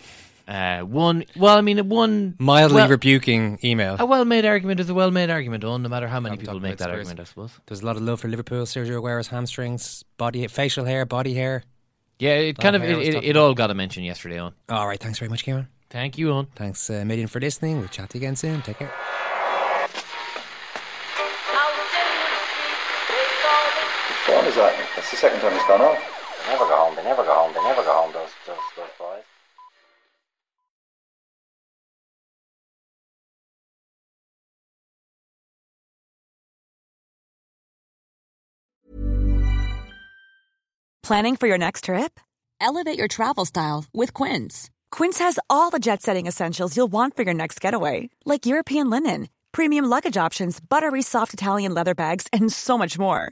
Uh, 0.48 0.82
one, 0.82 1.24
well, 1.36 1.56
I 1.56 1.62
mean, 1.62 1.90
one 1.90 2.36
mildly 2.40 2.78
well, 2.78 2.90
rebuking 2.90 3.60
email. 3.64 3.98
A 4.00 4.06
well-made 4.06 4.46
argument 4.46 4.80
is 4.80 4.90
a 4.90 4.96
well-made 4.96 5.30
argument, 5.30 5.64
on 5.64 5.84
no 5.84 5.90
matter 5.90 6.08
how 6.08 6.20
many 6.20 6.38
people 6.38 6.60
make 6.60 6.78
that 6.78 6.86
Spurs. 6.86 6.94
argument. 6.96 7.20
I 7.20 7.24
suppose 7.26 7.52
there's 7.68 7.82
a 7.82 7.86
lot 7.86 7.98
of 7.98 8.02
love 8.02 8.20
for 8.20 8.30
Liverpool. 8.30 8.64
Sergio 8.66 9.00
Aguero's 9.00 9.28
hamstrings, 9.28 10.04
body, 10.18 10.48
facial 10.48 10.86
hair, 10.86 11.06
body 11.06 11.36
hair. 11.36 11.64
Yeah, 12.18 12.32
it 12.32 12.58
kind 12.58 12.76
of 12.76 12.84
it, 12.84 12.98
it, 12.98 13.24
it, 13.24 13.38
all 13.38 13.54
got 13.54 13.70
a 13.70 13.76
mention 13.76 14.04
yesterday 14.04 14.40
on. 14.40 14.56
All 14.70 14.88
right, 14.88 15.00
thanks 15.00 15.20
very 15.20 15.30
much, 15.30 15.44
Kieran. 15.44 15.68
Thank 15.92 16.18
you, 16.18 16.32
on. 16.32 16.48
Thanks 16.56 16.90
uh, 16.90 17.06
million 17.06 17.28
for 17.28 17.40
listening. 17.40 17.78
We'll 17.78 17.88
chat 17.88 18.10
to 18.10 18.18
you 18.18 18.24
again 18.24 18.36
soon. 18.36 18.64
Take 18.64 18.80
care. 18.80 18.92
What 24.60 24.74
is 24.74 24.78
that? 24.78 24.90
That's 24.96 25.12
the 25.12 25.18
second 25.18 25.40
time 25.40 25.54
it's 25.54 25.66
gone 25.68 25.80
off. 25.80 25.98
They 26.46 26.52
never 26.52 26.66
go 26.66 26.76
home, 26.76 26.96
they 26.96 27.04
never 27.04 27.24
go 27.24 27.34
home, 27.34 27.54
they 27.54 27.64
never 27.64 27.82
go 27.82 27.94
home, 27.94 28.12
those, 28.12 28.30
those, 28.46 28.58
those 28.76 28.90
boys. 29.00 29.24
Planning 41.04 41.38
for 41.38 41.48
your 41.48 41.58
next 41.58 41.86
trip? 41.86 42.20
Elevate 42.60 42.98
your 42.98 43.08
travel 43.08 43.46
style 43.46 43.86
with 43.94 44.14
Quince. 44.14 44.70
Quince 44.92 45.20
has 45.20 45.40
all 45.50 45.70
the 45.70 45.80
jet 45.80 46.02
setting 46.02 46.28
essentials 46.28 46.76
you'll 46.76 46.88
want 46.88 47.16
for 47.16 47.24
your 47.24 47.34
next 47.34 47.62
getaway, 47.62 48.10
like 48.26 48.46
European 48.46 48.90
linen, 48.90 49.30
premium 49.54 49.86
luggage 49.86 50.18
options, 50.18 50.60
buttery 50.60 51.02
soft 51.02 51.34
Italian 51.34 51.74
leather 51.74 51.96
bags, 51.96 52.28
and 52.34 52.52
so 52.52 52.78
much 52.78 53.00
more 53.00 53.32